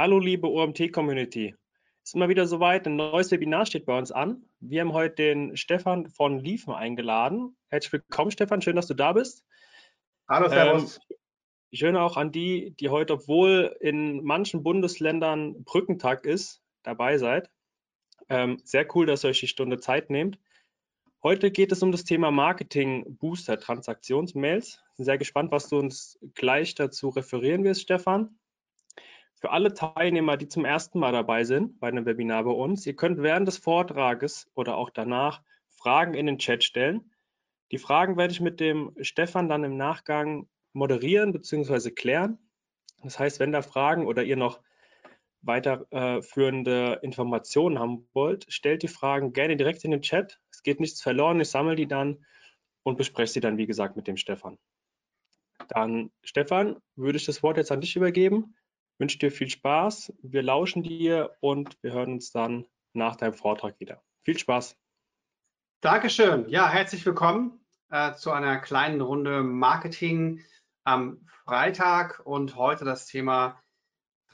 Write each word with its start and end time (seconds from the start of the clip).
Hallo 0.00 0.18
liebe 0.18 0.48
OMT-Community. 0.48 1.54
Ist 2.02 2.14
immer 2.14 2.30
wieder 2.30 2.46
soweit, 2.46 2.86
ein 2.86 2.96
neues 2.96 3.30
Webinar 3.32 3.66
steht 3.66 3.84
bei 3.84 3.98
uns 3.98 4.10
an. 4.10 4.42
Wir 4.58 4.80
haben 4.80 4.94
heute 4.94 5.16
den 5.16 5.58
Stefan 5.58 6.08
von 6.08 6.38
Liefen 6.38 6.72
eingeladen. 6.72 7.54
Herzlich 7.68 7.92
willkommen, 7.92 8.30
Stefan, 8.30 8.62
schön, 8.62 8.76
dass 8.76 8.86
du 8.86 8.94
da 8.94 9.12
bist. 9.12 9.44
Hallo, 10.26 10.48
Servus. 10.48 11.00
Ähm, 11.10 11.16
schön 11.74 11.96
auch 11.98 12.16
an 12.16 12.32
die, 12.32 12.70
die 12.80 12.88
heute, 12.88 13.12
obwohl 13.12 13.76
in 13.80 14.24
manchen 14.24 14.62
Bundesländern 14.62 15.64
Brückentag 15.64 16.24
ist, 16.24 16.62
dabei 16.82 17.18
seid. 17.18 17.50
Ähm, 18.30 18.58
sehr 18.64 18.86
cool, 18.96 19.04
dass 19.04 19.22
ihr 19.22 19.28
euch 19.28 19.40
die 19.40 19.48
Stunde 19.48 19.80
Zeit 19.80 20.08
nehmt. 20.08 20.38
Heute 21.22 21.50
geht 21.50 21.72
es 21.72 21.82
um 21.82 21.92
das 21.92 22.04
Thema 22.04 22.30
Marketing 22.30 23.18
Booster 23.18 23.60
Transaktionsmails. 23.60 24.82
Bin 24.96 25.04
sehr 25.04 25.18
gespannt, 25.18 25.52
was 25.52 25.68
du 25.68 25.78
uns 25.78 26.18
gleich 26.32 26.74
dazu 26.74 27.10
referieren 27.10 27.64
wirst, 27.64 27.82
Stefan. 27.82 28.39
Für 29.40 29.52
alle 29.52 29.72
Teilnehmer, 29.72 30.36
die 30.36 30.48
zum 30.48 30.66
ersten 30.66 30.98
Mal 30.98 31.12
dabei 31.12 31.44
sind 31.44 31.80
bei 31.80 31.88
einem 31.88 32.04
Webinar 32.04 32.44
bei 32.44 32.50
uns, 32.50 32.86
ihr 32.86 32.94
könnt 32.94 33.22
während 33.22 33.48
des 33.48 33.56
Vortrages 33.56 34.50
oder 34.54 34.76
auch 34.76 34.90
danach 34.90 35.42
Fragen 35.70 36.12
in 36.12 36.26
den 36.26 36.38
Chat 36.38 36.62
stellen. 36.62 37.10
Die 37.72 37.78
Fragen 37.78 38.18
werde 38.18 38.32
ich 38.32 38.40
mit 38.40 38.60
dem 38.60 38.92
Stefan 39.00 39.48
dann 39.48 39.64
im 39.64 39.78
Nachgang 39.78 40.46
moderieren 40.74 41.32
bzw. 41.32 41.90
klären. 41.90 42.38
Das 43.02 43.18
heißt, 43.18 43.40
wenn 43.40 43.50
da 43.50 43.62
Fragen 43.62 44.06
oder 44.06 44.22
ihr 44.24 44.36
noch 44.36 44.60
weiterführende 45.40 46.98
Informationen 47.02 47.78
haben 47.78 48.06
wollt, 48.12 48.44
stellt 48.52 48.82
die 48.82 48.88
Fragen 48.88 49.32
gerne 49.32 49.56
direkt 49.56 49.84
in 49.84 49.90
den 49.90 50.02
Chat. 50.02 50.38
Es 50.50 50.62
geht 50.62 50.80
nichts 50.80 51.00
verloren, 51.00 51.40
ich 51.40 51.48
sammle 51.48 51.76
die 51.76 51.88
dann 51.88 52.26
und 52.82 52.98
bespreche 52.98 53.32
sie 53.32 53.40
dann, 53.40 53.56
wie 53.56 53.66
gesagt, 53.66 53.96
mit 53.96 54.06
dem 54.06 54.18
Stefan. 54.18 54.58
Dann, 55.68 56.10
Stefan, 56.22 56.76
würde 56.94 57.16
ich 57.16 57.24
das 57.24 57.42
Wort 57.42 57.56
jetzt 57.56 57.72
an 57.72 57.80
dich 57.80 57.96
übergeben. 57.96 58.54
Wünsche 59.00 59.18
dir 59.18 59.32
viel 59.32 59.48
Spaß, 59.48 60.12
wir 60.22 60.42
lauschen 60.42 60.82
dir 60.82 61.34
und 61.40 61.76
wir 61.82 61.92
hören 61.92 62.12
uns 62.12 62.30
dann 62.30 62.66
nach 62.92 63.16
deinem 63.16 63.32
Vortrag 63.32 63.80
wieder. 63.80 64.02
Viel 64.24 64.38
Spaß. 64.38 64.76
Dankeschön. 65.80 66.48
Ja, 66.50 66.68
herzlich 66.68 67.04
willkommen 67.06 67.58
äh, 67.88 68.12
zu 68.12 68.30
einer 68.30 68.58
kleinen 68.58 69.00
Runde 69.00 69.42
Marketing 69.42 70.44
am 70.84 71.26
Freitag 71.44 72.20
und 72.24 72.56
heute 72.56 72.84
das 72.84 73.06
Thema 73.06 73.58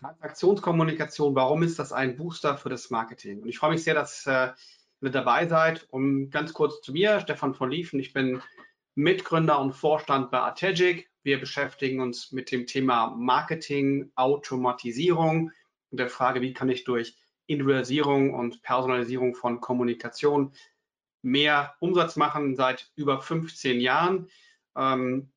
Transaktionskommunikation, 0.01 1.35
warum 1.35 1.63
ist 1.63 1.79
das 1.79 1.93
ein 1.93 2.17
Booster 2.17 2.59
für 2.59 2.69
das 2.69 2.91
Marketing? 2.91 3.43
Und 3.43 3.49
ich 3.49 3.59
freue 3.59 3.71
mich 3.71 3.85
sehr, 3.85 3.95
dass 3.95 4.27
äh, 4.27 4.31
ihr 4.31 4.55
mit 5.01 5.15
dabei 5.15 5.47
seid. 5.47 5.87
Um 5.91 6.31
ganz 6.31 6.53
kurz 6.53 6.81
zu 6.83 6.93
mir, 6.93 7.21
Stefan 7.21 7.55
von 7.55 7.71
Liefen. 7.71 8.01
Ich 8.01 8.13
bin 8.13 8.43
Mitgründer 8.95 9.61
und 9.61 9.73
Vorstand 9.73 10.31
bei 10.31 10.41
Artegic. 10.41 11.09
Wir 11.27 11.41
beschäftigen 11.41 12.01
uns 12.01 12.31
mit 12.31 12.53
dem 12.53 12.69
Thema 12.69 13.09
Marketing, 13.09 14.13
Automatisierung 14.15 15.51
und 15.91 15.99
der 15.99 16.09
Frage, 16.09 16.41
wie 16.41 16.55
kann 16.55 16.69
ich 16.69 16.85
durch 16.85 17.17
Individualisierung 17.47 18.33
und 18.33 18.63
Personalisierung 18.63 19.35
von 19.35 19.61
Kommunikation 19.61 20.53
mehr 21.23 21.75
Umsatz 21.81 22.15
machen 22.15 22.55
seit 22.55 22.93
über 22.95 23.21
15 23.21 23.81
Jahren. 23.81 24.29
Ähm, 24.77 25.33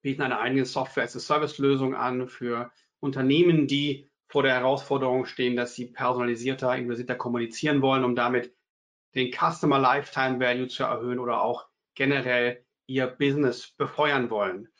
bieten 0.00 0.22
eine 0.22 0.40
eigene 0.40 0.64
Software-as-a-Service-Lösung 0.64 1.94
an 1.94 2.26
für 2.26 2.72
Unternehmen, 2.98 3.66
die 3.66 4.08
vor 4.28 4.44
der 4.44 4.54
Herausforderung 4.54 5.26
stehen, 5.26 5.56
dass 5.56 5.74
sie 5.74 5.88
personalisierter, 5.88 6.74
investierter 6.74 7.16
kommunizieren 7.16 7.82
wollen, 7.82 8.04
um 8.04 8.16
damit 8.16 8.54
den 9.14 9.30
Customer 9.30 9.78
Lifetime 9.78 10.40
Value 10.40 10.68
zu 10.68 10.84
erhöhen 10.84 11.18
oder 11.18 11.42
auch 11.42 11.66
generell 11.94 12.64
ihr 12.86 13.08
Business 13.08 13.72
befeuern 13.72 14.30
wollen. 14.30 14.70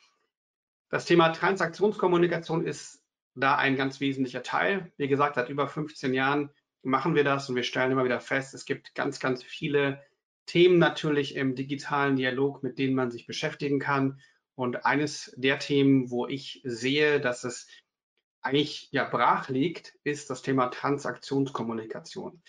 Das 0.89 1.05
Thema 1.05 1.29
Transaktionskommunikation 1.29 2.65
ist 2.65 3.03
da 3.35 3.55
ein 3.55 3.75
ganz 3.75 3.99
wesentlicher 3.99 4.43
Teil. 4.43 4.91
Wie 4.97 5.07
gesagt, 5.07 5.35
seit 5.35 5.49
über 5.49 5.67
15 5.67 6.13
Jahren 6.13 6.49
machen 6.81 7.15
wir 7.15 7.23
das 7.23 7.47
und 7.47 7.55
wir 7.55 7.63
stellen 7.63 7.91
immer 7.91 8.05
wieder 8.05 8.19
fest, 8.19 8.53
es 8.53 8.65
gibt 8.65 8.95
ganz, 8.95 9.19
ganz 9.19 9.43
viele 9.43 10.03
Themen 10.45 10.79
natürlich 10.79 11.35
im 11.35 11.55
digitalen 11.55 12.15
Dialog, 12.15 12.63
mit 12.63 12.79
denen 12.79 12.95
man 12.95 13.11
sich 13.11 13.27
beschäftigen 13.27 13.79
kann. 13.79 14.19
Und 14.55 14.85
eines 14.85 15.31
der 15.37 15.59
Themen, 15.59 16.09
wo 16.09 16.25
ich 16.25 16.61
sehe, 16.63 17.21
dass 17.21 17.43
es 17.43 17.67
eigentlich 18.41 18.89
ja 18.91 19.07
brach 19.07 19.49
liegt, 19.49 19.93
ist 20.03 20.29
das 20.29 20.41
Thema 20.41 20.67
Transaktionskommunikation. 20.67 22.41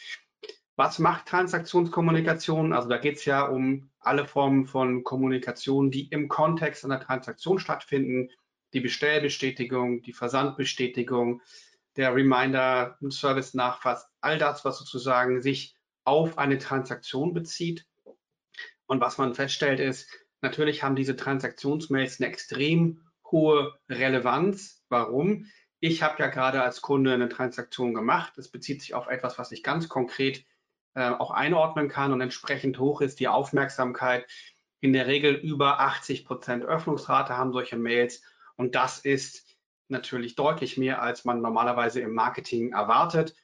Was 0.77 0.99
macht 0.99 1.27
Transaktionskommunikation? 1.27 2.73
Also 2.73 2.89
da 2.89 2.97
geht 2.97 3.19
es 3.19 3.27
ja 3.27 3.45
um 3.45 3.91
alle 3.99 4.27
Formen 4.27 4.67
von 4.67 5.05
Kommunikation, 5.05 5.91
die 5.91 6.09
im 6.09 6.29
Kontext 6.29 6.87
einer 6.87 7.01
Transaktion 7.01 7.59
stattfinden. 7.59 8.31
Die 8.73 8.81
Bestellbestätigung, 8.81 10.03
die 10.03 10.13
Versandbestätigung, 10.13 11.43
der 11.97 12.15
Reminder, 12.15 12.97
Service 13.11 13.55
Nachfass, 13.55 14.07
all 14.21 14.39
das, 14.39 14.65
was 14.65 14.79
sozusagen 14.79 15.43
sich 15.43 15.75
auf 16.05 16.39
eine 16.39 16.59
Transaktion 16.59 17.35
bezieht. 17.35 17.87
Und 18.87 19.01
was 19.01 19.19
man 19.19 19.35
feststellt 19.35 19.81
ist, 19.81 20.09
natürlich 20.41 20.83
haben 20.83 20.97
diese 20.97 21.17
Transaktionsmails 21.17 22.21
eine 22.21 22.31
extrem 22.31 23.01
hohe 23.25 23.79
Relevanz. 23.89 24.85
Warum? 24.89 25.47
ich 25.81 26.03
habe 26.03 26.23
ja 26.23 26.29
gerade 26.29 26.63
als 26.63 26.83
Kunde 26.83 27.13
eine 27.13 27.29
Transaktion 27.29 27.95
gemacht. 27.95 28.35
Das 28.37 28.49
bezieht 28.49 28.83
sich 28.83 28.95
auf 28.95 29.09
etwas, 29.09 29.39
was 29.39 29.51
ich 29.51 29.63
ganz 29.63 29.89
konkret 29.89 30.45
äh, 30.95 31.09
auch 31.09 31.31
einordnen 31.31 31.89
kann 31.89 32.13
und 32.13 32.21
entsprechend 32.21 32.79
hoch 32.79 33.01
ist 33.01 33.19
die 33.19 33.29
Aufmerksamkeit. 33.29 34.27
In 34.81 34.93
der 34.93 35.07
Regel 35.07 35.35
über 35.35 35.81
80 35.81 36.27
Prozent 36.27 36.65
Öffnungsrate 36.65 37.37
haben 37.37 37.53
solche 37.53 37.77
Mails 37.77 38.23
und 38.61 38.75
das 38.75 38.99
ist 38.99 39.57
natürlich 39.89 40.35
deutlich 40.35 40.77
mehr, 40.77 41.01
als 41.01 41.25
man 41.25 41.41
normalerweise 41.41 42.03
im 42.03 42.13
Marketing 42.13 42.75
erwartet. 42.75 43.35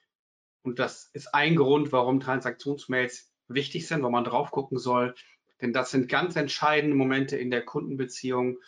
Und 0.61 0.79
das 0.79 1.09
ist 1.15 1.35
ein 1.35 1.57
Grund, 1.57 1.91
warum 1.91 2.21
Transaktionsmails 2.21 3.33
wichtig 3.49 3.89
sind, 3.89 4.03
wo 4.03 4.11
man 4.11 4.25
drauf 4.25 4.51
gucken 4.51 4.79
soll. 4.79 5.15
Denn 5.63 5.73
das 5.73 5.91
sind 5.91 6.11
ganz 6.11 6.37
entscheidende 6.37 6.95
Momente 6.95 7.39
in 7.39 7.51
der 7.51 7.65
Kundenbeziehung 7.65 8.59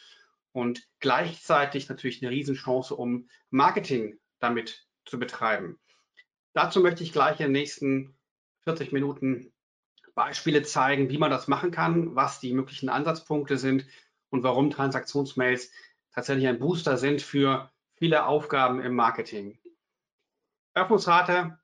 und 0.52 0.88
gleichzeitig 1.00 1.90
natürlich 1.90 2.22
eine 2.22 2.30
Riesenchance, 2.30 2.96
um 2.96 3.28
Marketing 3.50 4.18
damit 4.38 4.86
zu 5.04 5.18
betreiben. 5.18 5.78
Dazu 6.54 6.80
möchte 6.80 7.02
ich 7.04 7.12
gleich 7.12 7.40
in 7.40 7.48
den 7.48 7.52
nächsten 7.52 8.16
40 8.64 8.90
Minuten 8.92 9.52
Beispiele 10.14 10.62
zeigen, 10.62 11.10
wie 11.10 11.18
man 11.18 11.30
das 11.30 11.46
machen 11.46 11.72
kann, 11.72 12.16
was 12.16 12.40
die 12.40 12.54
möglichen 12.54 12.88
Ansatzpunkte 12.88 13.58
sind 13.58 13.84
und 14.30 14.42
warum 14.44 14.70
Transaktionsmails 14.70 15.70
tatsächlich 16.18 16.48
ein 16.48 16.58
Booster 16.58 16.96
sind 16.96 17.22
für 17.22 17.70
viele 17.94 18.26
Aufgaben 18.26 18.80
im 18.80 18.92
Marketing. 18.96 19.56
Öffnungsrate 20.74 21.56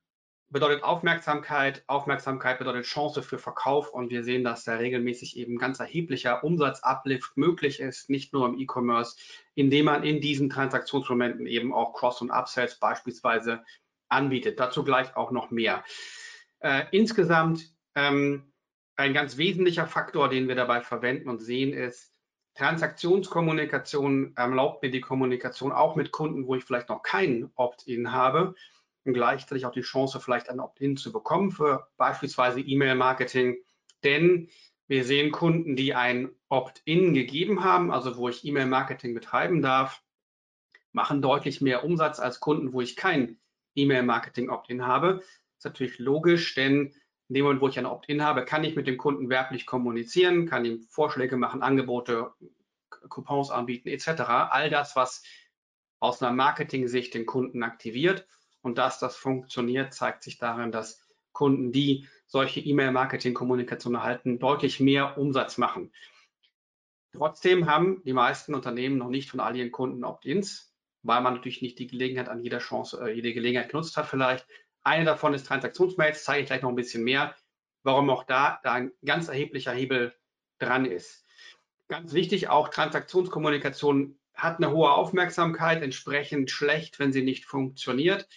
bedeutet 0.49 0.85
Aufmerksamkeit, 0.85 1.83
Aufmerksamkeit 1.89 2.61
bedeutet 2.61 2.85
Chance 2.85 3.25
für 3.25 3.41
Verkauf 3.41 3.93
und 3.93 4.11
wir 4.11 4.23
sehen, 4.23 4.45
dass 4.45 4.63
da 4.63 4.77
regelmäßig 4.77 5.37
eben 5.39 5.59
ganz 5.59 5.81
erheblicher 5.81 6.45
Umsatzuplift 6.45 7.37
möglich 7.37 7.81
ist, 7.81 8.09
nicht 8.11 8.33
nur 8.33 8.47
im 8.47 8.57
E-Commerce, 8.57 9.17
indem 9.57 9.87
man 9.87 10.05
in 10.05 10.21
diesen 10.21 10.51
Transaktionsmomenten 10.51 11.49
eben 11.49 11.75
auch 11.75 11.93
Cross- 11.93 12.21
und 12.21 12.31
Upsells 12.31 12.79
beispielsweise 12.79 13.65
anbietet. 14.09 14.61
Dazu 14.61 14.85
gleich 14.85 15.17
auch 15.17 15.33
noch 15.33 15.51
mehr. 15.51 15.83
Äh, 16.61 16.85
insgesamt 16.93 17.75
ähm, 17.97 18.53
ein 18.95 19.15
ganz 19.15 19.37
wesentlicher 19.37 19.89
Faktor, 19.89 20.29
den 20.29 20.47
wir 20.47 20.55
dabei 20.55 20.81
verwenden 20.81 21.29
und 21.29 21.41
sehen, 21.41 21.73
ist, 21.73 22.14
Transaktionskommunikation 22.55 24.33
erlaubt 24.37 24.83
mir 24.83 24.91
die 24.91 25.01
Kommunikation 25.01 25.73
auch 25.73 25.97
mit 25.97 26.13
Kunden, 26.13 26.47
wo 26.47 26.55
ich 26.55 26.65
vielleicht 26.65 26.89
noch 26.89 27.03
keinen 27.03 27.51
Opt-in 27.57 28.13
habe 28.13 28.55
und 29.05 29.15
gleichzeitig 29.15 29.67
auch 29.67 29.73
die 29.73 29.83
Chance, 29.83 30.21
vielleicht 30.21 30.49
ein 30.49 30.61
Opt-in 30.61 30.97
zu 30.97 31.13
bekommen 31.13 31.51
für 31.51 31.89
beispielsweise 31.97 32.61
E-Mail-Marketing. 32.61 33.57
Denn 34.05 34.49
wir 34.87 35.05
sehen 35.05 35.33
Kunden, 35.33 35.77
die 35.77 35.95
ein 35.95 36.31
Opt-in 36.49 37.15
gegeben 37.15 37.65
haben, 37.65 37.91
also 37.91 38.17
wo 38.17 38.29
ich 38.29 38.45
E-Mail-Marketing 38.45 39.15
betreiben 39.15 39.61
darf, 39.61 40.03
machen 40.93 41.23
deutlich 41.23 41.61
mehr 41.61 41.85
Umsatz 41.85 42.21
als 42.21 42.39
Kunden, 42.39 42.73
wo 42.73 42.81
ich 42.81 42.95
kein 42.95 43.39
E-Mail-Marketing-Opt-in 43.75 44.87
habe. 44.87 45.17
Das 45.17 45.27
ist 45.59 45.65
natürlich 45.65 45.99
logisch, 45.99 46.55
denn 46.55 46.95
in 47.35 47.39
dem 47.39 47.47
Moment, 47.47 47.63
wo 47.63 47.69
ich 47.69 47.79
ein 47.81 47.87
Opt-in 47.87 48.23
habe, 48.23 48.45
kann 48.45 48.63
ich 48.63 48.77
mit 48.77 48.87
dem 48.87 48.97
Kunden 48.97 49.29
werblich 49.29 49.67
kommunizieren, 49.67 50.47
kann 50.47 50.65
ihm 50.65 50.87
Vorschläge 50.89 51.37
machen, 51.37 51.63
Angebote, 51.63 52.33
Coupons 53.09 53.51
anbieten 53.51 53.89
etc. 53.89 54.21
All 54.51 54.71
das, 54.71 54.95
was 54.95 55.25
aus 55.99 56.23
einer 56.23 56.33
Marketing-Sicht 56.33 57.13
den 57.13 57.27
Kunden 57.27 57.65
aktiviert. 57.65 58.29
Und 58.63 58.79
dass 58.79 59.01
das 59.01 59.17
funktioniert, 59.17 59.93
zeigt 59.93 60.23
sich 60.23 60.39
darin, 60.39 60.71
dass 60.71 61.09
Kunden, 61.33 61.73
die 61.73 62.07
solche 62.29 62.61
E-Mail-Marketing-Kommunikation 62.61 63.97
erhalten, 63.97 64.39
deutlich 64.39 64.79
mehr 64.79 65.19
Umsatz 65.19 65.59
machen. 65.59 65.93
Trotzdem 67.11 67.67
haben 67.67 68.01
die 68.05 68.13
meisten 68.13 68.55
Unternehmen 68.55 68.97
noch 68.97 69.09
nicht 69.09 69.29
von 69.29 69.41
all 69.41 69.57
ihren 69.57 69.73
Kunden 69.73 70.05
Opt-ins, 70.05 70.73
weil 71.03 71.21
man 71.21 71.35
natürlich 71.35 71.63
nicht 71.63 71.81
die 71.81 71.89
Gelegenheit 71.89 72.29
an 72.29 72.45
jeder 72.45 72.61
Chance, 72.61 73.01
äh, 73.03 73.13
jede 73.13 73.35
Gelegenheit 73.35 73.71
genutzt 73.71 73.97
hat 73.97 74.07
vielleicht. 74.07 74.47
Eine 74.85 75.07
davon 75.07 75.35
ist 75.35 75.47
Transaktionsmails, 75.47 76.25
zeige 76.25 76.43
ich 76.43 76.47
gleich 76.47 76.63
noch 76.63 76.69
ein 76.69 76.77
bisschen 76.77 77.05
mehr, 77.05 77.35
warum 77.83 78.11
auch 78.11 78.25
da, 78.25 78.61
da 78.63 78.73
ein 78.75 78.93
ganz 79.05 79.29
erheblicher 79.29 79.73
Hebel 79.73 80.15
dran 80.59 80.85
ist. 80.85 81.25
Ganz 81.89 82.13
wichtig, 82.13 82.49
auch 82.49 82.69
Transaktionskommunikation 82.69 84.19
hat 84.35 84.59
eine 84.59 84.71
hohe 84.71 84.93
Aufmerksamkeit, 84.93 85.83
entsprechend 85.83 86.51
schlecht, 86.51 86.99
wenn 86.99 87.13
sie 87.13 87.23
nicht 87.23 87.47
funktioniert. 87.47 88.29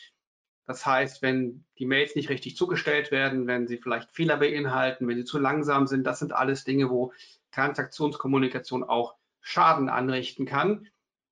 Das 0.66 0.86
heißt, 0.86 1.22
wenn 1.22 1.66
die 1.80 1.86
Mails 1.86 2.16
nicht 2.16 2.30
richtig 2.30 2.58
zugestellt 2.58 3.12
werden, 3.12 3.48
wenn 3.48 3.68
sie 3.68 3.78
vielleicht 3.78 4.12
Fehler 4.12 4.38
beinhalten, 4.38 5.08
wenn 5.08 5.18
sie 5.18 5.26
zu 5.26 5.40
langsam 5.40 5.88
sind, 5.88 6.04
das 6.04 6.20
sind 6.20 6.34
alles 6.34 6.66
Dinge, 6.66 6.90
wo 6.90 7.14
Transaktionskommunikation 7.52 8.84
auch 8.84 9.16
Schaden 9.42 9.90
anrichten 9.90 10.46
kann. 10.46 10.88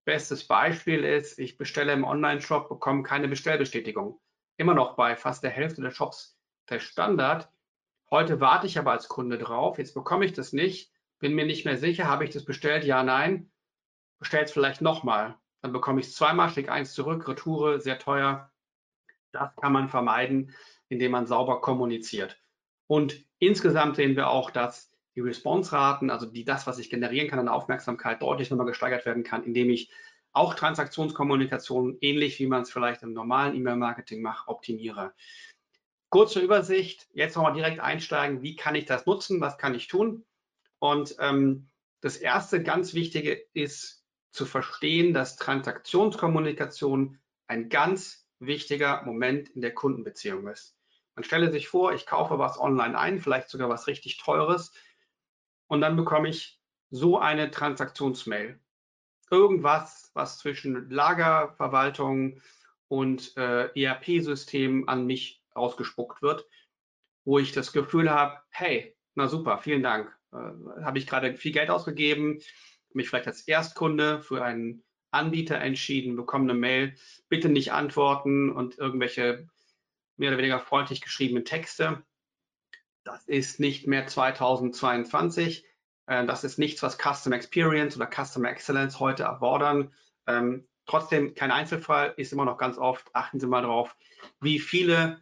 Bestes 0.05 0.47
Beispiel 0.47 1.03
ist, 1.03 1.37
ich 1.37 1.57
bestelle 1.57 1.91
im 1.91 2.05
Online-Shop, 2.05 2.69
bekomme 2.69 3.03
keine 3.03 3.27
Bestellbestätigung. 3.27 4.19
Immer 4.57 4.73
noch 4.73 4.95
bei 4.95 5.15
fast 5.15 5.43
der 5.43 5.51
Hälfte 5.51 5.81
der 5.81 5.91
Shops 5.91 6.37
der 6.69 6.79
Standard. 6.79 7.49
Heute 8.09 8.39
warte 8.39 8.67
ich 8.67 8.77
aber 8.77 8.91
als 8.91 9.07
Kunde 9.07 9.37
drauf, 9.37 9.77
jetzt 9.77 9.93
bekomme 9.93 10.25
ich 10.25 10.33
das 10.33 10.53
nicht, 10.53 10.91
bin 11.19 11.33
mir 11.33 11.45
nicht 11.45 11.65
mehr 11.65 11.77
sicher, 11.77 12.07
habe 12.07 12.23
ich 12.23 12.29
das 12.29 12.45
bestellt? 12.45 12.83
Ja, 12.83 13.03
nein. 13.03 13.51
Bestell 14.19 14.43
es 14.43 14.51
vielleicht 14.51 14.81
nochmal. 14.81 15.35
Dann 15.61 15.73
bekomme 15.73 15.99
ich 15.99 16.07
es 16.07 16.15
zweimal, 16.15 16.49
schicke 16.49 16.71
eins 16.71 16.93
zurück, 16.93 17.27
Retoure, 17.27 17.81
sehr 17.81 17.99
teuer. 17.99 18.51
Das 19.31 19.55
kann 19.57 19.73
man 19.73 19.89
vermeiden, 19.89 20.53
indem 20.87 21.11
man 21.11 21.25
sauber 21.25 21.59
kommuniziert. 21.61 22.39
Und 22.87 23.25
insgesamt 23.39 23.95
sehen 23.95 24.15
wir 24.15 24.29
auch, 24.29 24.51
dass 24.51 24.91
die 25.15 25.21
Response-Raten, 25.21 26.09
also 26.09 26.25
die, 26.25 26.45
das, 26.45 26.67
was 26.67 26.77
ich 26.77 26.89
generieren 26.89 27.29
kann 27.29 27.39
an 27.39 27.47
Aufmerksamkeit, 27.47 28.21
deutlich 28.21 28.49
nochmal 28.49 28.67
gesteigert 28.67 29.05
werden 29.05 29.23
kann, 29.23 29.43
indem 29.43 29.69
ich 29.69 29.91
auch 30.35 30.53
Transaktionskommunikation, 30.53 31.97
ähnlich 32.01 32.39
wie 32.39 32.47
man 32.47 32.63
es 32.63 32.71
vielleicht 32.71 33.03
im 33.03 33.13
normalen 33.13 33.55
E-Mail-Marketing 33.55 34.21
macht, 34.21 34.47
optimiere. 34.47 35.13
Kurze 36.09 36.39
Übersicht, 36.39 37.07
jetzt 37.13 37.35
nochmal 37.35 37.53
direkt 37.53 37.79
einsteigen, 37.79 38.41
wie 38.41 38.55
kann 38.55 38.75
ich 38.75 38.85
das 38.85 39.05
nutzen, 39.05 39.41
was 39.41 39.57
kann 39.57 39.75
ich 39.75 39.87
tun? 39.87 40.25
Und 40.79 41.15
ähm, 41.19 41.69
das 42.01 42.17
erste 42.17 42.61
ganz 42.61 42.93
Wichtige 42.93 43.45
ist 43.53 44.05
zu 44.31 44.45
verstehen, 44.45 45.13
dass 45.13 45.37
Transaktionskommunikation 45.37 47.19
ein 47.47 47.69
ganz 47.69 48.27
wichtiger 48.39 49.03
Moment 49.03 49.49
in 49.49 49.61
der 49.61 49.73
Kundenbeziehung 49.73 50.47
ist. 50.47 50.77
Man 51.15 51.23
stelle 51.23 51.51
sich 51.51 51.69
vor, 51.69 51.93
ich 51.93 52.05
kaufe 52.05 52.37
was 52.37 52.59
online 52.59 52.97
ein, 52.97 53.19
vielleicht 53.19 53.49
sogar 53.49 53.69
was 53.69 53.87
richtig 53.87 54.17
teures, 54.17 54.73
und 55.67 55.81
dann 55.81 55.95
bekomme 55.95 56.29
ich 56.29 56.59
so 56.91 57.17
eine 57.17 57.49
Transaktionsmail. 57.51 58.59
Irgendwas, 59.31 60.11
was 60.13 60.37
zwischen 60.37 60.89
Lagerverwaltung 60.89 62.41
und 62.87 63.35
äh, 63.37 63.69
ERP-System 63.81 64.87
an 64.87 65.05
mich 65.05 65.41
ausgespuckt 65.51 66.21
wird, 66.21 66.45
wo 67.23 67.39
ich 67.39 67.51
das 67.51 67.71
Gefühl 67.71 68.11
habe, 68.11 68.39
hey, 68.49 68.95
na 69.15 69.27
super, 69.27 69.57
vielen 69.57 69.83
Dank. 69.83 70.15
Äh, 70.31 70.83
habe 70.83 70.97
ich 70.97 71.07
gerade 71.07 71.35
viel 71.35 71.51
Geld 71.51 71.69
ausgegeben, 71.69 72.39
mich 72.93 73.09
vielleicht 73.09 73.27
als 73.27 73.41
Erstkunde 73.47 74.21
für 74.21 74.43
einen 74.43 74.83
Anbieter 75.11 75.57
entschieden, 75.59 76.15
bekomme 76.15 76.51
eine 76.51 76.59
Mail, 76.59 76.95
bitte 77.29 77.49
nicht 77.49 77.71
antworten 77.71 78.51
und 78.51 78.77
irgendwelche 78.77 79.47
mehr 80.17 80.29
oder 80.29 80.37
weniger 80.37 80.59
freundlich 80.59 81.01
geschriebenen 81.01 81.45
Texte. 81.45 82.03
Das 83.03 83.25
ist 83.27 83.59
nicht 83.59 83.87
mehr 83.87 84.07
2022. 84.07 85.65
Äh, 86.07 86.25
das 86.25 86.43
ist 86.43 86.57
nichts, 86.57 86.83
was 86.83 86.97
Custom 86.97 87.33
Experience 87.33 87.95
oder 87.95 88.09
Customer 88.09 88.49
Excellence 88.49 88.99
heute 88.99 89.23
erfordern. 89.23 89.93
Ähm, 90.27 90.67
trotzdem 90.85 91.33
kein 91.33 91.51
Einzelfall, 91.51 92.13
ist 92.17 92.33
immer 92.33 92.45
noch 92.45 92.57
ganz 92.57 92.77
oft, 92.77 93.09
achten 93.13 93.39
Sie 93.39 93.47
mal 93.47 93.61
drauf, 93.61 93.95
wie 94.39 94.59
viele 94.59 95.21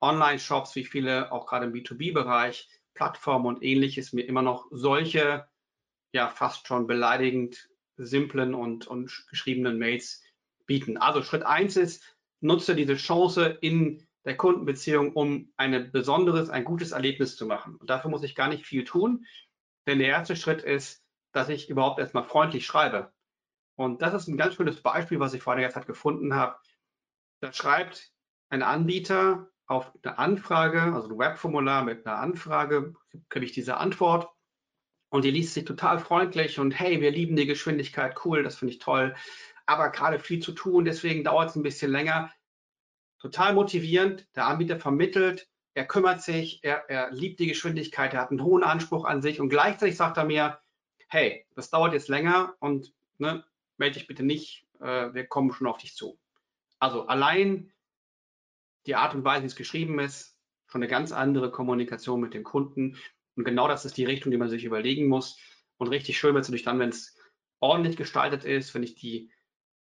Online-Shops, 0.00 0.74
wie 0.76 0.84
viele 0.84 1.32
auch 1.32 1.46
gerade 1.46 1.66
im 1.66 1.72
B2B-Bereich, 1.72 2.68
Plattformen 2.94 3.46
und 3.46 3.62
ähnliches 3.62 4.12
mir 4.12 4.22
immer 4.22 4.42
noch 4.42 4.66
solche, 4.70 5.48
ja 6.12 6.28
fast 6.28 6.66
schon 6.66 6.86
beleidigend 6.86 7.68
simplen 7.96 8.54
und, 8.54 8.86
und 8.86 9.26
geschriebenen 9.28 9.78
Mails 9.78 10.22
bieten. 10.66 10.96
Also 10.96 11.22
Schritt 11.22 11.42
eins 11.42 11.76
ist, 11.76 12.16
nutze 12.40 12.74
diese 12.74 12.96
Chance 12.96 13.58
in 13.60 14.06
der 14.24 14.36
Kundenbeziehung, 14.36 15.12
um 15.12 15.52
ein 15.56 15.90
besonderes, 15.92 16.50
ein 16.50 16.64
gutes 16.64 16.92
Erlebnis 16.92 17.36
zu 17.36 17.46
machen. 17.46 17.76
Und 17.76 17.90
dafür 17.90 18.10
muss 18.10 18.22
ich 18.22 18.34
gar 18.34 18.48
nicht 18.48 18.64
viel 18.64 18.84
tun, 18.84 19.26
denn 19.86 19.98
der 19.98 20.08
erste 20.08 20.36
Schritt 20.36 20.62
ist, 20.62 21.04
dass 21.32 21.48
ich 21.48 21.68
überhaupt 21.68 21.98
erstmal 21.98 22.24
freundlich 22.24 22.64
schreibe. 22.64 23.12
Und 23.76 24.02
das 24.02 24.14
ist 24.14 24.28
ein 24.28 24.36
ganz 24.36 24.54
schönes 24.54 24.80
Beispiel, 24.80 25.20
was 25.20 25.34
ich 25.34 25.42
vor 25.42 25.52
einiger 25.52 25.70
Zeit 25.70 25.86
gefunden 25.86 26.34
habe. 26.34 26.56
Da 27.40 27.52
schreibt 27.52 28.12
ein 28.48 28.62
Anbieter 28.62 29.50
auf 29.66 29.92
eine 30.02 30.18
Anfrage, 30.18 30.82
also 30.82 31.08
ein 31.08 31.18
Webformular 31.18 31.84
mit 31.84 32.06
einer 32.06 32.18
Anfrage, 32.18 32.94
kriege 33.28 33.46
ich 33.46 33.52
diese 33.52 33.78
Antwort 33.78 34.28
und 35.10 35.24
die 35.24 35.30
liest 35.30 35.54
sich 35.54 35.64
total 35.64 35.98
freundlich 35.98 36.58
und 36.58 36.72
hey, 36.72 37.00
wir 37.00 37.10
lieben 37.10 37.36
die 37.36 37.46
Geschwindigkeit, 37.46 38.16
cool, 38.24 38.42
das 38.42 38.56
finde 38.56 38.74
ich 38.74 38.80
toll, 38.80 39.14
aber 39.66 39.90
gerade 39.90 40.18
viel 40.18 40.40
zu 40.40 40.52
tun, 40.52 40.84
deswegen 40.84 41.24
dauert 41.24 41.50
es 41.50 41.56
ein 41.56 41.62
bisschen 41.62 41.90
länger. 41.90 42.30
Total 43.20 43.54
motivierend, 43.54 44.28
der 44.36 44.46
Anbieter 44.46 44.78
vermittelt, 44.78 45.48
er 45.74 45.86
kümmert 45.86 46.22
sich, 46.22 46.60
er, 46.62 46.88
er 46.88 47.10
liebt 47.10 47.40
die 47.40 47.48
Geschwindigkeit, 47.48 48.14
er 48.14 48.20
hat 48.22 48.30
einen 48.30 48.42
hohen 48.42 48.62
Anspruch 48.62 49.04
an 49.04 49.22
sich 49.22 49.40
und 49.40 49.48
gleichzeitig 49.48 49.96
sagt 49.96 50.16
er 50.16 50.24
mir, 50.24 50.58
hey, 51.08 51.44
das 51.54 51.70
dauert 51.70 51.92
jetzt 51.92 52.08
länger 52.08 52.54
und 52.60 52.92
ne, 53.18 53.44
melde 53.76 53.98
dich 53.98 54.06
bitte 54.06 54.22
nicht, 54.22 54.66
äh, 54.80 55.12
wir 55.12 55.26
kommen 55.26 55.52
schon 55.52 55.66
auf 55.66 55.78
dich 55.78 55.94
zu. 55.94 56.18
Also 56.78 57.06
allein 57.06 57.72
die 58.86 58.94
Art 58.94 59.14
und 59.14 59.24
Weise, 59.24 59.42
wie 59.42 59.46
es 59.46 59.56
geschrieben 59.56 59.98
ist, 59.98 60.38
schon 60.66 60.82
eine 60.82 60.90
ganz 60.90 61.12
andere 61.12 61.50
Kommunikation 61.50 62.20
mit 62.20 62.34
dem 62.34 62.44
Kunden. 62.44 62.98
Und 63.36 63.44
genau 63.44 63.68
das 63.68 63.84
ist 63.84 63.96
die 63.96 64.04
Richtung, 64.04 64.30
die 64.30 64.38
man 64.38 64.48
sich 64.48 64.64
überlegen 64.64 65.08
muss. 65.08 65.38
Und 65.78 65.88
richtig 65.88 66.18
schön 66.18 66.34
wird 66.34 66.42
es 66.42 66.48
natürlich 66.48 66.64
dann, 66.64 66.78
wenn 66.78 66.90
es 66.90 67.16
ordentlich 67.60 67.96
gestaltet 67.96 68.44
ist, 68.44 68.74
wenn 68.74 68.82
ich 68.82 68.94
die 68.94 69.30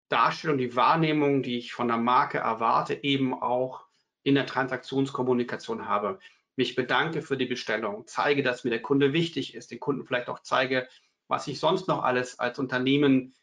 Darstellung, 0.09 0.59
die 0.59 0.77
Wahrnehmung, 0.77 1.43
die 1.43 1.59
ich 1.59 1.73
von 1.73 1.89
der 1.89 1.97
Marke 1.97 2.39
erwarte, 2.39 3.03
eben 3.03 3.35
auch 3.35 3.87
in 4.23 4.35
der 4.35 4.47
Transaktionskommunikation 4.47 5.89
habe. 5.89 6.19
Mich 6.57 6.75
bedanke 6.75 7.23
für 7.23 7.37
die 7.37 7.47
Bestellung, 7.47 8.07
zeige, 8.07 8.43
dass 8.43 8.65
mir 8.65 8.71
der 8.71 8.83
Kunde 8.83 9.13
wichtig 9.13 9.55
ist, 9.55 9.71
den 9.71 9.81
Kunden 9.81 10.05
vielleicht 10.05 10.29
auch 10.29 10.41
zeige, 10.41 10.87
was 11.29 11.47
ich 11.49 11.59
sonst 11.59 11.89
noch 11.89 12.03
alles 12.03 12.39
als 12.39 12.59
Unternehmen 12.59 13.35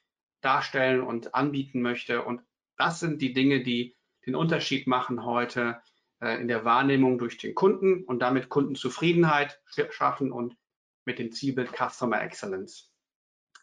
darstellen 0.42 1.02
und 1.02 1.34
anbieten 1.34 1.82
möchte. 1.82 2.24
Und 2.24 2.42
das 2.78 3.00
sind 3.00 3.22
die 3.22 3.34
Dinge, 3.34 3.64
die 3.64 3.96
den 4.26 4.36
Unterschied 4.36 4.88
machen 4.88 5.26
heute 5.26 5.82
äh, 6.22 6.40
in 6.40 6.48
der 6.48 6.66
Wahrnehmung 6.66 7.18
durch 7.18 7.38
den 7.38 7.56
Kunden 7.56 8.04
und 8.04 8.20
damit 8.20 8.50
Kundenzufriedenheit 8.50 9.60
schaffen 9.90 10.32
und 10.32 10.56
mit 11.06 11.20
dem 11.20 11.32
Zielbild 11.32 11.72
Customer 11.76 12.22
Excellence. 12.22 12.92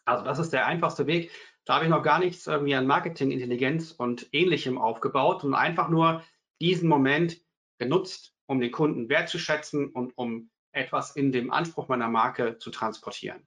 Also 0.05 0.23
das 0.23 0.39
ist 0.39 0.53
der 0.53 0.65
einfachste 0.65 1.07
Weg. 1.07 1.31
Da 1.65 1.75
habe 1.75 1.85
ich 1.85 1.91
noch 1.91 2.03
gar 2.03 2.19
nichts 2.19 2.47
irgendwie 2.47 2.75
an 2.75 2.87
Marketingintelligenz 2.87 3.91
und 3.91 4.27
ähnlichem 4.31 4.77
aufgebaut 4.77 5.43
und 5.43 5.53
einfach 5.53 5.89
nur 5.89 6.23
diesen 6.61 6.89
Moment 6.89 7.41
genutzt, 7.77 8.35
um 8.45 8.59
den 8.59 8.71
Kunden 8.71 9.09
wertzuschätzen 9.09 9.89
und 9.89 10.17
um 10.17 10.49
etwas 10.71 11.15
in 11.15 11.31
dem 11.31 11.51
Anspruch 11.51 11.87
meiner 11.87 12.09
Marke 12.09 12.57
zu 12.59 12.69
transportieren. 12.69 13.45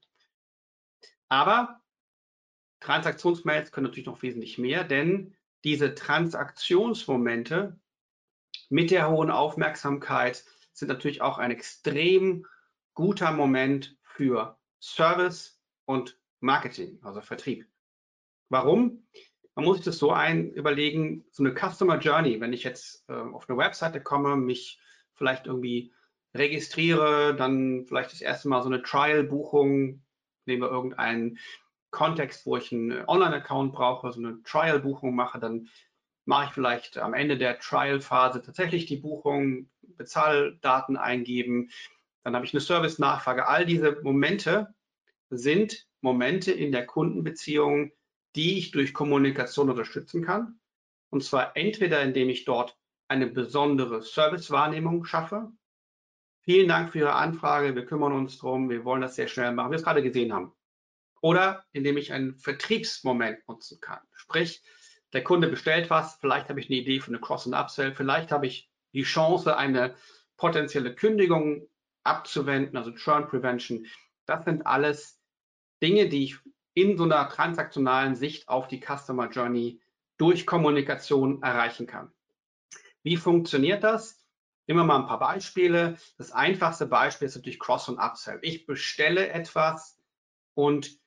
Aber 1.28 1.80
Transaktionsmails 2.80 3.72
können 3.72 3.86
natürlich 3.86 4.06
noch 4.06 4.22
wesentlich 4.22 4.58
mehr, 4.58 4.84
denn 4.84 5.36
diese 5.64 5.94
Transaktionsmomente 5.94 7.78
mit 8.68 8.90
der 8.90 9.10
hohen 9.10 9.30
Aufmerksamkeit 9.30 10.44
sind 10.72 10.88
natürlich 10.88 11.20
auch 11.20 11.38
ein 11.38 11.50
extrem 11.50 12.46
guter 12.94 13.32
Moment 13.32 13.96
für 14.02 14.58
Service 14.80 15.60
und 15.84 16.18
Marketing, 16.40 16.98
also 17.02 17.20
Vertrieb. 17.20 17.66
Warum? 18.48 19.06
Man 19.60 19.66
muss 19.66 19.76
sich 19.76 19.84
das 19.84 19.98
so 19.98 20.10
ein 20.10 20.52
überlegen, 20.52 21.26
so 21.32 21.44
eine 21.44 21.54
Customer 21.54 21.98
Journey, 21.98 22.40
wenn 22.40 22.54
ich 22.54 22.64
jetzt 22.64 23.04
äh, 23.10 23.12
auf 23.12 23.46
eine 23.46 23.58
Webseite 23.58 24.00
komme, 24.00 24.34
mich 24.34 24.80
vielleicht 25.12 25.44
irgendwie 25.44 25.92
registriere, 26.34 27.36
dann 27.36 27.84
vielleicht 27.84 28.10
das 28.10 28.22
erste 28.22 28.48
Mal 28.48 28.62
so 28.62 28.70
eine 28.70 28.80
Trial-Buchung, 28.80 30.02
nehmen 30.46 30.62
wir 30.62 30.70
irgendeinen 30.70 31.38
Kontext, 31.90 32.46
wo 32.46 32.56
ich 32.56 32.72
einen 32.72 33.06
Online-Account 33.06 33.74
brauche, 33.74 34.10
so 34.12 34.18
eine 34.20 34.42
Trial-Buchung 34.44 35.14
mache, 35.14 35.38
dann 35.38 35.68
mache 36.24 36.46
ich 36.46 36.52
vielleicht 36.52 36.96
am 36.96 37.12
Ende 37.12 37.36
der 37.36 37.58
Trial-Phase 37.58 38.40
tatsächlich 38.40 38.86
die 38.86 38.96
Buchung, 38.96 39.68
Bezahldaten 39.82 40.96
eingeben, 40.96 41.68
dann 42.24 42.34
habe 42.34 42.46
ich 42.46 42.54
eine 42.54 42.62
Service-Nachfrage. 42.62 43.46
All 43.46 43.66
diese 43.66 44.00
Momente 44.04 44.74
sind 45.28 45.86
Momente 46.00 46.50
in 46.50 46.72
der 46.72 46.86
Kundenbeziehung, 46.86 47.92
die 48.36 48.58
ich 48.58 48.70
durch 48.70 48.94
Kommunikation 48.94 49.70
unterstützen 49.70 50.24
kann. 50.24 50.60
Und 51.10 51.24
zwar 51.24 51.56
entweder, 51.56 52.02
indem 52.02 52.28
ich 52.28 52.44
dort 52.44 52.76
eine 53.08 53.26
besondere 53.26 54.02
Service-Wahrnehmung 54.02 55.04
schaffe. 55.04 55.50
Vielen 56.42 56.68
Dank 56.68 56.92
für 56.92 57.00
Ihre 57.00 57.14
Anfrage. 57.14 57.74
Wir 57.74 57.84
kümmern 57.84 58.12
uns 58.12 58.38
drum. 58.38 58.70
Wir 58.70 58.84
wollen 58.84 59.02
das 59.02 59.16
sehr 59.16 59.28
schnell 59.28 59.52
machen, 59.52 59.68
wie 59.68 59.72
wir 59.72 59.78
es 59.78 59.84
gerade 59.84 60.02
gesehen 60.02 60.32
haben 60.32 60.52
oder 61.20 61.64
indem 61.72 61.96
ich 61.96 62.12
einen 62.12 62.34
Vertriebsmoment 62.36 63.46
nutzen 63.48 63.80
kann. 63.80 64.00
Sprich, 64.14 64.62
der 65.12 65.24
Kunde 65.24 65.48
bestellt 65.48 65.90
was, 65.90 66.16
vielleicht 66.16 66.48
habe 66.48 66.60
ich 66.60 66.70
eine 66.70 66.78
Idee 66.78 67.00
für 67.00 67.08
eine 67.08 67.20
Cross- 67.20 67.46
und 67.46 67.54
Upsell, 67.54 67.94
vielleicht 67.94 68.32
habe 68.32 68.46
ich 68.46 68.70
die 68.92 69.02
Chance, 69.02 69.56
eine 69.56 69.94
potenzielle 70.36 70.94
Kündigung 70.94 71.68
abzuwenden, 72.04 72.76
also 72.76 72.92
Churn 72.92 73.28
Prevention. 73.28 73.86
Das 74.26 74.44
sind 74.44 74.66
alles 74.66 75.20
Dinge, 75.82 76.08
die 76.08 76.24
ich 76.24 76.38
in 76.74 76.96
so 76.96 77.04
einer 77.04 77.28
transaktionalen 77.28 78.14
Sicht 78.14 78.48
auf 78.48 78.68
die 78.68 78.80
Customer 78.80 79.28
Journey 79.28 79.80
durch 80.16 80.46
Kommunikation 80.46 81.42
erreichen 81.42 81.86
kann. 81.86 82.12
Wie 83.02 83.16
funktioniert 83.16 83.82
das? 83.82 84.18
Immer 84.66 84.84
mal 84.84 85.00
ein 85.00 85.06
paar 85.06 85.18
Beispiele. 85.18 85.96
Das 86.18 86.30
einfachste 86.30 86.86
Beispiel 86.86 87.26
ist 87.26 87.36
natürlich 87.36 87.58
Cross- 87.58 87.88
und 87.88 87.98
Upsell. 87.98 88.38
Ich 88.42 88.66
bestelle 88.66 89.30
etwas 89.30 89.98
und 90.54 91.00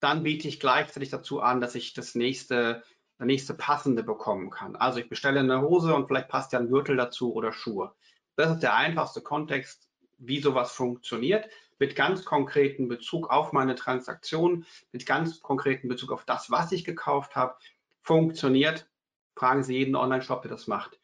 dann 0.00 0.22
biete 0.22 0.46
ich 0.46 0.60
gleichzeitig 0.60 1.08
dazu 1.08 1.40
an, 1.40 1.60
dass 1.60 1.74
ich 1.74 1.94
das 1.94 2.14
nächste, 2.14 2.84
der 3.18 3.26
nächste 3.26 3.54
passende 3.54 4.04
bekommen 4.04 4.50
kann. 4.50 4.76
Also 4.76 5.00
ich 5.00 5.08
bestelle 5.08 5.40
eine 5.40 5.62
Hose 5.62 5.94
und 5.94 6.06
vielleicht 6.06 6.28
passt 6.28 6.52
ja 6.52 6.60
ein 6.60 6.68
Gürtel 6.68 6.96
dazu 6.96 7.34
oder 7.34 7.52
Schuhe. 7.52 7.92
Das 8.36 8.52
ist 8.52 8.62
der 8.62 8.76
einfachste 8.76 9.20
Kontext, 9.20 9.88
wie 10.18 10.40
sowas 10.40 10.70
funktioniert, 10.72 11.48
mit 11.78 11.96
ganz 11.96 12.24
konkreten 12.24 12.88
Bezug 12.88 13.30
auf 13.30 13.52
meine 13.52 13.74
Transaktion, 13.74 14.66
mit 14.92 15.06
ganz 15.06 15.40
konkreten 15.40 15.88
Bezug 15.88 16.12
auf 16.12 16.24
das, 16.24 16.50
was 16.50 16.72
ich 16.72 16.84
gekauft 16.84 17.36
habe, 17.36 17.56
funktioniert. 18.02 18.88
Fragen 19.36 19.62
Sie 19.62 19.76
jeden 19.76 19.94
Online-Shop, 19.94 20.42
der 20.42 20.50
das 20.50 20.66
macht. 20.66 20.98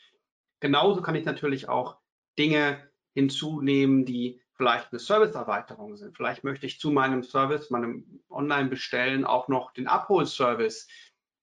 Genauso 0.61 1.03
kann 1.03 1.15
ich 1.15 1.25
natürlich 1.25 1.69
auch 1.69 1.99
Dinge 2.39 2.89
hinzunehmen, 3.13 4.05
die 4.05 4.41
vielleicht 4.55 4.93
eine 4.93 4.99
Serviceerweiterung 4.99 5.97
sind. 5.97 6.17
Vielleicht 6.17 6.45
möchte 6.45 6.67
ich 6.67 6.81
zu 6.81 6.91
meinem 6.91 7.23
Service, 7.23 7.71
meinem 7.71 8.23
Online-Bestellen 8.31 9.25
auch 9.25 9.49
noch 9.49 9.73
den 9.73 9.87
Abholservice 9.87 10.89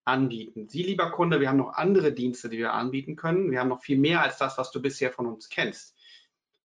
anbieten. 0.04 0.68
Sie, 0.68 0.82
lieber 0.82 1.10
Kunde, 1.10 1.40
wir 1.40 1.48
haben 1.48 1.58
noch 1.58 1.74
andere 1.74 2.12
Dienste, 2.12 2.48
die 2.48 2.58
wir 2.58 2.72
anbieten 2.72 3.16
können. 3.16 3.50
Wir 3.50 3.60
haben 3.60 3.68
noch 3.68 3.82
viel 3.82 3.98
mehr 3.98 4.22
als 4.22 4.38
das, 4.38 4.58
was 4.58 4.70
du 4.70 4.82
bisher 4.82 5.12
von 5.12 5.26
uns 5.26 5.48
kennst. 5.48 5.96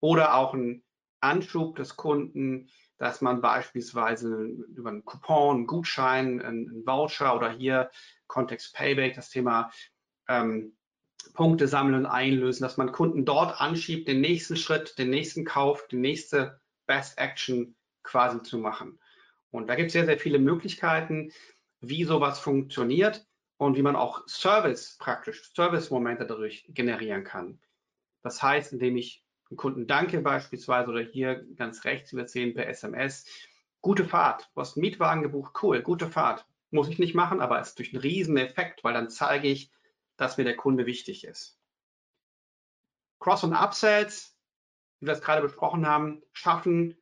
Oder 0.00 0.34
auch 0.34 0.54
ein 0.54 0.82
Anschub 1.26 1.76
des 1.76 1.96
Kunden, 1.96 2.68
dass 2.98 3.20
man 3.20 3.40
beispielsweise 3.40 4.44
über 4.74 4.90
einen 4.90 5.04
Coupon, 5.04 5.56
einen 5.56 5.66
Gutschein, 5.66 6.40
einen 6.40 6.86
Voucher 6.86 7.36
oder 7.36 7.50
hier 7.50 7.90
Kontext 8.26 8.74
Payback, 8.74 9.14
das 9.14 9.30
Thema 9.30 9.70
ähm, 10.28 10.76
Punkte 11.34 11.68
sammeln 11.68 11.94
und 11.94 12.06
einlösen, 12.06 12.62
dass 12.62 12.76
man 12.76 12.92
Kunden 12.92 13.24
dort 13.24 13.60
anschiebt, 13.60 14.08
den 14.08 14.20
nächsten 14.20 14.56
Schritt, 14.56 14.98
den 14.98 15.10
nächsten 15.10 15.44
Kauf, 15.44 15.86
die 15.88 15.96
nächste 15.96 16.60
Best 16.86 17.18
Action 17.18 17.76
quasi 18.02 18.42
zu 18.42 18.58
machen. 18.58 18.98
Und 19.50 19.68
da 19.68 19.74
gibt 19.74 19.88
es 19.88 19.92
sehr, 19.92 20.06
sehr 20.06 20.18
viele 20.18 20.38
Möglichkeiten, 20.38 21.32
wie 21.80 22.04
sowas 22.04 22.38
funktioniert 22.38 23.26
und 23.58 23.76
wie 23.76 23.82
man 23.82 23.96
auch 23.96 24.26
Service 24.28 24.96
praktisch, 24.98 25.52
Service-Momente 25.54 26.26
dadurch 26.26 26.66
generieren 26.68 27.24
kann. 27.24 27.60
Das 28.22 28.42
heißt, 28.42 28.72
indem 28.72 28.96
ich 28.96 29.25
Kunden 29.54 29.86
danke 29.86 30.20
beispielsweise 30.20 30.90
oder 30.90 31.00
hier 31.00 31.44
ganz 31.54 31.84
rechts, 31.84 32.14
wir 32.14 32.26
sehen 32.26 32.54
per 32.54 32.66
SMS, 32.66 33.26
gute 33.80 34.04
Fahrt, 34.04 34.50
du 34.54 34.60
hast 34.60 34.76
einen 34.76 34.82
Mietwagen 34.82 35.22
gebucht, 35.22 35.54
cool, 35.62 35.82
gute 35.82 36.08
Fahrt. 36.08 36.46
Muss 36.70 36.88
ich 36.88 36.98
nicht 36.98 37.14
machen, 37.14 37.40
aber 37.40 37.60
es 37.60 37.68
ist 37.68 37.78
durch 37.78 37.92
einen 37.92 38.02
riesen 38.02 38.36
Effekt, 38.36 38.82
weil 38.82 38.92
dann 38.92 39.08
zeige 39.08 39.46
ich, 39.46 39.70
dass 40.16 40.36
mir 40.36 40.44
der 40.44 40.56
Kunde 40.56 40.84
wichtig 40.84 41.24
ist. 41.24 41.60
Cross- 43.20 43.44
und 43.44 43.54
Upsells, 43.54 44.36
wie 45.00 45.06
wir 45.06 45.12
es 45.12 45.20
gerade 45.20 45.42
besprochen 45.42 45.86
haben, 45.86 46.22
schaffen 46.32 46.96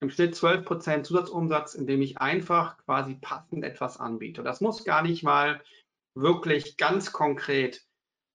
im 0.00 0.10
Schnitt 0.10 0.34
12% 0.34 1.02
Zusatzumsatz, 1.02 1.74
indem 1.74 2.02
ich 2.02 2.18
einfach 2.18 2.78
quasi 2.78 3.14
passend 3.16 3.64
etwas 3.64 3.98
anbiete. 3.98 4.42
Das 4.42 4.60
muss 4.60 4.84
gar 4.84 5.02
nicht 5.02 5.22
mal 5.22 5.62
wirklich 6.14 6.76
ganz 6.76 7.12
konkret 7.12 7.84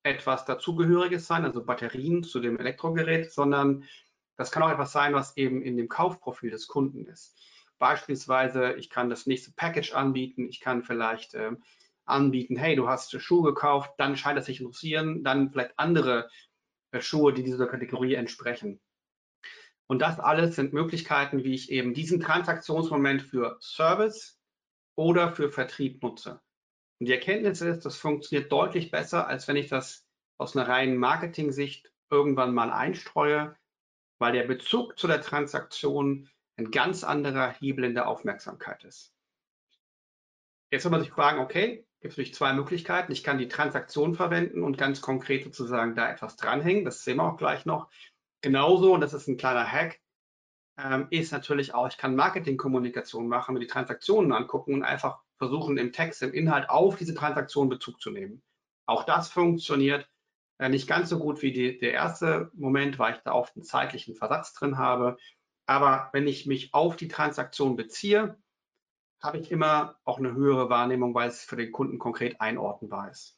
etwas 0.07 0.45
dazugehöriges 0.45 1.27
sein, 1.27 1.45
also 1.45 1.63
Batterien 1.63 2.23
zu 2.23 2.39
dem 2.39 2.57
Elektrogerät, 2.59 3.31
sondern 3.31 3.83
das 4.37 4.51
kann 4.51 4.63
auch 4.63 4.69
etwas 4.69 4.91
sein, 4.91 5.13
was 5.13 5.35
eben 5.37 5.61
in 5.61 5.77
dem 5.77 5.89
Kaufprofil 5.89 6.51
des 6.51 6.67
Kunden 6.67 7.05
ist. 7.05 7.35
Beispielsweise, 7.79 8.73
ich 8.73 8.89
kann 8.89 9.09
das 9.09 9.25
nächste 9.25 9.51
Package 9.51 9.93
anbieten, 9.93 10.47
ich 10.49 10.61
kann 10.61 10.83
vielleicht 10.83 11.35
ähm, 11.35 11.63
anbieten, 12.05 12.55
hey, 12.55 12.75
du 12.75 12.87
hast 12.87 13.19
Schuhe 13.21 13.53
gekauft, 13.53 13.91
dann 13.97 14.15
scheint 14.15 14.39
es 14.39 14.45
sich 14.45 14.61
interessieren, 14.61 15.23
dann 15.23 15.51
vielleicht 15.51 15.77
andere 15.77 16.29
äh, 16.91 17.01
Schuhe, 17.01 17.33
die 17.33 17.43
dieser 17.43 17.67
Kategorie 17.67 18.15
entsprechen. 18.15 18.79
Und 19.87 20.01
das 20.01 20.19
alles 20.19 20.55
sind 20.55 20.73
Möglichkeiten, 20.73 21.43
wie 21.43 21.53
ich 21.53 21.71
eben 21.71 21.93
diesen 21.93 22.19
Transaktionsmoment 22.19 23.21
für 23.21 23.57
Service 23.61 24.39
oder 24.95 25.31
für 25.31 25.49
Vertrieb 25.49 26.01
nutze. 26.03 26.41
Und 26.99 27.07
die 27.07 27.13
Erkenntnis 27.13 27.61
ist, 27.61 27.85
das 27.85 27.97
funktioniert 27.97 28.51
deutlich 28.51 28.91
besser, 28.91 29.27
als 29.27 29.47
wenn 29.47 29.55
ich 29.55 29.69
das 29.69 30.05
aus 30.37 30.55
einer 30.55 30.67
reinen 30.67 30.97
Marketing-Sicht 30.97 31.91
irgendwann 32.09 32.53
mal 32.53 32.71
einstreue, 32.71 33.55
weil 34.19 34.33
der 34.33 34.43
Bezug 34.43 34.97
zu 34.97 35.07
der 35.07 35.21
Transaktion 35.21 36.29
ein 36.57 36.71
ganz 36.71 37.03
anderer 37.03 37.49
Hebel 37.51 37.83
in 37.83 37.93
der 37.93 38.07
Aufmerksamkeit 38.07 38.83
ist. 38.83 39.13
Jetzt 40.71 40.83
soll 40.83 40.91
man 40.91 41.01
sich 41.01 41.11
fragen, 41.11 41.39
okay, 41.39 41.85
gibt 42.01 42.11
es 42.11 42.17
natürlich 42.17 42.33
zwei 42.33 42.53
Möglichkeiten. 42.53 43.11
Ich 43.11 43.23
kann 43.23 43.37
die 43.37 43.47
Transaktion 43.47 44.15
verwenden 44.15 44.63
und 44.63 44.77
ganz 44.77 45.01
konkret 45.01 45.43
sozusagen 45.43 45.95
da 45.95 46.09
etwas 46.09 46.35
dranhängen. 46.35 46.83
Das 46.83 47.03
sehen 47.03 47.17
wir 47.17 47.31
auch 47.31 47.37
gleich 47.37 47.65
noch. 47.65 47.89
Genauso, 48.41 48.93
und 48.93 49.01
das 49.01 49.13
ist 49.13 49.27
ein 49.27 49.37
kleiner 49.37 49.65
Hack, 49.65 49.99
ähm, 50.77 51.07
ist 51.09 51.31
natürlich 51.31 51.73
auch, 51.73 51.87
ich 51.87 51.97
kann 51.97 52.15
Marketingkommunikation 52.15 53.27
machen 53.27 53.55
und 53.55 53.61
die 53.61 53.67
Transaktionen 53.67 54.31
angucken 54.31 54.73
und 54.75 54.83
einfach 54.83 55.21
versuchen, 55.37 55.77
im 55.77 55.93
Text, 55.93 56.21
im 56.21 56.33
Inhalt 56.33 56.69
auf 56.69 56.97
diese 56.97 57.13
Transaktion 57.13 57.69
Bezug 57.69 58.01
zu 58.01 58.11
nehmen. 58.11 58.41
Auch 58.85 59.03
das 59.03 59.29
funktioniert 59.29 60.09
äh, 60.59 60.69
nicht 60.69 60.87
ganz 60.87 61.09
so 61.09 61.19
gut 61.19 61.41
wie 61.41 61.51
die, 61.51 61.77
der 61.77 61.93
erste 61.93 62.49
Moment, 62.53 62.97
weil 62.99 63.15
ich 63.15 63.21
da 63.21 63.33
oft 63.33 63.55
einen 63.55 63.63
zeitlichen 63.63 64.15
Versatz 64.15 64.53
drin 64.53 64.77
habe. 64.77 65.17
Aber 65.65 66.09
wenn 66.13 66.27
ich 66.27 66.45
mich 66.45 66.73
auf 66.73 66.95
die 66.95 67.07
Transaktion 67.07 67.75
beziehe, 67.75 68.37
habe 69.21 69.39
ich 69.39 69.51
immer 69.51 69.99
auch 70.05 70.19
eine 70.19 70.33
höhere 70.33 70.69
Wahrnehmung, 70.69 71.13
weil 71.13 71.29
es 71.29 71.43
für 71.43 71.57
den 71.57 71.71
Kunden 71.71 71.99
konkret 71.99 72.39
einordnbar 72.39 73.09
ist. 73.11 73.37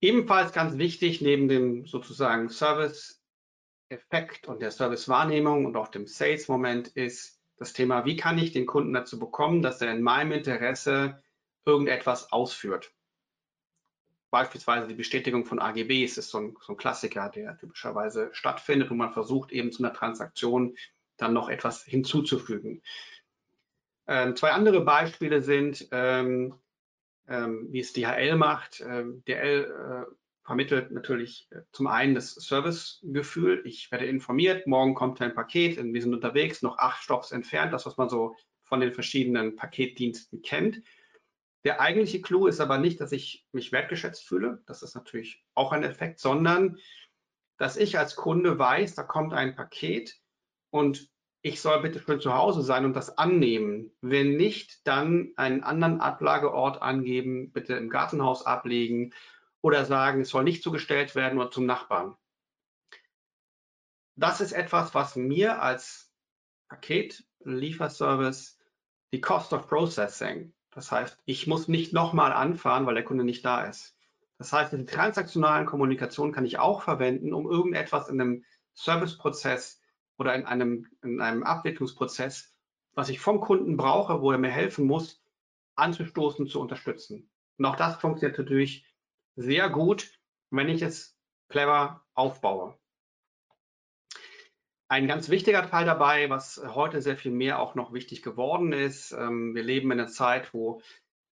Ebenfalls 0.00 0.52
ganz 0.52 0.78
wichtig, 0.78 1.20
neben 1.20 1.48
dem 1.48 1.86
sozusagen 1.86 2.48
Service-Effekt 2.48 4.46
und 4.46 4.62
der 4.62 4.70
Service-Wahrnehmung 4.70 5.64
und 5.66 5.76
auch 5.76 5.88
dem 5.88 6.06
Sales-Moment 6.06 6.88
ist 6.88 7.35
das 7.56 7.72
Thema, 7.72 8.04
wie 8.04 8.16
kann 8.16 8.38
ich 8.38 8.52
den 8.52 8.66
Kunden 8.66 8.92
dazu 8.92 9.18
bekommen, 9.18 9.62
dass 9.62 9.80
er 9.80 9.92
in 9.92 10.02
meinem 10.02 10.32
Interesse 10.32 11.22
irgendetwas 11.64 12.32
ausführt. 12.32 12.92
Beispielsweise 14.30 14.88
die 14.88 14.94
Bestätigung 14.94 15.44
von 15.44 15.58
AGBs 15.58 16.18
ist 16.18 16.30
so 16.30 16.38
ein, 16.38 16.56
so 16.60 16.72
ein 16.72 16.76
Klassiker, 16.76 17.30
der 17.30 17.56
typischerweise 17.58 18.30
stattfindet, 18.32 18.90
wo 18.90 18.94
man 18.94 19.12
versucht, 19.12 19.52
eben 19.52 19.72
zu 19.72 19.82
einer 19.82 19.94
Transaktion 19.94 20.76
dann 21.16 21.32
noch 21.32 21.48
etwas 21.48 21.82
hinzuzufügen. 21.82 22.82
Ähm, 24.06 24.36
zwei 24.36 24.52
andere 24.52 24.82
Beispiele 24.82 25.42
sind, 25.42 25.88
ähm, 25.90 26.54
ähm, 27.28 27.68
wie 27.70 27.80
es 27.80 27.92
DHL 27.92 28.36
macht. 28.36 28.80
Ähm, 28.80 29.24
DHL 29.26 30.06
äh, 30.06 30.14
vermittelt 30.46 30.92
natürlich 30.92 31.48
äh, 31.50 31.62
zum 31.72 31.88
einen 31.88 32.14
das 32.14 32.34
Servicegefühl. 32.34 33.62
Ich 33.64 33.90
werde 33.90 34.06
informiert, 34.06 34.66
morgen 34.66 34.94
kommt 34.94 35.20
ein 35.20 35.34
Paket, 35.34 35.76
wir 35.76 36.02
sind 36.02 36.14
unterwegs, 36.14 36.62
noch 36.62 36.78
acht 36.78 37.02
Stops 37.02 37.32
entfernt, 37.32 37.72
das, 37.72 37.84
was 37.84 37.96
man 37.96 38.08
so 38.08 38.36
von 38.62 38.80
den 38.80 38.92
verschiedenen 38.92 39.56
Paketdiensten 39.56 40.42
kennt. 40.42 40.82
Der 41.64 41.80
eigentliche 41.80 42.20
Clou 42.20 42.46
ist 42.46 42.60
aber 42.60 42.78
nicht, 42.78 43.00
dass 43.00 43.10
ich 43.12 43.44
mich 43.52 43.72
wertgeschätzt 43.72 44.26
fühle, 44.26 44.62
das 44.66 44.82
ist 44.82 44.94
natürlich 44.94 45.44
auch 45.54 45.72
ein 45.72 45.82
Effekt, 45.82 46.20
sondern 46.20 46.78
dass 47.58 47.76
ich 47.76 47.98
als 47.98 48.14
Kunde 48.14 48.58
weiß, 48.58 48.94
da 48.94 49.02
kommt 49.02 49.32
ein 49.32 49.56
Paket 49.56 50.16
und 50.70 51.10
ich 51.42 51.60
soll 51.60 51.80
bitte 51.80 52.00
schön 52.00 52.20
zu 52.20 52.34
Hause 52.34 52.62
sein 52.62 52.84
und 52.84 52.94
das 52.94 53.18
annehmen. 53.18 53.92
Wenn 54.00 54.36
nicht, 54.36 54.86
dann 54.86 55.32
einen 55.36 55.62
anderen 55.62 56.00
Ablageort 56.00 56.82
angeben, 56.82 57.52
bitte 57.52 57.74
im 57.74 57.88
Gartenhaus 57.88 58.44
ablegen 58.44 59.12
oder 59.66 59.84
sagen, 59.84 60.20
es 60.20 60.28
soll 60.28 60.44
nicht 60.44 60.62
zugestellt 60.62 61.16
werden 61.16 61.40
oder 61.40 61.50
zum 61.50 61.66
Nachbarn. 61.66 62.16
Das 64.14 64.40
ist 64.40 64.52
etwas, 64.52 64.94
was 64.94 65.16
mir 65.16 65.60
als 65.60 66.12
Paketlieferservice 66.68 68.60
die 69.12 69.20
Cost 69.20 69.52
of 69.52 69.66
Processing, 69.66 70.54
das 70.70 70.92
heißt, 70.92 71.20
ich 71.24 71.48
muss 71.48 71.66
nicht 71.66 71.92
nochmal 71.92 72.32
anfahren, 72.32 72.86
weil 72.86 72.94
der 72.94 73.04
Kunde 73.04 73.24
nicht 73.24 73.44
da 73.44 73.64
ist. 73.64 73.96
Das 74.38 74.52
heißt, 74.52 74.72
die 74.72 74.86
transaktionalen 74.86 75.66
Kommunikation 75.66 76.30
kann 76.30 76.46
ich 76.46 76.60
auch 76.60 76.82
verwenden, 76.82 77.32
um 77.32 77.50
irgendetwas 77.50 78.08
in 78.08 78.20
einem 78.20 78.44
Serviceprozess 78.74 79.80
oder 80.16 80.34
in 80.36 80.46
einem, 80.46 80.86
in 81.02 81.20
einem 81.20 81.42
Abwicklungsprozess, 81.42 82.54
was 82.92 83.08
ich 83.08 83.18
vom 83.18 83.40
Kunden 83.40 83.76
brauche, 83.76 84.20
wo 84.20 84.30
er 84.30 84.38
mir 84.38 84.50
helfen 84.50 84.86
muss, 84.86 85.20
anzustoßen, 85.74 86.46
zu 86.46 86.60
unterstützen. 86.60 87.28
Und 87.58 87.64
auch 87.64 87.76
das 87.76 87.96
funktioniert 87.96 88.38
natürlich 88.38 88.85
sehr 89.36 89.68
gut, 89.70 90.10
wenn 90.50 90.68
ich 90.68 90.82
es 90.82 91.16
clever 91.48 92.04
aufbaue. 92.14 92.76
Ein 94.88 95.08
ganz 95.08 95.28
wichtiger 95.28 95.68
Teil 95.68 95.84
dabei, 95.84 96.30
was 96.30 96.62
heute 96.64 97.02
sehr 97.02 97.16
viel 97.16 97.32
mehr 97.32 97.58
auch 97.58 97.74
noch 97.74 97.92
wichtig 97.92 98.22
geworden 98.22 98.72
ist, 98.72 99.12
ähm, 99.12 99.54
wir 99.54 99.62
leben 99.62 99.90
in 99.90 99.98
einer 99.98 100.08
Zeit, 100.08 100.54
wo 100.54 100.80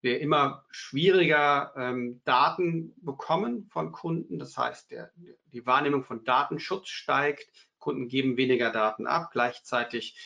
wir 0.04 0.20
immer 0.20 0.64
schwieriger 0.70 1.72
ähm, 1.76 2.20
Daten 2.24 2.94
bekommen 2.96 3.66
von 3.70 3.90
Kunden. 3.90 4.38
Das 4.38 4.56
heißt, 4.56 4.90
der, 4.90 5.10
die 5.46 5.64
Wahrnehmung 5.66 6.04
von 6.04 6.24
Datenschutz 6.24 6.88
steigt. 6.88 7.48
Kunden 7.78 8.08
geben 8.08 8.36
weniger 8.36 8.70
Daten 8.70 9.06
ab. 9.06 9.30
Gleichzeitig 9.32 10.16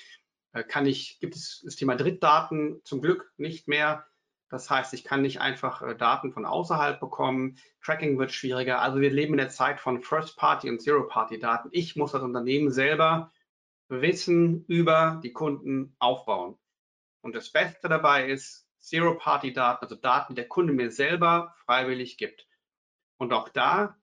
äh, 0.53 0.65
kann 0.65 0.87
ich, 0.87 1.21
gibt 1.21 1.37
es 1.37 1.63
das 1.65 1.77
Thema 1.77 1.95
Drittdaten 1.95 2.81
zum 2.83 3.01
Glück 3.01 3.33
nicht 3.37 3.69
mehr. 3.69 4.07
Das 4.51 4.71
heißt, 4.71 4.95
ich 4.95 5.05
kann 5.05 5.23
nicht 5.23 5.41
einfach 5.41 5.83
äh, 5.83 5.95
Daten 5.95 6.33
von 6.33 6.47
außerhalb 6.47 6.99
bekommen. 6.99 7.59
Tracking 7.83 8.19
wird 8.19 8.33
schwieriger. 8.33 8.81
Also 8.81 9.01
wir 9.01 9.11
leben 9.11 9.35
in 9.35 9.39
der 9.39 9.51
Zeit 9.51 9.81
von 9.81 10.01
First-Party 10.01 10.71
und 10.71 10.81
Zero-Party-Daten. 10.81 11.69
Ich 11.73 11.97
muss 11.97 12.13
das 12.13 12.23
Unternehmen 12.23 12.71
selber 12.71 13.31
Wissen 13.89 14.65
über 14.67 15.21
die 15.23 15.33
Kunden 15.33 15.95
aufbauen. 15.99 16.59
Und 17.23 17.35
das 17.35 17.51
Beste 17.51 17.89
dabei 17.89 18.29
ist 18.29 18.67
Zero-Party-Daten, 18.79 19.85
also 19.85 19.97
Daten, 19.97 20.35
die 20.35 20.41
der 20.41 20.49
Kunde 20.49 20.73
mir 20.73 20.91
selber 20.91 21.55
freiwillig 21.65 22.17
gibt. 22.17 22.47
Und 23.19 23.33
auch 23.33 23.49
da 23.49 23.97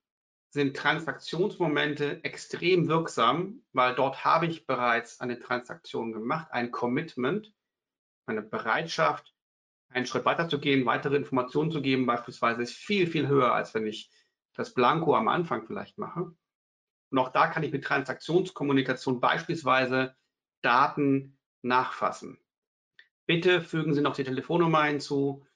sind 0.50 0.76
Transaktionsmomente 0.76 2.22
extrem 2.24 2.88
wirksam, 2.88 3.62
weil 3.72 3.94
dort 3.94 4.24
habe 4.24 4.46
ich 4.46 4.66
bereits 4.66 5.20
eine 5.20 5.38
Transaktion 5.38 6.12
gemacht, 6.12 6.48
ein 6.50 6.70
Commitment, 6.70 7.52
eine 8.26 8.42
Bereitschaft, 8.42 9.35
einen 9.96 10.06
Schritt 10.06 10.26
weiter 10.26 10.48
zu 10.48 10.60
gehen, 10.60 10.84
weitere 10.84 11.16
Informationen 11.16 11.70
zu 11.70 11.80
geben, 11.80 12.06
beispielsweise 12.06 12.62
ist 12.62 12.74
viel, 12.74 13.06
viel 13.06 13.28
höher, 13.28 13.54
als 13.54 13.74
wenn 13.74 13.86
ich 13.86 14.10
das 14.54 14.74
Blanko 14.74 15.16
am 15.16 15.28
Anfang 15.28 15.66
vielleicht 15.66 15.98
mache. 15.98 16.32
Und 17.10 17.18
auch 17.18 17.30
da 17.30 17.46
kann 17.46 17.62
ich 17.62 17.72
mit 17.72 17.84
Transaktionskommunikation 17.84 19.20
beispielsweise 19.20 20.14
Daten 20.62 21.38
nachfassen. 21.62 22.38
Bitte 23.26 23.62
fügen 23.62 23.94
Sie 23.94 24.02
noch 24.02 24.14
die 24.14 24.24
Telefonnummer 24.24 24.84
hinzu, 24.84 25.46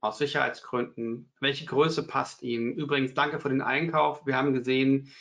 aus 0.00 0.18
Sicherheitsgründen. 0.18 1.32
Welche 1.40 1.66
Größe 1.66 2.06
passt 2.06 2.42
Ihnen? 2.42 2.72
Übrigens, 2.72 3.14
danke 3.14 3.40
für 3.40 3.48
den 3.48 3.62
Einkauf. 3.62 4.24
Wir 4.26 4.36
haben 4.36 4.54
gesehen, 4.54 5.12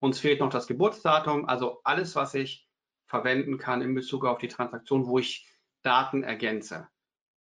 uns 0.00 0.18
fehlt 0.18 0.40
noch 0.40 0.50
das 0.50 0.66
Geburtsdatum, 0.66 1.46
also 1.46 1.80
alles, 1.84 2.16
was 2.16 2.34
ich 2.34 2.68
verwenden 3.06 3.58
kann 3.58 3.82
in 3.82 3.94
Bezug 3.94 4.24
auf 4.24 4.38
die 4.38 4.48
Transaktion, 4.48 5.06
wo 5.06 5.18
ich 5.18 5.48
Daten 5.82 6.22
ergänze. 6.22 6.88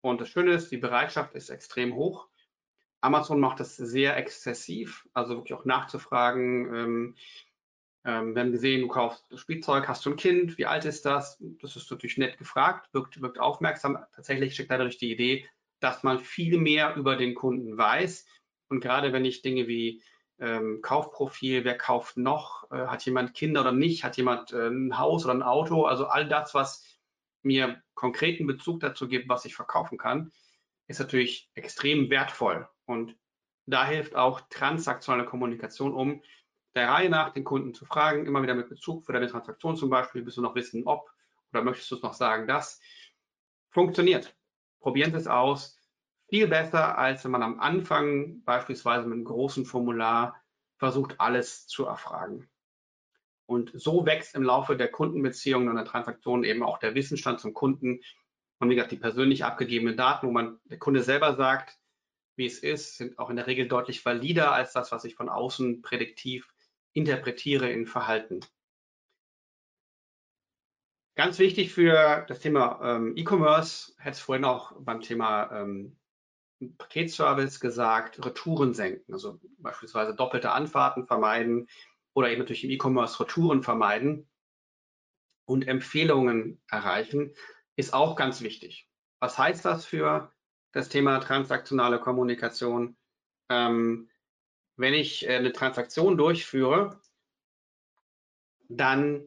Und 0.00 0.20
das 0.20 0.28
Schöne 0.28 0.52
ist, 0.52 0.70
die 0.70 0.76
Bereitschaft 0.76 1.34
ist 1.34 1.50
extrem 1.50 1.94
hoch. 1.94 2.28
Amazon 3.00 3.40
macht 3.40 3.60
das 3.60 3.76
sehr 3.76 4.16
exzessiv, 4.16 5.08
also 5.12 5.36
wirklich 5.36 5.54
auch 5.54 5.64
nachzufragen. 5.64 6.74
Ähm, 6.74 7.14
ähm, 8.04 8.34
wir 8.34 8.42
haben 8.42 8.52
gesehen, 8.52 8.82
du 8.82 8.88
kaufst 8.88 9.26
Spielzeug, 9.38 9.86
hast 9.88 10.04
du 10.06 10.10
ein 10.10 10.16
Kind, 10.16 10.58
wie 10.58 10.66
alt 10.66 10.84
ist 10.84 11.04
das? 11.04 11.38
Das 11.60 11.76
ist 11.76 11.90
natürlich 11.90 12.18
nett 12.18 12.38
gefragt, 12.38 12.92
wirkt, 12.92 13.20
wirkt 13.20 13.38
aufmerksam. 13.38 13.98
Tatsächlich 14.14 14.54
steckt 14.54 14.70
dadurch 14.70 14.98
die 14.98 15.12
Idee, 15.12 15.48
dass 15.80 16.02
man 16.02 16.18
viel 16.18 16.58
mehr 16.58 16.96
über 16.96 17.16
den 17.16 17.34
Kunden 17.34 17.76
weiß. 17.76 18.26
Und 18.68 18.80
gerade 18.80 19.12
wenn 19.12 19.24
ich 19.24 19.42
Dinge 19.42 19.68
wie 19.68 20.02
ähm, 20.40 20.80
Kaufprofil, 20.82 21.64
wer 21.64 21.76
kauft 21.76 22.16
noch, 22.16 22.70
äh, 22.70 22.86
hat 22.86 23.04
jemand 23.04 23.34
Kinder 23.34 23.62
oder 23.62 23.72
nicht, 23.72 24.04
hat 24.04 24.16
jemand 24.16 24.52
äh, 24.52 24.68
ein 24.68 24.98
Haus 24.98 25.24
oder 25.24 25.34
ein 25.34 25.42
Auto, 25.42 25.84
also 25.84 26.06
all 26.06 26.28
das, 26.28 26.54
was 26.54 26.84
mir 27.48 27.82
konkreten 27.94 28.46
Bezug 28.46 28.80
dazu 28.80 29.08
gibt, 29.08 29.28
was 29.28 29.44
ich 29.44 29.56
verkaufen 29.56 29.98
kann, 29.98 30.30
ist 30.86 31.00
natürlich 31.00 31.50
extrem 31.54 32.10
wertvoll. 32.10 32.68
Und 32.84 33.16
da 33.66 33.86
hilft 33.86 34.14
auch 34.14 34.40
transaktionale 34.50 35.26
Kommunikation, 35.26 35.92
um 35.92 36.22
der 36.74 36.88
Reihe 36.88 37.10
nach 37.10 37.32
den 37.32 37.44
Kunden 37.44 37.74
zu 37.74 37.84
fragen, 37.84 38.26
immer 38.26 38.42
wieder 38.42 38.54
mit 38.54 38.68
Bezug 38.68 39.04
für 39.04 39.12
deine 39.12 39.26
Transaktion 39.26 39.76
zum 39.76 39.90
Beispiel, 39.90 40.24
willst 40.24 40.36
du 40.36 40.42
noch 40.42 40.54
wissen, 40.54 40.86
ob 40.86 41.10
oder 41.52 41.62
möchtest 41.62 41.90
du 41.90 41.96
es 41.96 42.02
noch 42.02 42.14
sagen, 42.14 42.46
dass 42.46 42.80
funktioniert. 43.70 44.36
Probieren 44.80 45.10
Sie 45.10 45.16
es 45.16 45.26
aus. 45.26 45.76
Viel 46.28 46.46
besser, 46.46 46.98
als 46.98 47.24
wenn 47.24 47.30
man 47.30 47.42
am 47.42 47.58
Anfang 47.58 48.42
beispielsweise 48.44 49.06
mit 49.06 49.14
einem 49.14 49.24
großen 49.24 49.64
Formular 49.64 50.40
versucht, 50.76 51.18
alles 51.18 51.66
zu 51.66 51.86
erfragen. 51.86 52.48
Und 53.48 53.72
so 53.74 54.04
wächst 54.04 54.34
im 54.34 54.42
Laufe 54.42 54.76
der 54.76 54.88
Kundenbeziehungen 54.88 55.70
und 55.70 55.76
der 55.76 55.86
Transaktion 55.86 56.44
eben 56.44 56.62
auch 56.62 56.76
der 56.76 56.94
Wissensstand 56.94 57.40
zum 57.40 57.54
Kunden. 57.54 58.00
Und 58.58 58.68
wie 58.68 58.74
gesagt, 58.74 58.92
die 58.92 58.98
persönlich 58.98 59.42
abgegebenen 59.42 59.96
Daten, 59.96 60.26
wo 60.26 60.30
man 60.30 60.60
der 60.64 60.78
Kunde 60.78 61.02
selber 61.02 61.34
sagt, 61.34 61.78
wie 62.36 62.44
es 62.44 62.58
ist, 62.58 62.98
sind 62.98 63.18
auch 63.18 63.30
in 63.30 63.36
der 63.36 63.46
Regel 63.46 63.66
deutlich 63.66 64.04
valider 64.04 64.52
als 64.52 64.74
das, 64.74 64.92
was 64.92 65.04
ich 65.04 65.14
von 65.14 65.30
außen 65.30 65.80
prädiktiv 65.80 66.52
interpretiere 66.92 67.70
in 67.70 67.86
Verhalten. 67.86 68.40
Ganz 71.16 71.38
wichtig 71.38 71.72
für 71.72 72.26
das 72.28 72.40
Thema 72.40 72.80
ähm, 72.82 73.16
E-Commerce, 73.16 73.94
hätte 73.98 74.10
es 74.16 74.20
vorhin 74.20 74.44
auch 74.44 74.72
beim 74.78 75.00
Thema 75.00 75.50
ähm, 75.52 75.96
Paketservice 76.76 77.60
gesagt, 77.60 78.24
Retouren 78.24 78.74
senken, 78.74 79.14
also 79.14 79.40
beispielsweise 79.56 80.14
doppelte 80.14 80.52
Anfahrten 80.52 81.06
vermeiden 81.06 81.66
oder 82.18 82.30
eben 82.30 82.40
natürlich 82.40 82.64
im 82.64 82.70
E-Commerce 82.70 83.20
Retouren 83.20 83.62
vermeiden 83.62 84.28
und 85.44 85.68
Empfehlungen 85.68 86.60
erreichen, 86.68 87.32
ist 87.76 87.94
auch 87.94 88.16
ganz 88.16 88.40
wichtig. 88.40 88.90
Was 89.20 89.38
heißt 89.38 89.64
das 89.64 89.86
für 89.86 90.32
das 90.72 90.88
Thema 90.88 91.20
transaktionale 91.20 92.00
Kommunikation? 92.00 92.96
Ähm, 93.48 94.10
wenn 94.76 94.94
ich 94.94 95.28
äh, 95.28 95.36
eine 95.36 95.52
Transaktion 95.52 96.16
durchführe, 96.16 97.00
dann 98.68 99.24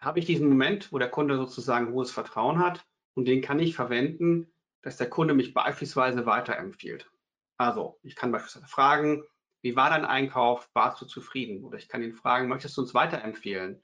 habe 0.00 0.18
ich 0.18 0.26
diesen 0.26 0.48
Moment, 0.48 0.92
wo 0.92 0.98
der 0.98 1.10
Kunde 1.10 1.36
sozusagen 1.36 1.92
hohes 1.92 2.10
Vertrauen 2.10 2.58
hat 2.58 2.84
und 3.14 3.26
den 3.26 3.40
kann 3.40 3.60
ich 3.60 3.76
verwenden, 3.76 4.52
dass 4.82 4.96
der 4.96 5.08
Kunde 5.08 5.34
mich 5.34 5.54
beispielsweise 5.54 6.26
weiterempfiehlt. 6.26 7.08
Also 7.56 8.00
ich 8.02 8.16
kann 8.16 8.32
beispielsweise 8.32 8.66
fragen, 8.66 9.22
wie 9.62 9.76
war 9.76 9.90
dein 9.90 10.04
Einkauf? 10.04 10.68
Warst 10.74 11.00
du 11.00 11.06
zufrieden? 11.06 11.64
Oder 11.64 11.78
ich 11.78 11.88
kann 11.88 12.02
ihn 12.02 12.14
fragen, 12.14 12.48
möchtest 12.48 12.76
du 12.76 12.82
uns 12.82 12.94
weiterempfehlen? 12.94 13.82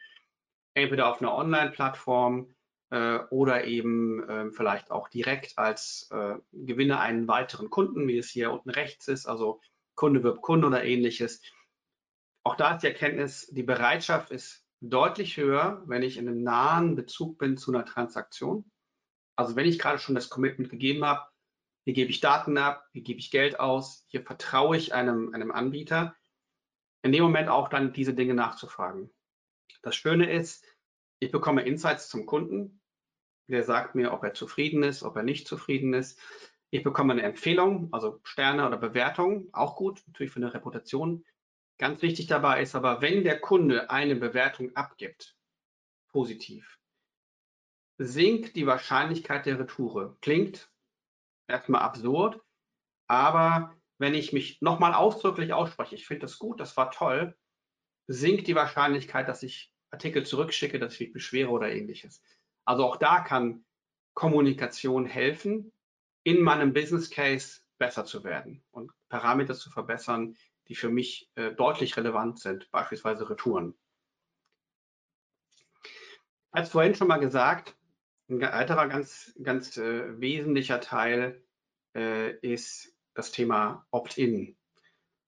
Entweder 0.75 1.09
auf 1.09 1.21
einer 1.21 1.35
Online-Plattform 1.35 2.55
äh, 2.91 3.19
oder 3.31 3.65
eben 3.65 4.29
äh, 4.29 4.51
vielleicht 4.51 4.91
auch 4.91 5.09
direkt 5.09 5.59
als 5.59 6.09
äh, 6.13 6.37
Gewinne 6.53 7.01
einen 7.01 7.29
weiteren 7.29 7.71
Kunden, 7.71 8.07
wie 8.09 8.19
es 8.19 8.31
hier 8.31 8.53
unten 8.53 8.71
rechts 8.71 9.09
ist. 9.09 9.27
Also 9.27 9.61
Kunde 9.95 10.23
wirbt 10.23 10.43
Kunde 10.43 10.67
oder 10.67 10.85
ähnliches. 10.85 11.43
Auch 12.45 12.57
da 12.57 12.75
ist 12.75 12.83
die 12.83 12.89
Erkenntnis, 12.89 13.47
die 13.49 13.63
Bereitschaft 13.63 14.31
ist 14.31 14.65
deutlich 14.81 15.37
höher, 15.37 15.83
wenn 15.87 16.03
ich 16.03 16.17
in 16.17 16.29
einem 16.29 16.43
nahen 16.43 16.95
Bezug 16.95 17.39
bin 17.39 17.57
zu 17.57 17.73
einer 17.73 17.85
Transaktion. 17.85 18.71
Also 19.37 19.57
wenn 19.57 19.67
ich 19.67 19.79
gerade 19.79 19.99
schon 19.99 20.15
das 20.15 20.31
Commitment 20.31 20.71
gegeben 20.71 21.05
habe, 21.05 21.27
hier 21.87 21.95
gebe 21.95 22.11
ich 22.11 22.19
Daten 22.19 22.59
ab, 22.59 22.89
hier 22.93 23.03
gebe 23.03 23.21
ich 23.21 23.31
Geld 23.31 23.61
aus, 23.61 24.05
hier 24.09 24.21
vertraue 24.21 24.77
ich 24.77 24.93
einem, 24.93 25.33
einem 25.33 25.53
Anbieter, 25.53 26.17
in 27.03 27.13
dem 27.13 27.23
Moment 27.23 27.49
auch 27.49 27.69
dann 27.69 27.93
diese 27.93 28.13
Dinge 28.13 28.35
nachzufragen. 28.35 29.09
Das 29.83 29.95
Schöne 29.95 30.33
ist, 30.33 30.67
ich 31.21 31.31
bekomme 31.31 31.63
Insights 31.63 32.09
zum 32.09 32.27
Kunden, 32.27 32.83
der 33.47 33.63
sagt 33.63 33.95
mir, 33.95 34.13
ob 34.13 34.25
er 34.25 34.35
zufrieden 34.35 34.83
ist, 34.83 35.05
ob 35.05 35.15
er 35.15 35.23
nicht 35.23 35.47
zufrieden 35.47 35.95
ist. 35.95 36.19
Ich 36.71 36.83
bekomme 36.83 37.13
eine 37.13 37.23
Empfehlung, 37.23 37.89
also 37.93 38.19
Sterne 38.25 38.67
oder 38.67 38.79
Bewertung, 38.79 39.49
auch 39.53 39.77
gut, 39.77 40.03
natürlich 40.09 40.33
für 40.33 40.41
eine 40.41 40.53
Reputation. 40.53 41.25
Ganz 41.79 42.03
wichtig 42.03 42.27
dabei 42.27 42.63
ist 42.63 42.75
aber, 42.75 43.01
wenn 43.01 43.23
der 43.23 43.39
Kunde 43.39 43.91
eine 43.91 44.17
Bewertung 44.17 44.75
abgibt, 44.75 45.37
positiv, 46.09 46.81
sinkt 47.97 48.57
die 48.57 48.67
Wahrscheinlichkeit 48.67 49.47
der 49.47 49.61
Retoure. 49.61 50.17
Klingt 50.21 50.69
erstmal 51.49 51.83
absurd, 51.83 52.41
aber 53.09 53.75
wenn 53.99 54.15
ich 54.15 54.33
mich 54.33 54.61
nochmal 54.61 54.95
ausdrücklich 54.95 55.53
ausspreche, 55.53 55.95
ich 55.95 56.07
finde 56.07 56.23
das 56.23 56.39
gut, 56.39 56.61
das 56.61 56.77
war 56.77 56.91
toll, 56.91 57.37
sinkt 58.09 58.47
die 58.47 58.55
Wahrscheinlichkeit, 58.55 59.29
dass 59.29 59.43
ich 59.43 59.73
Artikel 59.91 60.27
zurückschicke, 60.27 60.79
dass 60.79 60.95
ich 60.95 61.01
mich 61.01 61.13
beschwere 61.13 61.51
oder 61.51 61.71
ähnliches. 61.71 62.23
Also 62.65 62.85
auch 62.85 62.97
da 62.97 63.21
kann 63.21 63.65
Kommunikation 64.15 65.07
helfen, 65.07 65.73
in 66.25 66.43
meinem 66.43 66.73
Business 66.73 67.11
Case 67.11 67.61
besser 67.79 68.05
zu 68.05 68.25
werden 68.25 68.65
und 68.71 68.91
Parameter 69.09 69.55
zu 69.55 69.71
verbessern, 69.71 70.37
die 70.69 70.75
für 70.75 70.89
mich 70.89 71.31
äh, 71.37 71.53
deutlich 71.53 71.97
relevant 71.97 72.41
sind, 72.41 72.71
beispielsweise 72.73 73.31
Retouren. 73.31 73.79
Als 76.51 76.71
vorhin 76.71 76.95
schon 76.95 77.09
mal 77.09 77.19
gesagt, 77.19 77.77
ein 78.29 78.41
weiterer 78.41 78.89
ganz, 78.89 79.33
ganz 79.43 79.77
äh, 79.77 80.21
wesentlicher 80.21 80.81
Teil 80.81 81.43
äh, 81.95 82.37
ist 82.39 82.95
das 83.15 83.33
Thema 83.33 83.87
Opt-in. 83.91 84.57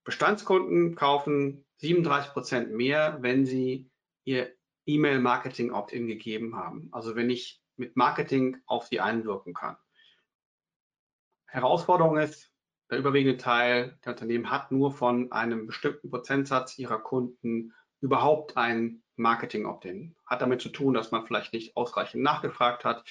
Bestandskunden 0.04 0.94
kaufen 0.94 1.64
37 1.76 2.32
Prozent 2.32 2.72
mehr, 2.72 3.18
wenn 3.20 3.46
sie 3.46 3.90
ihr 4.24 4.52
E-Mail-Marketing 4.86 5.70
Opt-in 5.72 6.06
gegeben 6.06 6.56
haben. 6.56 6.88
Also 6.92 7.14
wenn 7.14 7.30
ich 7.30 7.62
mit 7.76 7.96
Marketing 7.96 8.56
auf 8.66 8.86
sie 8.86 9.00
einwirken 9.00 9.54
kann. 9.54 9.76
Herausforderung 11.46 12.18
ist, 12.18 12.52
der 12.90 12.98
überwiegende 12.98 13.36
Teil 13.36 13.98
der 14.04 14.12
Unternehmen 14.12 14.50
hat 14.50 14.72
nur 14.72 14.92
von 14.92 15.30
einem 15.30 15.66
bestimmten 15.66 16.10
Prozentsatz 16.10 16.78
ihrer 16.78 16.98
Kunden 16.98 17.74
überhaupt 18.00 18.56
ein 18.56 19.02
Marketing-Opt-in. 19.16 20.16
Hat 20.26 20.42
damit 20.42 20.60
zu 20.60 20.68
tun, 20.68 20.94
dass 20.94 21.10
man 21.10 21.26
vielleicht 21.26 21.52
nicht 21.52 21.76
ausreichend 21.76 22.22
nachgefragt 22.22 22.84
hat. 22.84 23.04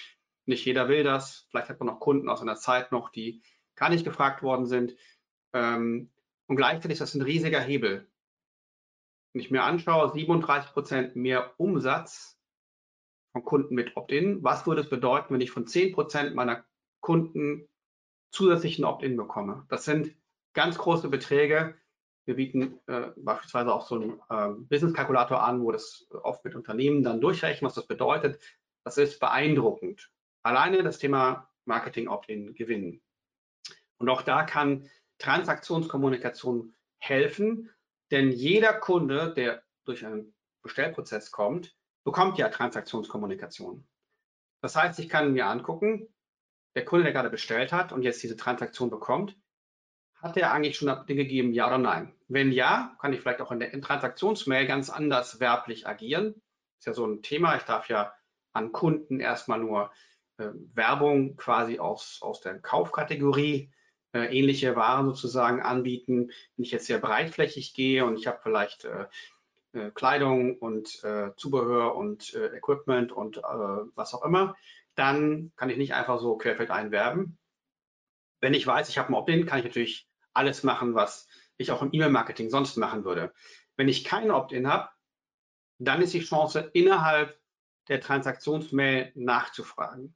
Nicht 0.45 0.65
jeder 0.65 0.87
will 0.87 1.03
das. 1.03 1.47
Vielleicht 1.49 1.69
hat 1.69 1.79
man 1.79 1.87
noch 1.87 1.99
Kunden 1.99 2.29
aus 2.29 2.41
einer 2.41 2.55
Zeit 2.55 2.91
noch, 2.91 3.09
die 3.09 3.41
gar 3.75 3.89
nicht 3.89 4.05
gefragt 4.05 4.43
worden 4.43 4.65
sind. 4.65 4.95
Ähm, 5.53 6.09
und 6.47 6.55
gleichzeitig 6.55 6.93
ist 6.93 7.01
das 7.01 7.15
ein 7.15 7.21
riesiger 7.21 7.59
Hebel. 7.59 8.09
Wenn 9.33 9.41
ich 9.41 9.51
mir 9.51 9.63
anschaue, 9.63 10.11
37 10.11 10.71
Prozent 10.71 11.15
mehr 11.15 11.53
Umsatz 11.57 12.39
von 13.33 13.43
Kunden 13.43 13.75
mit 13.75 13.97
Opt-in. 13.97 14.43
Was 14.43 14.65
würde 14.65 14.81
es 14.81 14.89
bedeuten, 14.89 15.33
wenn 15.33 15.41
ich 15.41 15.51
von 15.51 15.67
10 15.67 15.93
Prozent 15.93 16.33
meiner 16.33 16.63
Kunden 17.01 17.67
zusätzlichen 18.31 18.85
Opt-in 18.85 19.17
bekomme. 19.17 19.65
Das 19.69 19.85
sind 19.85 20.15
ganz 20.53 20.77
große 20.77 21.09
Beträge. 21.09 21.75
Wir 22.27 22.35
bieten 22.35 22.81
äh, 22.87 23.11
beispielsweise 23.15 23.73
auch 23.73 23.87
so 23.87 23.95
einen 23.95 24.19
äh, 24.29 24.49
Business-Kalkulator 24.67 25.41
an, 25.41 25.61
wo 25.61 25.71
das 25.71 26.07
oft 26.23 26.43
mit 26.43 26.55
Unternehmen 26.55 27.01
dann 27.01 27.21
durchrechnen, 27.21 27.65
was 27.65 27.75
das 27.75 27.87
bedeutet. 27.87 28.41
Das 28.83 28.97
ist 28.97 29.21
beeindruckend. 29.21 30.11
Alleine 30.43 30.83
das 30.83 30.97
Thema 30.97 31.49
Marketing 31.63 32.09
Opt-in 32.09 32.53
gewinnen. 32.53 33.01
Und 33.97 34.09
auch 34.09 34.23
da 34.23 34.43
kann 34.43 34.89
Transaktionskommunikation 35.19 36.75
helfen, 36.99 37.69
denn 38.11 38.31
jeder 38.31 38.73
Kunde, 38.73 39.33
der 39.33 39.63
durch 39.85 40.05
einen 40.05 40.35
Bestellprozess 40.63 41.31
kommt, 41.31 41.77
bekommt 42.03 42.37
ja 42.37 42.49
Transaktionskommunikation. 42.49 43.87
Das 44.61 44.75
heißt, 44.75 44.99
ich 44.99 45.07
kann 45.07 45.31
mir 45.31 45.47
angucken, 45.47 46.13
der 46.75 46.83
Kunde, 46.83 47.05
der 47.05 47.13
gerade 47.13 47.29
bestellt 47.29 47.71
hat 47.71 47.93
und 47.93 48.03
jetzt 48.03 48.21
diese 48.21 48.35
Transaktion 48.35 48.89
bekommt, 48.89 49.37
hat 50.15 50.35
er 50.35 50.51
eigentlich 50.51 50.75
schon 50.75 50.87
Dinge 51.05 51.23
gegeben, 51.23 51.53
ja 51.53 51.67
oder 51.67 51.77
nein? 51.77 52.13
Wenn 52.27 52.51
ja, 52.51 52.95
kann 52.99 53.13
ich 53.13 53.21
vielleicht 53.21 53.41
auch 53.41 53.51
in 53.51 53.59
der 53.59 53.71
Transaktionsmail 53.79 54.67
ganz 54.67 54.89
anders 54.89 55.39
werblich 55.39 55.87
agieren. 55.87 56.41
Ist 56.79 56.85
ja 56.85 56.93
so 56.93 57.05
ein 57.05 57.21
Thema. 57.21 57.55
Ich 57.55 57.63
darf 57.63 57.87
ja 57.89 58.13
an 58.53 58.71
Kunden 58.71 59.19
erstmal 59.19 59.59
nur 59.59 59.91
äh, 60.37 60.49
Werbung 60.73 61.35
quasi 61.37 61.79
aus, 61.79 62.19
aus 62.21 62.41
der 62.41 62.59
Kaufkategorie 62.59 63.71
äh, 64.13 64.37
ähnliche 64.37 64.75
Waren 64.75 65.05
sozusagen 65.05 65.61
anbieten. 65.61 66.31
Wenn 66.55 66.63
ich 66.63 66.71
jetzt 66.71 66.87
sehr 66.87 66.99
breitflächig 66.99 67.73
gehe 67.73 68.05
und 68.05 68.17
ich 68.17 68.27
habe 68.27 68.39
vielleicht 68.41 68.85
äh, 68.85 69.05
äh 69.73 69.91
Kleidung 69.91 70.57
und 70.57 71.03
äh, 71.03 71.31
Zubehör 71.37 71.95
und 71.95 72.33
äh, 72.33 72.47
Equipment 72.57 73.11
und 73.11 73.37
was 73.37 74.13
auch 74.13 74.23
immer, 74.23 74.55
dann 74.95 75.51
kann 75.55 75.69
ich 75.69 75.77
nicht 75.77 75.93
einfach 75.93 76.19
so 76.19 76.37
querfeld 76.37 76.71
einwerben. 76.71 77.37
Wenn 78.41 78.53
ich 78.53 78.65
weiß, 78.65 78.89
ich 78.89 78.97
habe 78.97 79.09
ein 79.09 79.15
Opt-in, 79.15 79.45
kann 79.45 79.59
ich 79.59 79.65
natürlich 79.65 80.07
alles 80.33 80.63
machen, 80.63 80.93
was 80.93 81.27
ich 81.57 81.71
auch 81.71 81.81
im 81.81 81.89
E-Mail-Marketing 81.91 82.49
sonst 82.49 82.77
machen 82.77 83.03
würde. 83.03 83.33
Wenn 83.75 83.87
ich 83.87 84.03
kein 84.03 84.31
Opt-in 84.31 84.67
habe, 84.67 84.89
dann 85.79 86.01
ist 86.01 86.13
die 86.13 86.21
Chance, 86.21 86.71
innerhalb 86.73 87.39
der 87.87 88.01
Transaktionsmail 88.01 89.11
nachzufragen. 89.15 90.15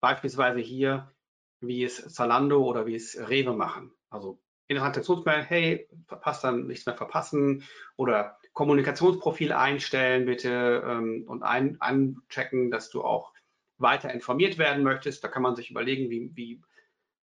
Beispielsweise 0.00 0.60
hier, 0.60 1.14
wie 1.60 1.84
es 1.84 2.12
Zalando 2.12 2.64
oder 2.64 2.86
wie 2.86 2.94
es 2.94 3.16
Rewe 3.28 3.54
machen. 3.54 3.92
Also 4.10 4.40
in 4.66 4.76
der 4.76 4.82
Transaktionsmail, 4.82 5.42
hey, 5.42 5.88
verpasst 6.06 6.44
dann 6.44 6.66
nichts 6.66 6.86
mehr 6.86 6.96
verpassen 6.96 7.64
oder 7.96 8.38
Kommunikationsprofil 8.52 9.52
einstellen 9.52 10.26
bitte 10.26 10.82
ähm, 10.86 11.24
und 11.26 11.42
ein, 11.42 11.80
einchecken, 11.80 12.70
dass 12.70 12.88
du 12.88 13.02
auch 13.02 13.32
weiter 13.78 14.12
informiert 14.12 14.58
werden 14.58 14.84
möchtest. 14.84 15.22
Da 15.24 15.28
kann 15.28 15.42
man 15.42 15.56
sich 15.56 15.70
überlegen, 15.70 16.10
wie, 16.10 16.30
wie, 16.34 16.62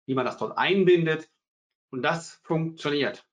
wie 0.06 0.14
man 0.14 0.26
das 0.26 0.36
dort 0.36 0.58
einbindet. 0.58 1.30
Und 1.90 2.02
das 2.02 2.40
funktioniert. 2.44 3.26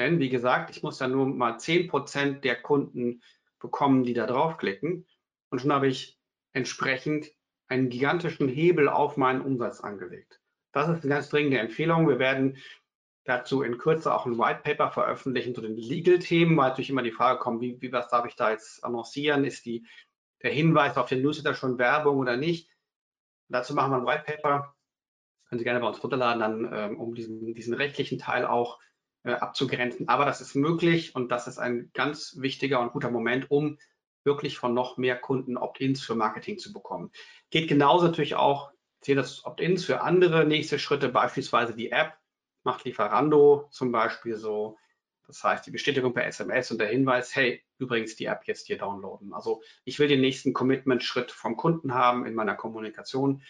Denn 0.00 0.18
wie 0.18 0.30
gesagt, 0.30 0.70
ich 0.70 0.82
muss 0.82 0.98
ja 0.98 1.08
nur 1.08 1.26
mal 1.26 1.58
10% 1.58 2.40
der 2.40 2.56
Kunden 2.56 3.22
bekommen, 3.58 4.02
die 4.02 4.14
da 4.14 4.26
draufklicken. 4.26 5.06
Und 5.50 5.60
schon 5.60 5.72
habe 5.74 5.88
ich 5.88 6.18
entsprechend 6.54 7.30
einen 7.68 7.90
gigantischen 7.90 8.48
Hebel 8.48 8.88
auf 8.88 9.18
meinen 9.18 9.42
Umsatz 9.42 9.82
angelegt. 9.82 10.40
Das 10.72 10.88
ist 10.88 11.04
eine 11.04 11.14
ganz 11.14 11.28
dringende 11.28 11.58
Empfehlung. 11.58 12.08
Wir 12.08 12.18
werden 12.18 12.56
dazu 13.24 13.60
in 13.60 13.76
Kürze 13.76 14.14
auch 14.14 14.24
ein 14.24 14.38
White 14.38 14.62
Paper 14.64 14.90
veröffentlichen 14.90 15.54
zu 15.54 15.60
den 15.60 15.76
Legal-Themen, 15.76 16.56
weil 16.56 16.70
natürlich 16.70 16.88
immer 16.88 17.02
die 17.02 17.12
Frage 17.12 17.38
kommt, 17.38 17.60
wie, 17.60 17.78
wie 17.82 17.92
was 17.92 18.08
darf 18.08 18.24
ich 18.24 18.36
da 18.36 18.52
jetzt 18.52 18.82
annoncieren? 18.82 19.44
Ist 19.44 19.66
die 19.66 19.86
der 20.42 20.50
Hinweis 20.50 20.96
auf 20.96 21.10
den 21.10 21.20
Newsletter 21.20 21.54
schon 21.54 21.78
Werbung 21.78 22.16
oder 22.16 22.38
nicht. 22.38 22.70
dazu 23.48 23.74
machen 23.74 23.92
wir 23.92 23.98
ein 23.98 24.06
White 24.06 24.24
Paper. 24.24 24.74
können 25.46 25.58
Sie 25.58 25.64
gerne 25.64 25.80
bei 25.80 25.88
uns 25.88 26.02
runterladen, 26.02 26.40
dann, 26.40 26.72
ähm, 26.72 26.98
um 26.98 27.14
diesen, 27.14 27.54
diesen 27.54 27.74
rechtlichen 27.74 28.18
Teil 28.18 28.46
auch 28.46 28.78
äh, 29.22 29.32
abzugrenzen. 29.32 30.08
Aber 30.08 30.24
das 30.24 30.40
ist 30.40 30.54
möglich 30.54 31.14
und 31.14 31.30
das 31.30 31.46
ist 31.46 31.58
ein 31.58 31.90
ganz 31.94 32.36
wichtiger 32.38 32.80
und 32.80 32.92
guter 32.92 33.10
Moment, 33.10 33.50
um 33.50 33.78
wirklich 34.24 34.58
von 34.58 34.74
noch 34.74 34.96
mehr 34.96 35.16
Kunden 35.16 35.56
Opt-ins 35.56 36.02
für 36.02 36.14
Marketing 36.14 36.58
zu 36.58 36.72
bekommen. 36.72 37.10
Geht 37.50 37.68
genauso 37.68 38.06
natürlich 38.06 38.34
auch, 38.34 38.70
zählt 39.00 39.18
das 39.18 39.44
Opt-ins 39.44 39.84
für 39.84 40.02
andere 40.02 40.44
nächste 40.44 40.78
Schritte, 40.78 41.08
beispielsweise 41.08 41.74
die 41.74 41.90
App, 41.90 42.14
macht 42.62 42.84
Lieferando 42.84 43.68
zum 43.70 43.92
Beispiel 43.92 44.36
so. 44.36 44.76
Das 45.26 45.42
heißt, 45.44 45.66
die 45.66 45.70
Bestätigung 45.70 46.12
per 46.12 46.26
SMS 46.26 46.70
und 46.70 46.78
der 46.78 46.88
Hinweis, 46.88 47.34
hey, 47.36 47.62
übrigens 47.78 48.16
die 48.16 48.24
App 48.24 48.42
jetzt 48.46 48.66
hier 48.66 48.78
downloaden. 48.78 49.32
Also 49.32 49.62
ich 49.84 49.98
will 49.98 50.08
den 50.08 50.20
nächsten 50.20 50.52
Commitment-Schritt 50.52 51.30
vom 51.30 51.56
Kunden 51.56 51.94
haben 51.94 52.26
in 52.26 52.34
meiner 52.34 52.56
Kommunikation 52.56 53.42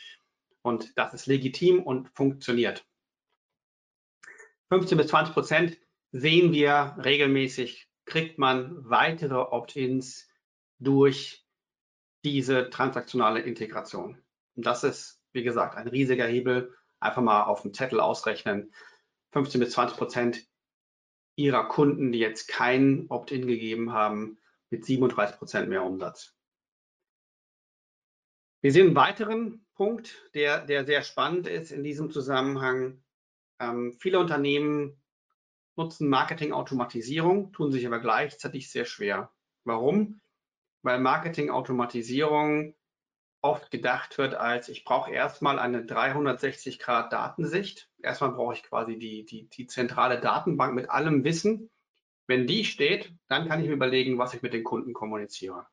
und 0.63 0.97
das 0.99 1.15
ist 1.15 1.27
legitim 1.27 1.83
und 1.83 2.11
funktioniert. 2.11 2.85
15 4.71 4.99
bis 4.99 5.09
20 5.09 5.35
Prozent 5.35 5.79
sehen 6.13 6.53
wir 6.53 6.97
regelmäßig, 7.05 7.89
kriegt 8.05 8.39
man 8.39 8.89
weitere 8.89 9.35
Opt-ins 9.35 10.29
durch 10.79 11.45
diese 12.25 12.71
transaktionale 12.71 13.41
Integration. 13.41 14.23
Und 14.57 14.67
das 14.67 14.85
ist, 14.85 15.23
wie 15.33 15.43
gesagt, 15.43 15.77
ein 15.77 15.89
riesiger 15.89 16.27
Hebel. 16.27 16.75
Einfach 17.01 17.23
mal 17.23 17.45
auf 17.45 17.63
dem 17.63 17.73
Zettel 17.73 18.01
ausrechnen. 18.01 18.73
15 19.33 19.61
bis 19.61 19.73
20 19.73 19.97
Prozent 19.97 20.47
ihrer 21.37 21.67
Kunden, 21.69 22.13
die 22.13 22.19
jetzt 22.19 22.49
kein 22.49 23.07
Opt-in 23.09 23.47
gegeben 23.47 23.93
haben, 23.93 24.39
mit 24.71 24.85
37 24.85 25.39
Prozent 25.39 25.69
mehr 25.69 25.85
Umsatz. 25.85 26.37
Wir 28.61 28.73
sehen 28.73 28.89
einen 28.89 28.97
weiteren 28.97 29.67
Punkt, 29.75 30.31
der, 30.35 30.65
der 30.65 30.85
sehr 30.85 31.03
spannend 31.03 31.47
ist 31.47 31.73
in 31.73 31.83
diesem 31.83 32.11
Zusammenhang. 32.11 33.03
Ähm, 33.61 33.97
viele 34.01 34.19
Unternehmen 34.19 35.01
nutzen 35.77 36.09
Marketing-Automatisierung, 36.09 37.53
tun 37.53 37.71
sich 37.71 37.87
aber 37.87 38.01
gleichzeitig 38.01 38.71
sehr 38.71 38.87
schwer. 38.87 39.31
Warum? 39.65 40.21
Weil 40.83 40.99
Marketing-Automatisierung 40.99 42.75
oft 43.43 43.71
gedacht 43.71 44.19
wird 44.19 44.35
als, 44.35 44.69
ich 44.69 44.85
brauche 44.85 45.11
erstmal 45.11 45.59
eine 45.59 45.83
360-Grad-Datensicht. 45.83 47.89
Erstmal 48.03 48.33
brauche 48.33 48.55
ich 48.55 48.63
quasi 48.63 48.99
die, 48.99 49.25
die, 49.25 49.49
die 49.49 49.67
zentrale 49.67 50.21
Datenbank 50.21 50.75
mit 50.75 50.91
allem 50.91 51.25
Wissen. 51.25 51.71
Wenn 52.27 52.47
die 52.47 52.65
steht, 52.65 53.13
dann 53.29 53.49
kann 53.49 53.61
ich 53.61 53.69
mir 53.69 53.75
überlegen, 53.75 54.19
was 54.19 54.35
ich 54.35 54.43
mit 54.43 54.53
den 54.53 54.65
Kunden 54.65 54.93
kommuniziere. 54.93 55.67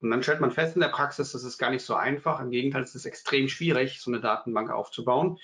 Und 0.00 0.10
dann 0.10 0.22
stellt 0.22 0.40
man 0.40 0.52
fest 0.52 0.76
in 0.76 0.80
der 0.80 0.88
Praxis, 0.88 1.32
das 1.32 1.44
ist 1.44 1.58
gar 1.58 1.70
nicht 1.70 1.84
so 1.84 1.94
einfach. 1.94 2.40
Im 2.40 2.50
Gegenteil, 2.50 2.82
es 2.82 2.94
ist 2.94 3.04
extrem 3.04 3.48
schwierig, 3.48 4.00
so 4.00 4.10
eine 4.10 4.20
Datenbank 4.20 4.70
aufzubauen, 4.70 5.38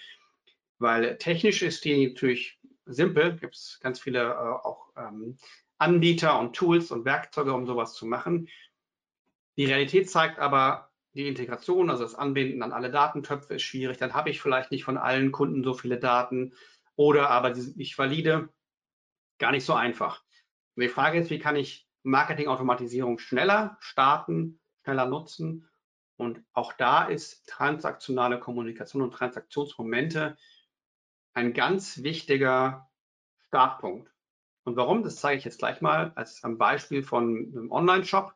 weil 0.79 1.19
technisch 1.19 1.63
ist 1.63 1.85
die 1.85 2.09
natürlich 2.09 2.59
simpel. 2.87 3.37
Gibt 3.37 3.55
es 3.55 3.79
ganz 3.83 4.01
viele 4.01 4.21
äh, 4.21 4.35
auch 4.35 4.91
ähm, 4.97 5.39
Anbieter 5.79 6.39
und 6.39 6.55
Tools 6.55 6.91
und 6.91 7.05
Werkzeuge, 7.05 7.53
um 7.53 7.67
sowas 7.67 7.95
zu 7.95 8.07
machen. 8.07 8.49
Die 9.57 9.67
Realität 9.67 10.11
zeigt 10.11 10.39
aber, 10.39 10.91
die 11.15 11.29
Integration, 11.29 11.89
also 11.89 12.03
das 12.03 12.15
Anbinden 12.15 12.63
an 12.63 12.73
alle 12.73 12.91
Datentöpfe 12.91 13.55
ist 13.55 13.63
schwierig. 13.63 13.97
Dann 13.97 14.13
habe 14.13 14.29
ich 14.29 14.43
vielleicht 14.43 14.71
nicht 14.71 14.85
von 14.85 14.99
allen 14.99 15.33
Kunden 15.33 15.65
so 15.65 15.73
viele 15.73 15.99
Daten 15.99 16.53
oder 16.95 17.31
aber 17.31 17.51
die 17.51 17.63
sind 17.63 17.79
nicht 17.79 17.97
valide. 17.99 18.51
Gar 19.39 19.53
nicht 19.53 19.65
so 19.65 19.73
einfach. 19.73 20.23
Und 20.75 20.83
die 20.83 20.89
Frage 20.89 21.19
ist, 21.19 21.31
wie 21.31 21.39
kann 21.39 21.57
ich 21.57 21.89
Marketingautomatisierung 22.03 23.19
schneller 23.19 23.79
starten, 23.81 24.61
schneller 24.85 25.07
nutzen? 25.07 25.69
Und 26.17 26.43
auch 26.53 26.75
da 26.75 27.05
ist 27.05 27.47
transaktionale 27.49 28.39
Kommunikation 28.39 29.03
und 29.03 29.13
Transaktionsmomente 29.13 30.37
ein 31.37 31.53
ganz 31.53 32.03
wichtiger 32.03 32.89
Startpunkt. 33.49 34.11
Und 34.65 34.77
warum? 34.77 35.05
Das 35.05 35.17
zeige 35.17 35.39
ich 35.39 35.45
jetzt 35.45 35.59
gleich 35.59 35.83
mal 35.83 36.13
als 36.17 36.43
am 36.43 36.57
Beispiel 36.57 37.03
von 37.03 37.53
einem 37.55 37.71
Online-Shop. 37.71 38.35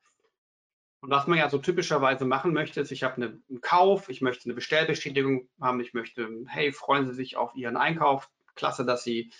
Und 1.01 1.11
was 1.11 1.27
man 1.27 1.39
ja 1.39 1.49
so 1.49 1.57
typischerweise 1.57 2.27
machen 2.27 2.53
möchte, 2.53 2.83
ist, 2.83 2.93
ich 2.93 3.03
habe 3.03 3.17
eine, 3.17 3.41
einen 3.49 3.63
Kauf, 3.63 4.11
ich 4.11 4.21
möchte 4.21 4.45
eine 4.45 4.55
Bestellbestätigung 4.55 5.49
haben, 5.59 5.81
ich 5.81 5.95
möchte, 5.95 6.29
hey, 6.47 6.73
freuen 6.73 7.07
Sie 7.07 7.15
sich 7.15 7.39
auf 7.39 7.55
Ihren 7.55 7.79
Einkauf, 7.79 8.31
klasse, 8.55 8.85
dass 8.85 9.03
Sie 9.03 9.33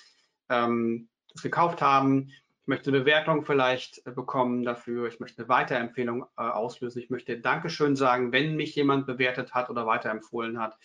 ähm, 0.49 1.11
das 1.31 1.43
gekauft 1.43 1.83
haben. 1.83 2.29
Ich 2.63 2.67
möchte 2.67 2.89
eine 2.91 3.01
Bewertung 3.01 3.45
vielleicht 3.45 4.07
äh, 4.07 4.11
bekommen 4.11 4.63
dafür, 4.63 5.07
ich 5.07 5.21
möchte 5.21 5.43
eine 5.43 5.51
Weiterempfehlung 5.51 6.25
äh, 6.39 6.43
auslösen, 6.43 7.03
ich 7.03 7.11
möchte 7.11 7.39
Dankeschön 7.39 7.95
sagen, 7.95 8.33
wenn 8.33 8.57
mich 8.57 8.75
jemand 8.75 9.07
bewertet 9.07 9.53
hat 9.53 9.69
oder 9.69 9.87
weiterempfohlen 9.87 10.59
hat. 10.59 10.79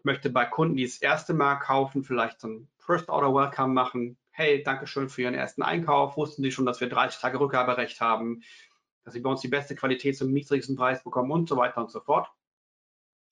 Ich 0.00 0.04
möchte 0.04 0.30
bei 0.30 0.46
Kunden, 0.46 0.76
die 0.76 0.84
das 0.84 0.98
erste 0.98 1.34
Mal 1.34 1.56
kaufen, 1.56 2.02
vielleicht 2.02 2.40
so 2.40 2.48
ein 2.48 2.68
First 2.78 3.08
Order 3.08 3.34
Welcome 3.34 3.74
machen. 3.74 4.16
Hey, 4.30 4.62
Dankeschön 4.62 5.08
für 5.08 5.22
Ihren 5.22 5.34
ersten 5.34 5.62
Einkauf. 5.62 6.16
Wussten 6.16 6.42
Sie 6.42 6.50
schon, 6.50 6.66
dass 6.66 6.80
wir 6.80 6.88
30 6.88 7.20
Tage 7.20 7.38
Rückgaberecht 7.38 8.00
haben? 8.00 8.42
dass 9.04 9.14
sie 9.14 9.20
bei 9.20 9.30
uns 9.30 9.40
die 9.40 9.48
beste 9.48 9.74
Qualität 9.74 10.16
zum 10.16 10.32
niedrigsten 10.32 10.76
Preis 10.76 11.02
bekommen 11.02 11.30
und 11.30 11.48
so 11.48 11.56
weiter 11.56 11.80
und 11.80 11.90
so 11.90 12.00
fort. 12.00 12.30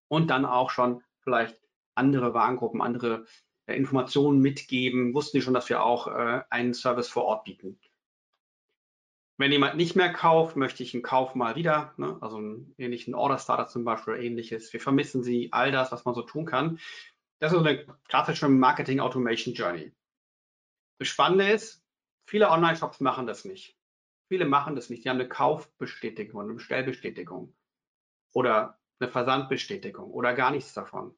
Und 0.08 0.28
dann 0.28 0.44
auch 0.44 0.70
schon 0.70 1.02
vielleicht 1.20 1.58
andere 1.94 2.34
Warengruppen, 2.34 2.80
andere 2.80 3.26
äh, 3.66 3.76
Informationen 3.76 4.40
mitgeben. 4.40 5.14
Wussten 5.14 5.38
die 5.38 5.42
schon, 5.42 5.54
dass 5.54 5.68
wir 5.68 5.82
auch 5.82 6.06
äh, 6.06 6.42
einen 6.50 6.74
Service 6.74 7.08
vor 7.08 7.24
Ort 7.24 7.44
bieten. 7.44 7.78
Wenn 9.38 9.52
jemand 9.52 9.76
nicht 9.76 9.94
mehr 9.94 10.12
kauft, 10.12 10.56
möchte 10.56 10.82
ich 10.82 10.94
einen 10.94 11.04
Kauf 11.04 11.36
mal 11.36 11.54
wieder, 11.54 11.94
ne? 11.96 12.18
also 12.20 12.38
einen 12.38 12.74
ähnlichen 12.76 13.14
Order 13.14 13.38
Starter 13.38 13.68
zum 13.68 13.84
Beispiel 13.84 14.14
oder 14.14 14.22
ähnliches. 14.22 14.72
Wir 14.72 14.80
vermissen 14.80 15.22
sie, 15.22 15.52
all 15.52 15.70
das, 15.70 15.92
was 15.92 16.04
man 16.04 16.14
so 16.14 16.22
tun 16.22 16.44
kann. 16.44 16.80
Das 17.38 17.52
ist 17.52 17.58
eine 17.58 17.86
klassische 18.08 18.48
Marketing 18.48 18.98
Automation 18.98 19.54
Journey. 19.54 19.92
Das 20.98 21.06
Spannende 21.06 21.48
ist, 21.52 21.84
viele 22.26 22.50
Online-Shops 22.50 22.98
machen 22.98 23.28
das 23.28 23.44
nicht. 23.44 23.78
Viele 24.28 24.44
machen 24.44 24.74
das 24.74 24.90
nicht. 24.90 25.04
Die 25.04 25.08
haben 25.08 25.20
eine 25.20 25.28
Kaufbestätigung, 25.28 26.40
eine 26.40 26.54
Bestellbestätigung 26.54 27.54
oder 28.34 28.80
eine 28.98 29.08
Versandbestätigung 29.08 30.10
oder 30.10 30.34
gar 30.34 30.50
nichts 30.50 30.74
davon. 30.74 31.16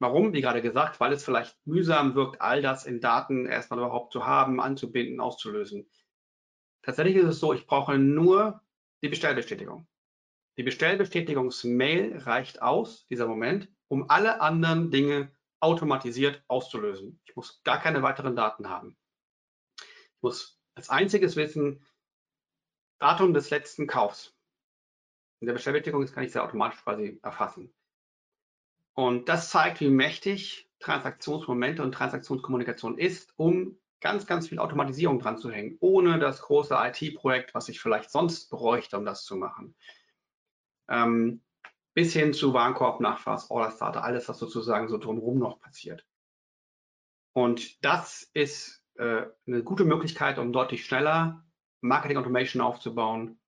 Warum? 0.00 0.32
Wie 0.32 0.40
gerade 0.40 0.62
gesagt, 0.62 0.98
weil 0.98 1.12
es 1.12 1.24
vielleicht 1.24 1.58
mühsam 1.66 2.14
wirkt, 2.14 2.40
all 2.40 2.62
das 2.62 2.86
in 2.86 3.00
Daten 3.00 3.46
erstmal 3.46 3.80
überhaupt 3.80 4.12
zu 4.14 4.24
haben, 4.24 4.60
anzubinden, 4.60 5.20
auszulösen. 5.20 5.90
Tatsächlich 6.88 7.16
ist 7.16 7.26
es 7.26 7.40
so, 7.40 7.52
ich 7.52 7.66
brauche 7.66 7.98
nur 7.98 8.62
die 9.02 9.10
Bestellbestätigung. 9.10 9.86
Die 10.56 10.62
Bestellbestätigungsmail 10.62 12.16
reicht 12.16 12.62
aus, 12.62 13.06
dieser 13.08 13.26
Moment, 13.26 13.68
um 13.88 14.08
alle 14.08 14.40
anderen 14.40 14.90
Dinge 14.90 15.30
automatisiert 15.60 16.42
auszulösen. 16.48 17.20
Ich 17.26 17.36
muss 17.36 17.62
gar 17.62 17.78
keine 17.78 18.02
weiteren 18.02 18.36
Daten 18.36 18.70
haben. 18.70 18.96
Ich 19.82 20.22
muss 20.22 20.58
als 20.76 20.88
einziges 20.88 21.36
wissen, 21.36 21.84
Datum 22.98 23.34
des 23.34 23.50
letzten 23.50 23.86
Kaufs. 23.86 24.34
In 25.40 25.46
der 25.46 25.52
Bestellbestätigung 25.52 26.06
kann 26.06 26.24
ich 26.24 26.32
sie 26.32 26.42
automatisch 26.42 26.82
quasi 26.82 27.20
erfassen. 27.22 27.70
Und 28.94 29.28
das 29.28 29.50
zeigt, 29.50 29.82
wie 29.82 29.90
mächtig 29.90 30.70
Transaktionsmomente 30.78 31.82
und 31.82 31.92
Transaktionskommunikation 31.92 32.96
ist, 32.96 33.34
um 33.36 33.78
ganz, 34.00 34.26
ganz 34.26 34.48
viel 34.48 34.58
Automatisierung 34.58 35.18
dran 35.18 35.38
zu 35.38 35.50
hängen, 35.50 35.76
ohne 35.80 36.18
das 36.18 36.42
große 36.42 36.76
IT-Projekt, 36.78 37.54
was 37.54 37.68
ich 37.68 37.80
vielleicht 37.80 38.10
sonst 38.10 38.48
bräuchte, 38.50 38.96
um 38.96 39.04
das 39.04 39.24
zu 39.24 39.36
machen. 39.36 39.74
Ähm, 40.88 41.42
bis 41.94 42.12
hin 42.12 42.32
zu 42.32 42.54
Warenkorb, 42.54 43.00
Nachfass, 43.00 43.50
Order 43.50 43.72
Starter, 43.72 44.04
alles, 44.04 44.28
was 44.28 44.38
sozusagen 44.38 44.88
so 44.88 44.98
drumherum 44.98 45.38
noch 45.38 45.58
passiert. 45.60 46.06
Und 47.32 47.84
das 47.84 48.30
ist 48.34 48.84
äh, 48.94 49.26
eine 49.46 49.62
gute 49.62 49.84
Möglichkeit, 49.84 50.38
um 50.38 50.52
deutlich 50.52 50.84
schneller 50.84 51.44
Marketing 51.80 52.16
Automation 52.16 52.62
aufzubauen, 52.62 53.38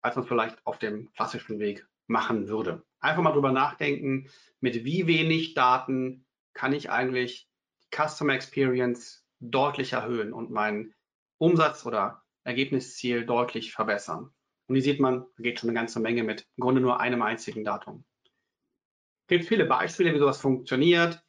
als 0.00 0.16
man 0.16 0.22
es 0.22 0.28
vielleicht 0.28 0.66
auf 0.66 0.78
dem 0.78 1.12
klassischen 1.12 1.58
Weg 1.58 1.86
machen 2.06 2.48
würde. 2.48 2.84
Einfach 3.00 3.22
mal 3.22 3.32
drüber 3.32 3.52
nachdenken, 3.52 4.30
mit 4.60 4.84
wie 4.84 5.06
wenig 5.06 5.54
Daten 5.54 6.26
kann 6.52 6.72
ich 6.72 6.90
eigentlich 6.90 7.48
die 7.84 7.96
Customer 7.96 8.34
Experience 8.34 9.27
deutlich 9.40 9.92
erhöhen 9.92 10.32
und 10.32 10.50
meinen 10.50 10.94
Umsatz 11.38 11.86
oder 11.86 12.22
Ergebnisziel 12.44 13.24
deutlich 13.26 13.72
verbessern. 13.72 14.30
Und 14.66 14.74
hier 14.74 14.82
sieht 14.82 15.00
man, 15.00 15.26
geht 15.38 15.60
schon 15.60 15.70
eine 15.70 15.78
ganze 15.78 16.00
Menge 16.00 16.24
mit 16.24 16.46
im 16.56 16.62
Grunde 16.62 16.80
nur 16.80 17.00
einem 17.00 17.22
einzigen 17.22 17.64
Datum. 17.64 18.04
Es 18.24 19.28
gibt 19.28 19.44
viele 19.46 19.64
Beispiele, 19.66 20.14
wie 20.14 20.18
sowas 20.18 20.40
funktioniert. 20.40 21.22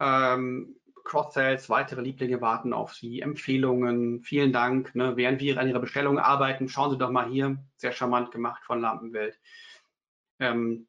Ähm, 0.00 0.76
Cross-Sales, 1.04 1.70
weitere 1.70 2.02
Lieblinge 2.02 2.40
warten 2.40 2.72
auf 2.72 2.94
Sie, 2.94 3.20
Empfehlungen, 3.20 4.22
vielen 4.22 4.52
Dank. 4.52 4.94
Ne? 4.94 5.16
Während 5.16 5.40
wir 5.40 5.58
an 5.58 5.68
Ihrer 5.68 5.80
Bestellung 5.80 6.18
arbeiten, 6.18 6.68
schauen 6.68 6.90
Sie 6.90 6.98
doch 6.98 7.10
mal 7.10 7.28
hier, 7.28 7.58
sehr 7.76 7.92
charmant 7.92 8.30
gemacht 8.30 8.62
von 8.64 8.80
Lampenwelt. 8.80 9.40
Ähm, 10.38 10.86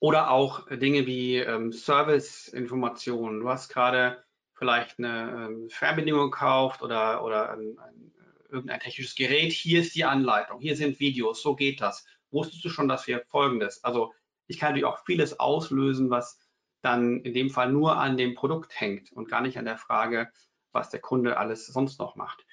oder 0.00 0.30
auch 0.30 0.66
Dinge 0.68 1.06
wie 1.06 1.36
ähm, 1.36 1.72
Service-Informationen. 1.72 3.40
Du 3.40 3.48
hast 3.48 3.68
gerade 3.68 4.23
vielleicht 4.54 4.98
eine 4.98 5.48
ähm, 5.48 5.70
Fernbedienung 5.70 6.30
gekauft 6.30 6.82
oder, 6.82 7.24
oder 7.24 7.52
ein, 7.52 7.78
ein, 7.78 8.12
irgendein 8.50 8.80
technisches 8.80 9.14
Gerät. 9.14 9.52
Hier 9.52 9.80
ist 9.80 9.94
die 9.94 10.04
Anleitung, 10.04 10.60
hier 10.60 10.76
sind 10.76 11.00
Videos, 11.00 11.42
so 11.42 11.56
geht 11.56 11.80
das. 11.80 12.06
Wusstest 12.30 12.64
du 12.64 12.68
schon, 12.68 12.88
dass 12.88 13.06
wir 13.06 13.24
folgendes? 13.28 13.82
Also 13.84 14.12
ich 14.46 14.58
kann 14.58 14.70
natürlich 14.70 14.86
auch 14.86 15.04
vieles 15.04 15.38
auslösen, 15.38 16.10
was 16.10 16.38
dann 16.82 17.20
in 17.20 17.32
dem 17.32 17.50
Fall 17.50 17.72
nur 17.72 17.96
an 17.96 18.16
dem 18.16 18.34
Produkt 18.34 18.78
hängt 18.78 19.10
und 19.12 19.28
gar 19.28 19.40
nicht 19.40 19.58
an 19.58 19.64
der 19.64 19.78
Frage, 19.78 20.30
was 20.72 20.90
der 20.90 21.00
Kunde 21.00 21.38
alles 21.38 21.66
sonst 21.66 21.98
noch 21.98 22.16
macht. 22.16 22.44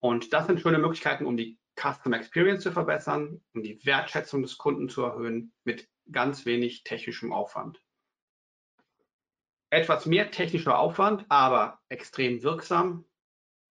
Und 0.00 0.32
das 0.32 0.46
sind 0.46 0.60
schöne 0.60 0.78
Möglichkeiten, 0.78 1.24
um 1.24 1.36
die 1.36 1.58
Customer 1.80 2.18
Experience 2.18 2.62
zu 2.62 2.72
verbessern, 2.72 3.40
um 3.54 3.62
die 3.62 3.84
Wertschätzung 3.84 4.42
des 4.42 4.58
Kunden 4.58 4.88
zu 4.88 5.02
erhöhen 5.02 5.52
mit 5.64 5.88
ganz 6.10 6.46
wenig 6.46 6.84
technischem 6.84 7.32
Aufwand. 7.32 7.82
Etwas 9.70 10.06
mehr 10.06 10.30
technischer 10.30 10.78
Aufwand, 10.78 11.26
aber 11.28 11.80
extrem 11.88 12.42
wirksam 12.42 13.04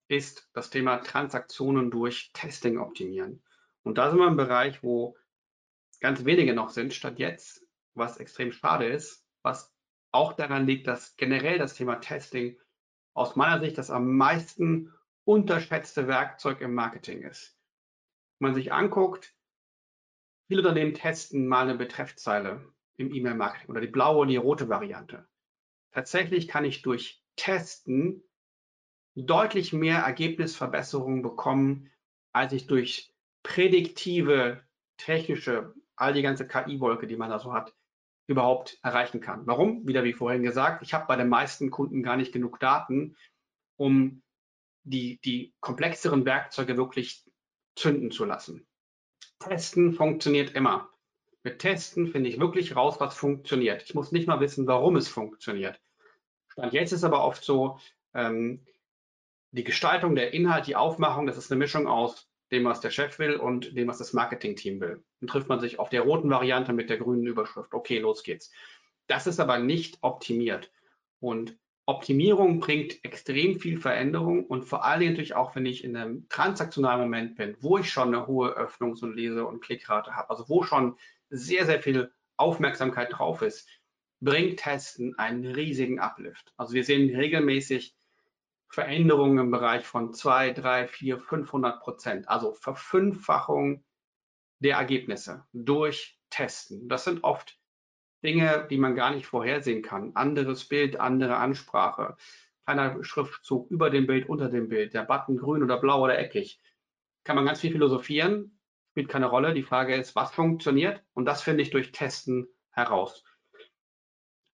ist 0.07 0.49
das 0.53 0.69
Thema 0.69 0.97
Transaktionen 0.97 1.89
durch 1.89 2.31
Testing 2.33 2.77
optimieren. 2.77 3.41
Und 3.83 3.97
da 3.97 4.09
sind 4.09 4.19
wir 4.19 4.27
im 4.27 4.35
Bereich, 4.35 4.83
wo 4.83 5.17
ganz 6.01 6.25
wenige 6.25 6.53
noch 6.53 6.69
sind, 6.69 6.93
statt 6.93 7.17
jetzt, 7.17 7.65
was 7.93 8.17
extrem 8.17 8.51
schade 8.51 8.87
ist, 8.87 9.25
was 9.41 9.73
auch 10.11 10.33
daran 10.33 10.65
liegt, 10.67 10.87
dass 10.87 11.15
generell 11.15 11.57
das 11.57 11.75
Thema 11.75 11.95
Testing 11.95 12.59
aus 13.13 13.35
meiner 13.35 13.59
Sicht 13.59 13.77
das 13.77 13.89
am 13.89 14.17
meisten 14.17 14.93
unterschätzte 15.23 16.07
Werkzeug 16.07 16.61
im 16.61 16.73
Marketing 16.73 17.23
ist. 17.23 17.57
Wenn 18.39 18.49
man 18.49 18.55
sich 18.55 18.73
anguckt, 18.73 19.33
viele 20.47 20.61
Unternehmen 20.61 20.93
testen 20.93 21.47
mal 21.47 21.63
eine 21.63 21.75
Betreffzeile 21.75 22.73
im 22.97 23.13
E-Mail-Marketing 23.13 23.69
oder 23.69 23.81
die 23.81 23.87
blaue 23.87 24.21
und 24.21 24.27
die 24.27 24.37
rote 24.37 24.69
Variante. 24.69 25.27
Tatsächlich 25.95 26.49
kann 26.49 26.65
ich 26.65 26.81
durch 26.81 27.23
Testen 27.37 28.21
deutlich 29.15 29.71
mehr 29.71 29.99
Ergebnisverbesserungen 29.99 31.21
bekommen, 31.21 31.89
als 32.33 32.51
ich 32.51 32.67
durch 32.67 33.13
prädiktive, 33.43 34.61
technische, 34.97 35.73
all 35.95 36.11
die 36.11 36.21
ganze 36.21 36.49
KI-Wolke, 36.49 37.07
die 37.07 37.15
man 37.15 37.29
da 37.29 37.39
so 37.39 37.53
hat, 37.53 37.73
überhaupt 38.27 38.77
erreichen 38.83 39.21
kann. 39.21 39.47
Warum? 39.47 39.87
Wieder 39.87 40.03
wie 40.03 40.11
vorhin 40.11 40.43
gesagt, 40.43 40.83
ich 40.83 40.93
habe 40.93 41.07
bei 41.07 41.15
den 41.15 41.29
meisten 41.29 41.71
Kunden 41.71 42.03
gar 42.03 42.17
nicht 42.17 42.33
genug 42.33 42.59
Daten, 42.59 43.15
um 43.77 44.21
die, 44.83 45.21
die 45.23 45.53
komplexeren 45.61 46.25
Werkzeuge 46.25 46.75
wirklich 46.75 47.23
zünden 47.77 48.11
zu 48.11 48.25
lassen. 48.25 48.67
Testen 49.39 49.93
funktioniert 49.93 50.55
immer. 50.55 50.89
Mit 51.43 51.59
Testen 51.59 52.07
finde 52.07 52.29
ich 52.29 52.37
wirklich 52.37 52.75
raus, 52.75 52.99
was 52.99 53.15
funktioniert. 53.15 53.83
Ich 53.83 53.95
muss 53.95 54.11
nicht 54.11 54.27
mal 54.27 54.41
wissen, 54.41 54.67
warum 54.67 54.97
es 54.97 55.07
funktioniert. 55.07 55.79
Stand 56.57 56.73
jetzt 56.73 56.93
ist 56.93 57.03
aber 57.03 57.23
oft 57.23 57.43
so, 57.43 57.79
ähm, 58.13 58.65
die 59.51 59.63
Gestaltung, 59.63 60.15
der 60.15 60.33
Inhalt, 60.33 60.67
die 60.67 60.75
Aufmachung, 60.75 61.27
das 61.27 61.37
ist 61.37 61.51
eine 61.51 61.59
Mischung 61.59 61.87
aus 61.87 62.29
dem, 62.51 62.65
was 62.65 62.79
der 62.79 62.91
Chef 62.91 63.19
will 63.19 63.35
und 63.35 63.75
dem, 63.75 63.87
was 63.87 63.97
das 63.97 64.13
Marketing-Team 64.13 64.79
will. 64.79 65.03
Dann 65.19 65.27
trifft 65.27 65.49
man 65.49 65.59
sich 65.59 65.79
auf 65.79 65.89
der 65.89 66.01
roten 66.01 66.29
Variante 66.29 66.73
mit 66.73 66.89
der 66.89 66.97
grünen 66.97 67.27
Überschrift. 67.27 67.73
Okay, 67.73 67.99
los 67.99 68.23
geht's. 68.23 68.51
Das 69.07 69.27
ist 69.27 69.39
aber 69.39 69.59
nicht 69.59 69.97
optimiert. 70.01 70.71
Und 71.19 71.57
Optimierung 71.87 72.59
bringt 72.59 73.03
extrem 73.03 73.59
viel 73.59 73.79
Veränderung 73.79 74.45
und 74.45 74.63
vor 74.63 74.85
allen 74.85 75.01
Dingen 75.01 75.11
natürlich 75.11 75.35
auch, 75.35 75.55
wenn 75.55 75.65
ich 75.65 75.83
in 75.83 75.95
einem 75.95 76.27
transaktionalen 76.29 77.01
Moment 77.01 77.35
bin, 77.35 77.55
wo 77.59 77.77
ich 77.77 77.91
schon 77.91 78.13
eine 78.13 78.27
hohe 78.27 78.57
Öffnungs- 78.57 79.03
und 79.03 79.15
Lese- 79.15 79.45
und 79.45 79.61
Klickrate 79.61 80.15
habe, 80.15 80.29
also 80.29 80.49
wo 80.49 80.63
schon 80.63 80.97
sehr, 81.29 81.65
sehr 81.65 81.81
viel 81.81 82.11
Aufmerksamkeit 82.37 83.09
drauf 83.11 83.41
ist, 83.41 83.67
bringt 84.25 84.59
Testen 84.59 85.17
einen 85.17 85.45
riesigen 85.45 85.99
Uplift. 85.99 86.53
Also 86.57 86.73
wir 86.73 86.83
sehen 86.83 87.15
regelmäßig 87.15 87.95
Veränderungen 88.67 89.37
im 89.37 89.51
Bereich 89.51 89.85
von 89.85 90.13
2, 90.13 90.51
3, 90.51 90.87
4, 90.87 91.19
500 91.19 91.79
Prozent, 91.79 92.27
also 92.27 92.51
Verfünffachung 92.53 93.85
der 94.59 94.77
Ergebnisse 94.77 95.45
durch 95.53 96.19
Testen. 96.29 96.89
Das 96.89 97.05
sind 97.05 97.23
oft 97.23 97.57
Dinge, 98.23 98.67
die 98.69 98.77
man 98.77 98.95
gar 98.95 99.13
nicht 99.13 99.27
vorhersehen 99.27 99.83
kann. 99.83 100.15
Anderes 100.15 100.67
Bild, 100.67 100.99
andere 100.99 101.37
Ansprache, 101.37 102.17
kleiner 102.65 103.03
Schriftzug 103.03 103.69
über 103.69 103.91
dem 103.91 104.07
Bild, 104.07 104.27
unter 104.27 104.49
dem 104.49 104.67
Bild, 104.67 104.93
der 104.95 105.03
Button 105.03 105.37
grün 105.37 105.63
oder 105.63 105.77
blau 105.79 106.03
oder 106.03 106.17
eckig. 106.17 106.59
Kann 107.23 107.35
man 107.35 107.45
ganz 107.45 107.61
viel 107.61 107.71
philosophieren, 107.71 108.59
spielt 108.91 109.09
keine 109.09 109.27
Rolle. 109.27 109.53
Die 109.53 109.63
Frage 109.63 109.95
ist, 109.95 110.15
was 110.15 110.31
funktioniert? 110.31 111.03
Und 111.13 111.25
das 111.25 111.43
finde 111.43 111.61
ich 111.61 111.69
durch 111.69 111.91
Testen 111.91 112.47
heraus. 112.71 113.23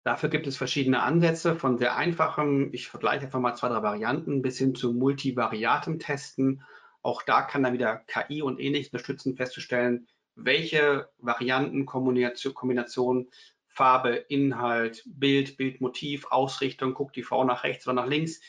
Dafür 0.06 0.28
gibt 0.28 0.46
es 0.46 0.56
verschiedene 0.56 1.02
Ansätze 1.02 1.56
von 1.56 1.78
sehr 1.78 1.96
einfachem, 1.96 2.72
ich 2.72 2.86
vergleiche 2.86 3.24
einfach 3.24 3.40
mal 3.40 3.56
zwei, 3.56 3.70
drei 3.70 3.82
Varianten, 3.82 4.40
bis 4.40 4.56
hin 4.56 4.76
zu 4.76 4.92
multivariatem 4.92 5.98
Testen. 5.98 6.62
Auch 7.02 7.22
da 7.22 7.42
kann 7.42 7.64
dann 7.64 7.72
wieder 7.72 8.04
KI 8.06 8.40
und 8.40 8.60
ähnliches 8.60 8.92
unterstützen, 8.92 9.34
festzustellen, 9.34 10.06
welche 10.36 11.08
Varianten, 11.18 11.86
Kombination, 11.86 13.28
Farbe, 13.66 14.14
Inhalt, 14.14 15.02
Bild, 15.06 15.56
Bildmotiv, 15.56 16.26
Ausrichtung, 16.30 16.94
guckt 16.94 17.16
die 17.16 17.24
Frau 17.24 17.42
nach 17.42 17.64
rechts 17.64 17.84
oder 17.88 17.94
nach 17.94 18.06
links. 18.06 18.40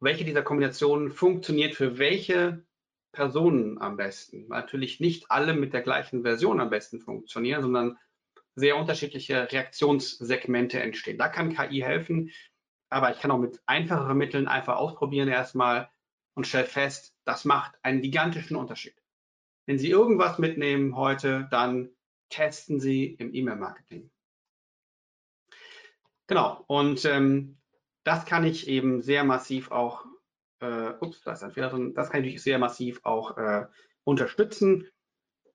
Welche 0.00 0.24
dieser 0.24 0.42
Kombinationen 0.42 1.12
funktioniert 1.12 1.76
für 1.76 1.98
welche 1.98 2.64
Personen 3.12 3.80
am 3.80 3.96
besten? 3.96 4.48
Natürlich 4.48 4.98
nicht 4.98 5.30
alle 5.30 5.54
mit 5.54 5.72
der 5.72 5.82
gleichen 5.82 6.22
Version 6.22 6.58
am 6.58 6.70
besten 6.70 6.98
funktionieren, 6.98 7.62
sondern 7.62 7.96
sehr 8.56 8.76
unterschiedliche 8.76 9.52
Reaktionssegmente 9.52 10.80
entstehen. 10.80 11.18
Da 11.18 11.28
kann 11.28 11.54
KI 11.54 11.80
helfen, 11.80 12.30
aber 12.88 13.12
ich 13.12 13.20
kann 13.20 13.30
auch 13.30 13.38
mit 13.38 13.60
einfacheren 13.66 14.16
Mitteln 14.16 14.48
einfach 14.48 14.76
ausprobieren 14.76 15.28
erstmal 15.28 15.90
und 16.34 16.46
stelle 16.46 16.64
fest, 16.66 17.14
das 17.24 17.44
macht 17.44 17.72
einen 17.82 18.02
gigantischen 18.02 18.56
Unterschied. 18.56 18.94
Wenn 19.66 19.78
Sie 19.78 19.90
irgendwas 19.90 20.38
mitnehmen 20.38 20.96
heute, 20.96 21.48
dann 21.50 21.90
testen 22.30 22.80
Sie 22.80 23.06
im 23.06 23.34
E-Mail-Marketing. 23.34 24.10
Genau, 26.28 26.64
und 26.66 27.04
ähm, 27.04 27.58
das 28.04 28.24
kann 28.24 28.44
ich 28.44 28.68
eben 28.68 29.02
sehr 29.02 29.24
massiv 29.24 29.70
auch, 29.70 30.04
äh, 30.60 30.92
ups, 31.00 31.20
da 31.22 31.32
ist 31.32 31.42
ein 31.42 31.52
Fehler 31.52 31.68
drin, 31.68 31.94
das 31.94 32.10
kann 32.10 32.24
ich 32.24 32.42
sehr 32.42 32.58
massiv 32.58 33.00
auch 33.04 33.36
äh, 33.36 33.66
unterstützen 34.04 34.88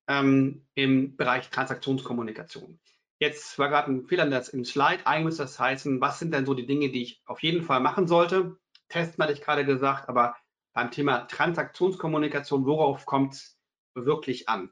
ähm, 0.07 0.65
im 0.75 1.15
Bereich 1.15 1.49
Transaktionskommunikation. 1.49 2.79
Jetzt 3.21 3.59
war 3.59 3.69
gerade 3.69 3.91
ein 3.91 4.07
Fehler 4.07 4.25
im 4.51 4.65
Slide. 4.65 5.05
Eigentlich 5.05 5.25
müsste 5.25 5.43
das 5.43 5.59
heißen, 5.59 6.01
was 6.01 6.17
sind 6.17 6.33
denn 6.33 6.47
so 6.47 6.55
die 6.55 6.65
Dinge, 6.65 6.89
die 6.89 7.03
ich 7.03 7.21
auf 7.27 7.43
jeden 7.43 7.61
Fall 7.61 7.79
machen 7.79 8.07
sollte? 8.07 8.57
Testen 8.89 9.23
hatte 9.23 9.33
ich 9.33 9.41
gerade 9.41 9.63
gesagt, 9.63 10.09
aber 10.09 10.35
beim 10.73 10.89
Thema 10.89 11.27
Transaktionskommunikation, 11.27 12.65
worauf 12.65 13.05
kommt 13.05 13.35
es 13.35 13.59
wirklich 13.93 14.49
an? 14.49 14.71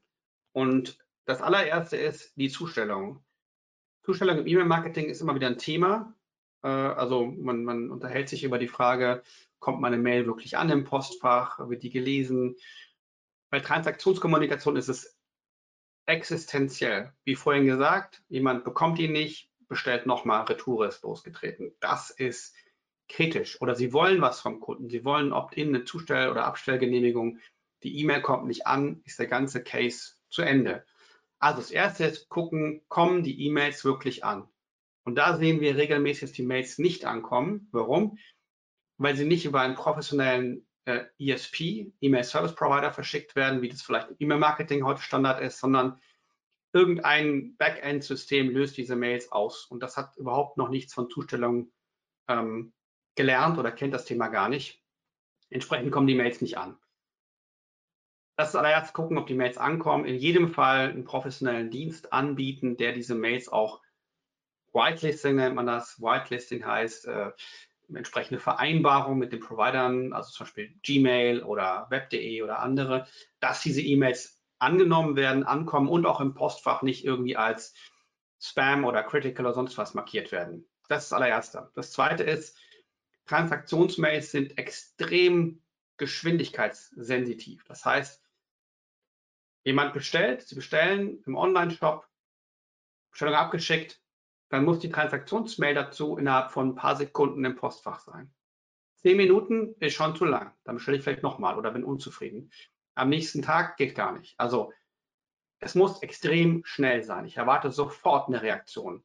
Und 0.51 0.97
das 1.25 1.43
allererste 1.43 1.95
ist 1.95 2.33
die 2.37 2.49
Zustellung. 2.49 3.23
Zustellung 4.03 4.39
im 4.39 4.47
E-Mail-Marketing 4.47 5.05
ist 5.05 5.21
immer 5.21 5.35
wieder 5.35 5.47
ein 5.47 5.59
Thema. 5.59 6.15
Äh, 6.63 6.69
also 6.69 7.27
man, 7.27 7.63
man 7.63 7.91
unterhält 7.91 8.29
sich 8.29 8.43
über 8.43 8.57
die 8.57 8.67
Frage, 8.67 9.21
kommt 9.59 9.79
meine 9.79 9.99
Mail 9.99 10.25
wirklich 10.25 10.57
an 10.57 10.71
im 10.71 10.85
Postfach, 10.85 11.69
wird 11.69 11.83
die 11.83 11.91
gelesen? 11.91 12.55
Bei 13.51 13.59
Transaktionskommunikation 13.59 14.75
ist 14.75 14.89
es 14.89 15.18
existenziell. 16.09 17.13
Wie 17.23 17.35
vorhin 17.35 17.67
gesagt, 17.67 18.23
jemand 18.27 18.63
bekommt 18.63 18.99
ihn 18.99 19.11
nicht, 19.11 19.51
bestellt 19.67 20.07
nochmal, 20.07 20.45
Retour 20.45 20.87
ist 20.87 21.03
losgetreten. 21.03 21.71
Das 21.79 22.09
ist 22.09 22.55
kritisch. 23.07 23.61
Oder 23.61 23.75
Sie 23.75 23.93
wollen 23.93 24.19
was 24.19 24.39
vom 24.39 24.59
Kunden. 24.59 24.89
Sie 24.89 25.05
wollen 25.05 25.31
Opt-in, 25.31 25.69
eine 25.69 25.85
Zustell- 25.85 26.29
oder 26.29 26.45
Abstellgenehmigung. 26.45 27.39
Die 27.83 27.97
E-Mail 27.99 28.21
kommt 28.21 28.47
nicht 28.47 28.65
an, 28.65 29.01
ist 29.05 29.19
der 29.19 29.27
ganze 29.27 29.63
Case 29.63 30.13
zu 30.29 30.41
Ende. 30.41 30.83
Also 31.37 31.59
das 31.59 31.71
erste 31.71 32.05
ist 32.05 32.27
gucken, 32.27 32.81
kommen 32.89 33.23
die 33.23 33.45
E-Mails 33.45 33.85
wirklich 33.85 34.23
an? 34.23 34.49
Und 35.03 35.15
da 35.15 35.37
sehen 35.37 35.61
wir 35.61 35.77
regelmäßig, 35.77 36.21
dass 36.21 36.31
die 36.33 36.43
Mails 36.43 36.77
nicht 36.79 37.05
ankommen. 37.05 37.69
Warum? 37.71 38.17
Weil 38.97 39.15
sie 39.15 39.25
nicht 39.25 39.45
über 39.45 39.61
einen 39.61 39.75
professionellen 39.75 40.67
äh, 40.85 41.05
ESP, 41.19 41.91
E-Mail 42.01 42.23
Service 42.23 42.55
Provider, 42.55 42.91
verschickt 42.93 43.35
werden, 43.35 43.61
wie 43.61 43.69
das 43.69 43.81
vielleicht 43.81 44.09
im 44.09 44.15
E-Mail-Marketing 44.19 44.83
heute 44.83 45.01
Standard 45.01 45.41
ist, 45.41 45.59
sondern 45.59 45.99
irgendein 46.73 47.55
Backend-System 47.57 48.49
löst 48.49 48.77
diese 48.77 48.95
Mails 48.95 49.31
aus. 49.31 49.65
Und 49.65 49.81
das 49.81 49.97
hat 49.97 50.17
überhaupt 50.17 50.57
noch 50.57 50.69
nichts 50.69 50.93
von 50.93 51.09
Zustellung 51.09 51.71
ähm, 52.27 52.73
gelernt 53.15 53.57
oder 53.57 53.71
kennt 53.71 53.93
das 53.93 54.05
Thema 54.05 54.27
gar 54.27 54.49
nicht. 54.49 54.83
Entsprechend 55.49 55.91
kommen 55.91 56.07
die 56.07 56.15
Mails 56.15 56.41
nicht 56.41 56.57
an. 56.57 56.77
Das 58.37 58.49
ist 58.49 58.55
allererst 58.55 58.93
gucken, 58.93 59.17
ob 59.17 59.27
die 59.27 59.33
Mails 59.33 59.57
ankommen. 59.57 60.05
In 60.05 60.15
jedem 60.15 60.47
Fall 60.47 60.89
einen 60.89 61.03
professionellen 61.03 61.71
Dienst 61.71 62.13
anbieten, 62.13 62.77
der 62.77 62.93
diese 62.93 63.15
Mails 63.15 63.49
auch 63.49 63.81
Whitelisting 64.73 65.35
nennt 65.35 65.55
man 65.55 65.65
das. 65.65 65.99
Whitelisting 65.99 66.65
heißt, 66.65 67.07
äh, 67.07 67.31
entsprechende 67.95 68.39
Vereinbarung 68.39 69.17
mit 69.17 69.31
den 69.31 69.39
Providern, 69.39 70.13
also 70.13 70.31
zum 70.31 70.45
Beispiel 70.45 70.73
Gmail 70.83 71.43
oder 71.43 71.87
Web.de 71.89 72.41
oder 72.41 72.59
andere, 72.59 73.07
dass 73.39 73.61
diese 73.61 73.81
E-Mails 73.81 74.39
angenommen 74.59 75.15
werden, 75.15 75.43
ankommen 75.43 75.87
und 75.87 76.05
auch 76.05 76.19
im 76.19 76.33
Postfach 76.33 76.81
nicht 76.81 77.05
irgendwie 77.05 77.37
als 77.37 77.73
Spam 78.41 78.85
oder 78.85 79.03
Critical 79.03 79.45
oder 79.45 79.55
sonst 79.55 79.77
was 79.77 79.93
markiert 79.93 80.31
werden. 80.31 80.67
Das 80.87 81.03
ist 81.03 81.11
das 81.11 81.17
allererste. 81.17 81.71
Das 81.75 81.91
zweite 81.91 82.23
ist, 82.23 82.57
Transaktionsmails 83.25 84.31
sind 84.31 84.57
extrem 84.57 85.61
geschwindigkeitssensitiv. 85.97 87.63
Das 87.65 87.85
heißt, 87.85 88.23
jemand 89.63 89.93
bestellt, 89.93 90.41
Sie 90.47 90.55
bestellen 90.55 91.21
im 91.25 91.35
Online-Shop, 91.35 92.07
Bestellung 93.11 93.35
abgeschickt, 93.35 94.01
dann 94.49 94.65
muss 94.65 94.79
die 94.79 94.89
Transaktionsmail 94.89 95.75
dazu 95.75 96.17
innerhalb 96.17 96.51
von 96.51 96.69
ein 96.69 96.75
paar 96.75 96.95
Sekunden 96.95 97.45
im 97.45 97.55
Postfach 97.55 97.99
sein. 97.99 98.33
Zehn 98.97 99.15
Minuten 99.15 99.75
ist 99.79 99.93
schon 99.93 100.15
zu 100.15 100.25
lang. 100.25 100.53
Dann 100.63 100.75
bestelle 100.75 100.97
ich 100.97 101.03
vielleicht 101.03 101.23
nochmal 101.23 101.57
oder 101.57 101.71
bin 101.71 101.83
unzufrieden. 101.83 102.51
Am 102.95 103.09
nächsten 103.09 103.41
Tag 103.41 103.77
geht 103.77 103.95
gar 103.95 104.11
nicht. 104.11 104.37
Also 104.37 104.73
es 105.59 105.75
muss 105.75 106.01
extrem 106.01 106.63
schnell 106.65 107.03
sein. 107.03 107.25
Ich 107.25 107.37
erwarte 107.37 107.71
sofort 107.71 108.27
eine 108.27 108.41
Reaktion. 108.41 109.03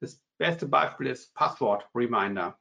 Das 0.00 0.22
beste 0.38 0.66
Beispiel 0.66 1.08
ist 1.08 1.34
Passwort-Reminder. 1.34 2.58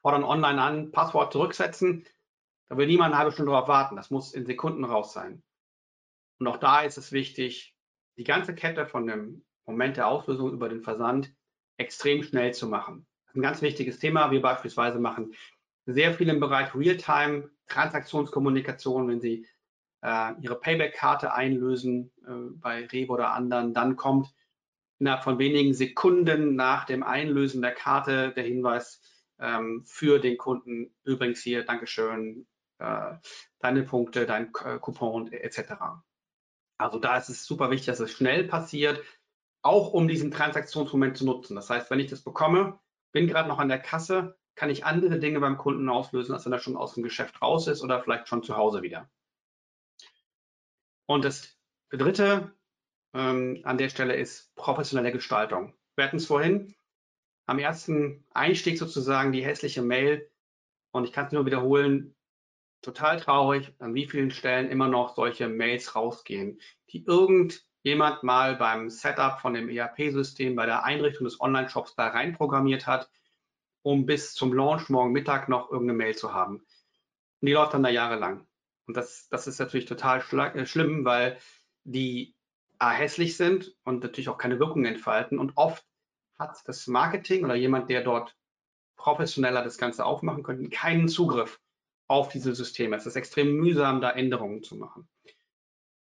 Fordern 0.00 0.24
online 0.24 0.60
an, 0.62 0.92
Passwort 0.92 1.32
zurücksetzen. 1.32 2.06
Da 2.68 2.76
will 2.76 2.86
niemand 2.86 3.12
eine 3.12 3.18
halbe 3.18 3.32
Stunde 3.32 3.52
darauf 3.52 3.68
warten. 3.68 3.96
Das 3.96 4.10
muss 4.10 4.32
in 4.32 4.46
Sekunden 4.46 4.84
raus 4.84 5.12
sein. 5.12 5.42
Und 6.38 6.48
auch 6.48 6.58
da 6.58 6.80
ist 6.80 6.98
es 6.98 7.12
wichtig, 7.12 7.76
die 8.16 8.24
ganze 8.24 8.54
Kette 8.54 8.86
von 8.86 9.06
dem 9.06 9.44
Moment 9.66 9.96
der 9.96 10.08
Auslösung 10.08 10.52
über 10.52 10.68
den 10.68 10.82
Versand 10.82 11.34
extrem 11.76 12.22
schnell 12.22 12.54
zu 12.54 12.68
machen. 12.68 13.06
Das 13.26 13.34
ist 13.34 13.36
ein 13.36 13.42
ganz 13.42 13.62
wichtiges 13.62 13.98
Thema. 13.98 14.30
Wir 14.30 14.40
beispielsweise 14.40 14.98
machen 14.98 15.34
sehr 15.86 16.14
viel 16.14 16.28
im 16.28 16.40
Bereich 16.40 16.74
Realtime 16.74 17.50
Transaktionskommunikation, 17.68 19.08
wenn 19.08 19.20
Sie 19.20 19.46
äh, 20.02 20.32
Ihre 20.40 20.58
Payback-Karte 20.58 21.32
einlösen 21.32 22.12
äh, 22.26 22.58
bei 22.60 22.86
Rewe 22.86 23.12
oder 23.12 23.32
anderen, 23.32 23.74
dann 23.74 23.96
kommt 23.96 24.32
innerhalb 24.98 25.24
von 25.24 25.38
wenigen 25.38 25.74
Sekunden 25.74 26.54
nach 26.54 26.84
dem 26.84 27.02
Einlösen 27.02 27.62
der 27.62 27.72
Karte 27.72 28.32
der 28.32 28.44
Hinweis 28.44 29.00
ähm, 29.38 29.84
für 29.84 30.18
den 30.18 30.38
Kunden, 30.38 30.94
übrigens 31.04 31.40
hier, 31.42 31.64
Dankeschön, 31.64 32.46
äh, 32.78 33.14
deine 33.58 33.82
Punkte, 33.82 34.26
dein 34.26 34.52
Coupon 34.52 35.32
etc. 35.32 35.74
Also 36.78 36.98
da 36.98 37.16
ist 37.18 37.28
es 37.28 37.44
super 37.44 37.70
wichtig, 37.70 37.86
dass 37.86 38.00
es 38.00 38.12
schnell 38.12 38.44
passiert, 38.44 39.02
auch 39.66 39.92
um 39.92 40.08
diesen 40.08 40.30
Transaktionsmoment 40.30 41.16
zu 41.16 41.24
nutzen. 41.24 41.56
Das 41.56 41.68
heißt, 41.68 41.90
wenn 41.90 42.00
ich 42.00 42.10
das 42.10 42.22
bekomme, 42.22 42.78
bin 43.12 43.26
gerade 43.26 43.48
noch 43.48 43.58
an 43.58 43.68
der 43.68 43.80
Kasse, 43.80 44.38
kann 44.54 44.70
ich 44.70 44.84
andere 44.84 45.18
Dinge 45.18 45.40
beim 45.40 45.58
Kunden 45.58 45.88
auslösen, 45.88 46.32
als 46.32 46.46
wenn 46.46 46.52
er 46.52 46.60
schon 46.60 46.76
aus 46.76 46.94
dem 46.94 47.02
Geschäft 47.02 47.42
raus 47.42 47.66
ist 47.66 47.82
oder 47.82 48.00
vielleicht 48.00 48.28
schon 48.28 48.42
zu 48.42 48.56
Hause 48.56 48.82
wieder. 48.82 49.10
Und 51.06 51.24
das 51.24 51.56
dritte 51.90 52.54
ähm, 53.12 53.60
an 53.64 53.78
der 53.78 53.88
Stelle 53.88 54.16
ist 54.16 54.54
professionelle 54.56 55.12
Gestaltung. 55.12 55.74
Wir 55.94 56.04
hatten 56.04 56.16
es 56.16 56.26
vorhin 56.26 56.74
am 57.46 57.58
ersten 57.58 58.24
Einstieg 58.32 58.78
sozusagen 58.78 59.32
die 59.32 59.44
hässliche 59.44 59.82
Mail 59.82 60.30
und 60.90 61.04
ich 61.04 61.12
kann 61.12 61.26
es 61.26 61.32
nur 61.32 61.46
wiederholen, 61.46 62.16
total 62.82 63.20
traurig, 63.20 63.72
an 63.78 63.94
wie 63.94 64.06
vielen 64.06 64.30
Stellen 64.30 64.70
immer 64.70 64.88
noch 64.88 65.16
solche 65.16 65.48
Mails 65.48 65.94
rausgehen, 65.94 66.60
die 66.90 67.04
irgend 67.04 67.65
jemand 67.86 68.24
mal 68.24 68.56
beim 68.56 68.90
Setup 68.90 69.40
von 69.40 69.54
dem 69.54 69.68
ERP-System, 69.68 70.56
bei 70.56 70.66
der 70.66 70.82
Einrichtung 70.82 71.24
des 71.24 71.40
Online-Shops 71.40 71.94
da 71.94 72.08
reinprogrammiert 72.08 72.88
hat, 72.88 73.08
um 73.82 74.06
bis 74.06 74.34
zum 74.34 74.52
Launch 74.52 74.88
morgen 74.88 75.12
Mittag 75.12 75.48
noch 75.48 75.70
irgendeine 75.70 75.96
Mail 75.96 76.16
zu 76.16 76.34
haben. 76.34 76.56
Und 76.56 77.46
die 77.46 77.52
läuft 77.52 77.74
dann 77.74 77.84
da 77.84 77.88
jahrelang. 77.88 78.44
Und 78.88 78.96
das, 78.96 79.28
das 79.28 79.46
ist 79.46 79.60
natürlich 79.60 79.86
total 79.86 80.18
äh, 80.18 80.66
schlimm, 80.66 81.04
weil 81.04 81.38
die 81.84 82.34
A, 82.80 82.90
hässlich 82.90 83.36
sind 83.36 83.76
und 83.84 84.02
natürlich 84.02 84.28
auch 84.28 84.38
keine 84.38 84.58
Wirkung 84.58 84.84
entfalten. 84.84 85.38
Und 85.38 85.52
oft 85.54 85.86
hat 86.40 86.58
das 86.64 86.88
Marketing 86.88 87.44
oder 87.44 87.54
jemand, 87.54 87.88
der 87.88 88.02
dort 88.02 88.36
professioneller 88.96 89.62
das 89.62 89.78
Ganze 89.78 90.04
aufmachen 90.04 90.42
könnte, 90.42 90.68
keinen 90.70 91.06
Zugriff 91.06 91.60
auf 92.08 92.30
diese 92.30 92.52
Systeme. 92.52 92.96
Es 92.96 93.06
ist 93.06 93.14
extrem 93.14 93.54
mühsam, 93.54 94.00
da 94.00 94.10
Änderungen 94.10 94.64
zu 94.64 94.74
machen. 94.74 95.08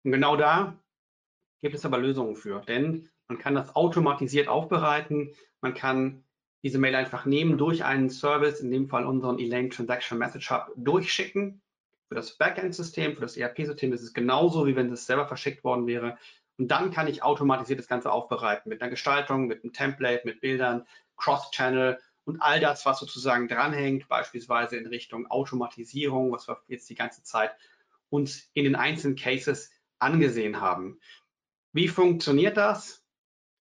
Und 0.05 0.13
genau 0.13 0.37
da 0.37 0.79
gibt 1.65 1.77
es 1.77 1.87
aber 1.87 1.97
Lösungen 1.97 2.37
für, 2.37 2.61
denn 2.61 3.09
man 3.27 3.39
kann 3.39 3.55
das 3.55 3.75
automatisiert 3.75 4.49
aufbereiten. 4.49 5.33
Man 5.63 5.73
kann 5.73 6.23
diese 6.63 6.79
Mail 6.79 6.95
einfach 6.95 7.25
nehmen, 7.25 7.57
durch 7.57 7.85
einen 7.85 8.11
Service, 8.11 8.61
in 8.61 8.71
dem 8.71 8.87
Fall 8.87 9.07
unseren 9.07 9.39
Elaine 9.39 9.71
Transaction 9.71 10.19
Message 10.19 10.51
Hub, 10.51 10.73
durchschicken. 10.77 11.63
Für 12.09 12.17
das 12.17 12.37
Backend-System, 12.37 13.15
für 13.15 13.23
das 13.23 13.39
ERP-System 13.39 13.95
ist 13.95 14.03
es 14.03 14.13
genauso, 14.13 14.67
wie 14.67 14.77
wenn 14.77 14.93
es 14.93 15.07
selber 15.07 15.27
verschickt 15.27 15.65
worden 15.65 15.87
wäre. 15.87 16.19
Und 16.59 16.69
dann 16.69 16.91
kann 16.91 17.09
ich 17.09 17.23
automatisiert 17.23 17.79
das 17.79 17.89
Ganze 17.89 18.13
aufbereiten 18.13 18.69
mit 18.69 18.83
einer 18.83 18.91
Gestaltung, 18.91 19.47
mit 19.47 19.65
einem 19.65 19.73
Template, 19.73 20.27
mit 20.27 20.43
Bildern, 20.43 20.87
Cross-Channel 21.17 21.99
und 22.27 22.43
all 22.43 22.61
das, 22.61 22.85
was 22.85 22.99
sozusagen 22.99 23.49
dranhängt, 23.49 24.07
beispielsweise 24.09 24.77
in 24.77 24.87
Richtung 24.87 25.31
Automatisierung, 25.31 26.31
was 26.31 26.47
wir 26.47 26.61
jetzt 26.69 26.91
die 26.91 26.95
ganze 26.95 27.23
Zeit 27.23 27.53
uns 28.11 28.51
in 28.53 28.65
den 28.65 28.77
einzelnen 28.77 29.17
Cases 29.17 29.71
angesehen 29.99 30.61
haben. 30.61 31.01
Wie 31.75 31.89
funktioniert 31.89 32.57
das? 32.57 33.05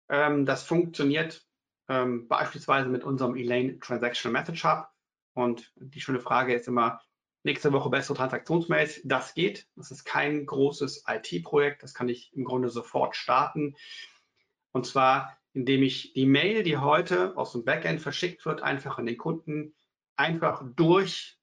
Ähm, 0.09 0.47
das 0.47 0.63
funktioniert 0.63 1.47
ähm, 1.89 2.27
beispielsweise 2.27 2.89
mit 2.89 3.05
unserem 3.05 3.37
Elaine 3.37 3.79
Transactional 3.81 4.41
Message 4.41 4.65
Hub. 4.65 4.89
Und 5.35 5.71
die 5.77 6.01
schöne 6.01 6.19
Frage 6.19 6.55
ist 6.55 6.67
immer, 6.69 7.03
nächste 7.45 7.71
Woche 7.71 7.91
bessere 7.91 8.17
Transaktionsmails. 8.17 9.03
Das 9.05 9.35
geht. 9.35 9.69
Das 9.77 9.91
ist 9.91 10.05
kein 10.05 10.47
großes 10.47 11.05
IT-Projekt. 11.07 11.83
Das 11.83 11.93
kann 11.93 12.09
ich 12.09 12.33
im 12.33 12.45
Grunde 12.45 12.71
sofort 12.71 13.15
starten. 13.15 13.77
Und 14.73 14.87
zwar, 14.87 15.37
indem 15.53 15.83
ich 15.83 16.15
die 16.15 16.27
Mail, 16.27 16.63
die 16.63 16.79
heute 16.79 17.37
aus 17.37 17.53
dem 17.53 17.67
Backend 17.67 18.01
verschickt 18.01 18.47
wird, 18.47 18.63
einfach 18.63 18.97
an 18.97 19.05
den 19.05 19.19
Kunden 19.19 19.75
einfach 20.17 20.65
durch, 20.77 21.39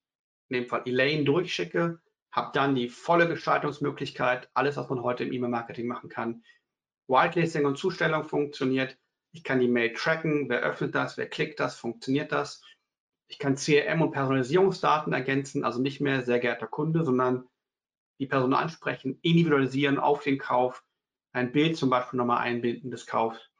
in 0.48 0.54
dem 0.54 0.66
Fall 0.66 0.82
Elaine 0.84 1.24
durchschicke, 1.24 2.00
habe 2.36 2.50
dann 2.52 2.74
die 2.74 2.90
volle 2.90 3.26
Gestaltungsmöglichkeit, 3.26 4.50
alles, 4.52 4.76
was 4.76 4.90
man 4.90 5.02
heute 5.02 5.24
im 5.24 5.32
E-Mail-Marketing 5.32 5.86
machen 5.86 6.10
kann, 6.10 6.44
Whitelisting 7.08 7.64
und 7.64 7.78
Zustellung 7.78 8.24
funktioniert. 8.24 8.98
Ich 9.32 9.42
kann 9.42 9.58
die 9.58 9.68
Mail 9.68 9.94
tracken, 9.94 10.48
wer 10.50 10.60
öffnet 10.60 10.94
das, 10.94 11.16
wer 11.16 11.28
klickt 11.28 11.58
das, 11.60 11.76
funktioniert 11.76 12.32
das. 12.32 12.62
Ich 13.28 13.38
kann 13.38 13.56
CRM 13.56 14.02
und 14.02 14.12
Personalisierungsdaten 14.12 15.12
ergänzen, 15.14 15.64
also 15.64 15.80
nicht 15.80 16.00
mehr 16.00 16.22
sehr 16.22 16.38
geehrter 16.38 16.66
Kunde, 16.66 17.04
sondern 17.04 17.48
die 18.20 18.26
Person 18.26 18.54
ansprechen, 18.54 19.18
individualisieren 19.22 19.98
auf 19.98 20.22
den 20.22 20.38
Kauf, 20.38 20.84
ein 21.32 21.52
Bild 21.52 21.76
zum 21.76 21.90
Beispiel 21.90 22.18
nochmal 22.18 22.38
einbinden 22.38 22.90
des 22.90 23.06
Kaufs. 23.06 23.50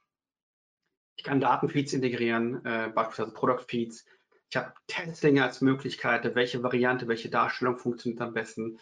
Ich 1.16 1.24
kann 1.24 1.40
Datenfeeds 1.40 1.94
integrieren, 1.94 2.64
äh, 2.64 2.90
beispielsweise 2.94 3.32
Product 3.32 3.64
Feeds. 3.66 4.06
Ich 4.48 4.56
habe 4.56 4.72
Testing 4.86 5.40
als 5.40 5.60
Möglichkeit, 5.60 6.34
welche 6.34 6.62
Variante, 6.62 7.08
welche 7.08 7.28
Darstellung 7.30 7.76
funktioniert 7.76 8.20
am 8.20 8.32
besten. 8.32 8.78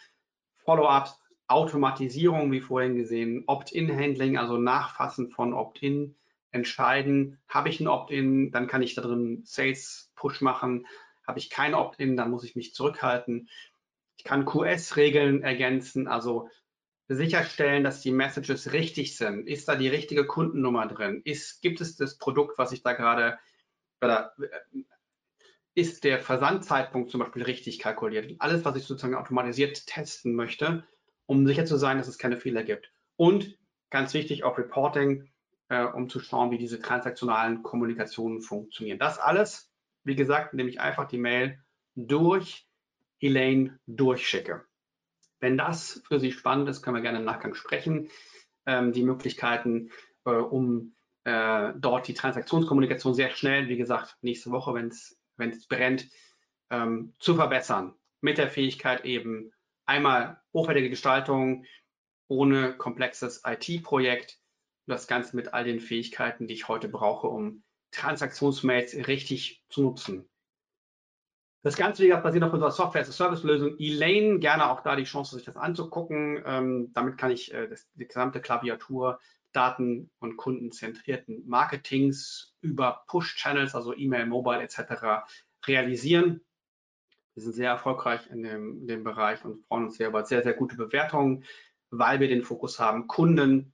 Follow-ups, 0.56 1.18
Automatisierung, 1.46 2.52
wie 2.52 2.60
vorhin 2.60 2.96
gesehen, 2.96 3.44
Opt-in-Handling, 3.46 4.38
also 4.38 4.56
Nachfassen 4.56 5.30
von 5.30 5.52
Opt-in, 5.52 6.16
entscheiden, 6.50 7.38
habe 7.48 7.68
ich 7.68 7.80
ein 7.80 7.88
Opt-in, 7.88 8.50
dann 8.52 8.66
kann 8.66 8.82
ich 8.82 8.94
da 8.94 9.02
drin 9.02 9.42
Sales-Push 9.44 10.40
machen. 10.40 10.86
Habe 11.26 11.38
ich 11.38 11.50
kein 11.50 11.74
Opt-in, 11.74 12.16
dann 12.16 12.30
muss 12.30 12.44
ich 12.44 12.56
mich 12.56 12.74
zurückhalten. 12.74 13.48
Ich 14.16 14.24
kann 14.24 14.44
QS-Regeln 14.44 15.42
ergänzen, 15.42 16.06
also 16.06 16.48
sicherstellen, 17.08 17.84
dass 17.84 18.00
die 18.00 18.12
Messages 18.12 18.72
richtig 18.72 19.16
sind. 19.16 19.46
Ist 19.46 19.68
da 19.68 19.74
die 19.74 19.88
richtige 19.88 20.26
Kundennummer 20.26 20.86
drin? 20.86 21.22
Ist, 21.24 21.60
gibt 21.60 21.80
es 21.80 21.96
das 21.96 22.16
Produkt, 22.16 22.56
was 22.58 22.72
ich 22.72 22.82
da 22.82 22.92
gerade, 22.92 23.38
oder 24.00 24.34
äh, 24.38 24.78
ist 25.74 26.04
der 26.04 26.20
Versandzeitpunkt 26.20 27.10
zum 27.10 27.20
Beispiel 27.20 27.42
richtig 27.42 27.78
kalkuliert? 27.78 28.34
Alles, 28.38 28.64
was 28.64 28.76
ich 28.76 28.84
sozusagen 28.84 29.14
automatisiert 29.14 29.86
testen 29.86 30.34
möchte, 30.34 30.84
um 31.26 31.46
sicher 31.46 31.64
zu 31.64 31.76
sein, 31.76 31.98
dass 31.98 32.08
es 32.08 32.18
keine 32.18 32.36
Fehler 32.36 32.62
gibt. 32.62 32.92
Und 33.16 33.58
ganz 33.90 34.14
wichtig 34.14 34.44
auch 34.44 34.58
Reporting, 34.58 35.30
äh, 35.68 35.84
um 35.84 36.08
zu 36.08 36.20
schauen, 36.20 36.50
wie 36.50 36.58
diese 36.58 36.80
transaktionalen 36.80 37.62
Kommunikationen 37.62 38.40
funktionieren. 38.40 38.98
Das 38.98 39.18
alles, 39.18 39.70
wie 40.04 40.16
gesagt, 40.16 40.52
indem 40.52 40.68
ich 40.68 40.80
einfach 40.80 41.08
die 41.08 41.18
Mail 41.18 41.58
durch 41.96 42.68
Elaine 43.20 43.78
durchschicke. 43.86 44.64
Wenn 45.40 45.56
das 45.58 46.02
für 46.06 46.20
Sie 46.20 46.32
spannend 46.32 46.68
ist, 46.68 46.82
können 46.82 46.96
wir 46.96 47.02
gerne 47.02 47.18
im 47.18 47.24
Nachgang 47.24 47.54
sprechen. 47.54 48.08
Ähm, 48.66 48.92
die 48.92 49.02
Möglichkeiten, 49.02 49.90
äh, 50.24 50.30
um 50.30 50.94
äh, 51.24 51.72
dort 51.76 52.08
die 52.08 52.14
Transaktionskommunikation 52.14 53.14
sehr 53.14 53.30
schnell, 53.30 53.68
wie 53.68 53.76
gesagt, 53.76 54.16
nächste 54.22 54.50
Woche, 54.50 54.74
wenn 54.74 54.88
es 54.88 55.18
brennt, 55.36 56.08
ähm, 56.70 57.14
zu 57.18 57.34
verbessern. 57.34 57.94
Mit 58.20 58.38
der 58.38 58.50
Fähigkeit 58.50 59.04
eben 59.04 59.52
einmal 59.86 60.40
hochwertige 60.52 60.90
Gestaltung 60.90 61.64
ohne 62.28 62.76
komplexes 62.76 63.42
IT-Projekt. 63.44 64.38
Das 64.86 65.06
Ganze 65.06 65.36
mit 65.36 65.54
all 65.54 65.64
den 65.64 65.80
Fähigkeiten, 65.80 66.46
die 66.46 66.54
ich 66.54 66.68
heute 66.68 66.88
brauche, 66.88 67.26
um 67.26 67.62
Transaktionsmails 67.90 68.94
richtig 69.06 69.62
zu 69.68 69.82
nutzen. 69.82 70.28
Das 71.62 71.76
Ganze, 71.76 72.02
wie 72.02 72.08
gesagt, 72.08 72.24
basiert 72.24 72.44
auf 72.44 72.52
unserer 72.52 72.70
Software-as-a-Service-Lösung 72.70 73.76
Elaine. 73.78 74.38
Gerne 74.38 74.70
auch 74.70 74.82
da 74.82 74.96
die 74.96 75.04
Chance, 75.04 75.36
sich 75.36 75.46
das 75.46 75.56
anzugucken. 75.56 76.42
Ähm, 76.44 76.90
damit 76.92 77.16
kann 77.16 77.30
ich 77.30 77.54
äh, 77.54 77.68
das, 77.68 77.88
die 77.94 78.06
gesamte 78.06 78.42
Klaviatur 78.42 79.18
Daten- 79.54 80.10
und 80.18 80.36
kundenzentrierten 80.36 81.46
Marketings 81.46 82.54
über 82.60 83.04
Push-Channels, 83.08 83.74
also 83.74 83.94
E-Mail, 83.94 84.26
Mobile 84.26 84.62
etc. 84.62 85.24
realisieren. 85.66 86.44
Wir 87.34 87.42
sind 87.42 87.52
sehr 87.54 87.70
erfolgreich 87.70 88.28
in 88.30 88.42
dem, 88.42 88.80
in 88.80 88.86
dem 88.86 89.04
Bereich 89.04 89.44
und 89.44 89.64
freuen 89.66 89.86
uns 89.86 89.96
sehr 89.96 90.08
über 90.08 90.24
sehr, 90.24 90.42
sehr 90.42 90.54
gute 90.54 90.76
Bewertungen, 90.76 91.44
weil 91.90 92.20
wir 92.20 92.28
den 92.28 92.42
Fokus 92.42 92.78
haben, 92.78 93.06
Kunden, 93.06 93.72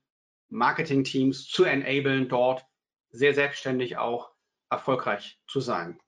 Marketing-Teams 0.49 1.47
zu 1.47 1.64
enablen, 1.64 2.28
dort 2.28 2.64
sehr 3.11 3.35
selbstständig 3.35 3.97
auch 3.99 4.33
erfolgreich 4.70 5.41
zu 5.47 5.61
sein. 5.61 6.01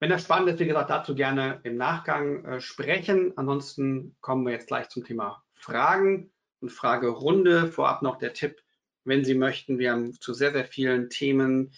Wenn 0.00 0.10
das 0.10 0.24
spannend 0.24 0.48
ist, 0.48 0.58
wie 0.60 0.66
gesagt, 0.66 0.88
dazu 0.88 1.14
gerne 1.14 1.60
im 1.62 1.76
Nachgang 1.76 2.44
äh, 2.46 2.60
sprechen. 2.60 3.36
Ansonsten 3.36 4.16
kommen 4.20 4.46
wir 4.46 4.52
jetzt 4.54 4.68
gleich 4.68 4.88
zum 4.88 5.04
Thema 5.04 5.44
Fragen 5.52 6.32
und 6.60 6.70
Fragerunde. 6.70 7.68
Vorab 7.68 8.00
noch 8.00 8.16
der 8.16 8.32
Tipp, 8.32 8.62
wenn 9.04 9.24
Sie 9.24 9.34
möchten, 9.34 9.78
wir 9.78 9.92
haben 9.92 10.12
zu 10.20 10.34
sehr, 10.34 10.52
sehr 10.52 10.64
vielen 10.64 11.10
Themen 11.10 11.72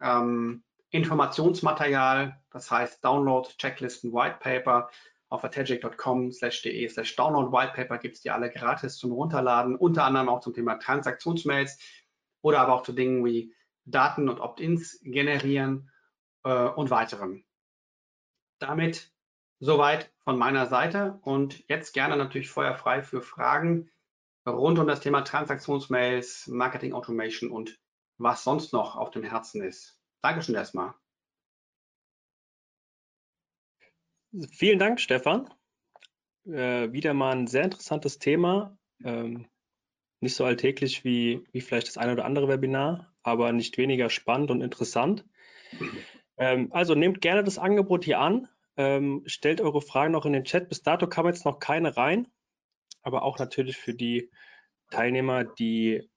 ähm, 0.00 0.62
Informationsmaterial, 0.90 2.38
das 2.50 2.70
heißt 2.70 3.02
Download, 3.04 3.48
Checklisten, 3.56 4.12
White 4.12 4.36
Paper 4.40 4.90
auf 5.30 5.42
ategic.com 5.44 6.30
de 6.30 6.88
slash 6.88 7.16
download. 7.16 7.50
White 7.50 7.72
Paper 7.74 7.96
gibt 7.96 8.16
es 8.16 8.20
die 8.20 8.30
alle 8.30 8.50
gratis 8.50 8.98
zum 8.98 9.12
Runterladen, 9.12 9.76
unter 9.76 10.04
anderem 10.04 10.28
auch 10.28 10.40
zum 10.40 10.52
Thema 10.52 10.74
Transaktionsmails 10.74 11.78
oder 12.42 12.60
aber 12.60 12.74
auch 12.74 12.82
zu 12.82 12.92
Dingen 12.92 13.24
wie 13.24 13.54
Daten 13.86 14.28
und 14.28 14.40
Opt-ins 14.40 15.00
generieren 15.02 15.90
äh, 16.44 16.68
und 16.68 16.90
weiteren. 16.90 17.44
Damit 18.58 19.10
soweit 19.58 20.12
von 20.18 20.36
meiner 20.36 20.66
Seite 20.66 21.18
und 21.22 21.66
jetzt 21.68 21.94
gerne 21.94 22.16
natürlich 22.16 22.50
feuerfrei 22.50 23.02
für 23.02 23.22
Fragen 23.22 23.90
rund 24.46 24.78
um 24.78 24.86
das 24.86 25.00
Thema 25.00 25.22
Transaktionsmails, 25.22 26.48
Marketing 26.48 26.92
Automation 26.92 27.50
und 27.50 27.78
was 28.18 28.44
sonst 28.44 28.72
noch 28.72 28.96
auf 28.96 29.10
dem 29.10 29.24
Herzen 29.24 29.62
ist. 29.62 29.98
Dankeschön 30.22 30.54
erstmal. 30.54 30.94
Vielen 34.50 34.78
Dank, 34.78 35.00
Stefan. 35.00 35.52
Äh, 36.46 36.92
wieder 36.92 37.14
mal 37.14 37.32
ein 37.36 37.46
sehr 37.46 37.64
interessantes 37.64 38.18
Thema. 38.18 38.76
Ähm, 39.04 39.46
nicht 40.20 40.36
so 40.36 40.44
alltäglich 40.44 41.04
wie, 41.04 41.44
wie 41.52 41.60
vielleicht 41.60 41.88
das 41.88 41.98
eine 41.98 42.12
oder 42.12 42.24
andere 42.24 42.48
Webinar, 42.48 43.12
aber 43.22 43.52
nicht 43.52 43.76
weniger 43.76 44.08
spannend 44.08 44.50
und 44.50 44.60
interessant. 44.60 45.24
Ähm, 46.36 46.68
also 46.72 46.94
nehmt 46.94 47.20
gerne 47.20 47.44
das 47.44 47.58
Angebot 47.58 48.04
hier 48.04 48.20
an, 48.20 48.48
ähm, 48.76 49.22
stellt 49.26 49.60
eure 49.60 49.82
Fragen 49.82 50.12
noch 50.12 50.24
in 50.24 50.32
den 50.32 50.44
Chat. 50.44 50.68
Bis 50.68 50.82
dato 50.82 51.08
kam 51.08 51.26
jetzt 51.26 51.44
noch 51.44 51.58
keine 51.58 51.96
rein, 51.96 52.28
aber 53.02 53.22
auch 53.22 53.38
natürlich 53.38 53.76
für 53.76 53.94
die 53.94 54.30
Teilnehmer, 54.90 55.44
die 55.44 56.08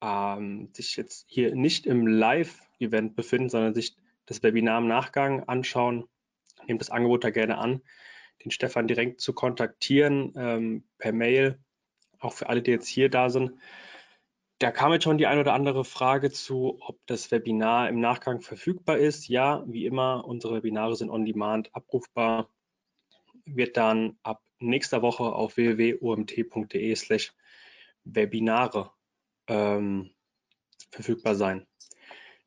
ähm, 0.00 0.70
sich 0.72 0.96
jetzt 0.96 1.26
hier 1.28 1.54
nicht 1.54 1.86
im 1.86 2.06
Live-Event 2.06 3.16
befinden, 3.16 3.48
sondern 3.48 3.74
sich 3.74 3.96
das 4.26 4.42
Webinar 4.42 4.78
im 4.78 4.88
Nachgang 4.88 5.44
anschauen, 5.48 6.08
nehmt 6.66 6.80
das 6.80 6.90
Angebot 6.90 7.24
da 7.24 7.30
gerne 7.30 7.58
an, 7.58 7.82
den 8.44 8.50
Stefan 8.50 8.86
direkt 8.86 9.20
zu 9.20 9.32
kontaktieren 9.32 10.32
ähm, 10.36 10.84
per 10.98 11.12
Mail, 11.12 11.58
auch 12.20 12.32
für 12.32 12.48
alle, 12.48 12.62
die 12.62 12.70
jetzt 12.70 12.88
hier 12.88 13.08
da 13.08 13.30
sind. 13.30 13.52
Da 14.58 14.72
kam 14.72 14.92
jetzt 14.92 15.04
schon 15.04 15.18
die 15.18 15.26
ein 15.26 15.38
oder 15.38 15.54
andere 15.54 15.84
Frage 15.84 16.32
zu, 16.32 16.78
ob 16.80 16.98
das 17.06 17.30
Webinar 17.30 17.88
im 17.88 18.00
Nachgang 18.00 18.40
verfügbar 18.40 18.98
ist. 18.98 19.28
Ja, 19.28 19.64
wie 19.68 19.86
immer, 19.86 20.24
unsere 20.26 20.56
Webinare 20.56 20.96
sind 20.96 21.10
on 21.10 21.24
demand 21.24 21.74
abrufbar. 21.74 22.50
Wird 23.44 23.76
dann 23.76 24.18
ab 24.24 24.42
nächster 24.60 25.02
Woche 25.02 25.24
auf 25.24 25.56
www.omt.de 25.56 26.94
slash 26.94 27.32
Webinare 28.04 28.90
ähm, 29.46 30.10
verfügbar 30.90 31.34
sein. 31.34 31.66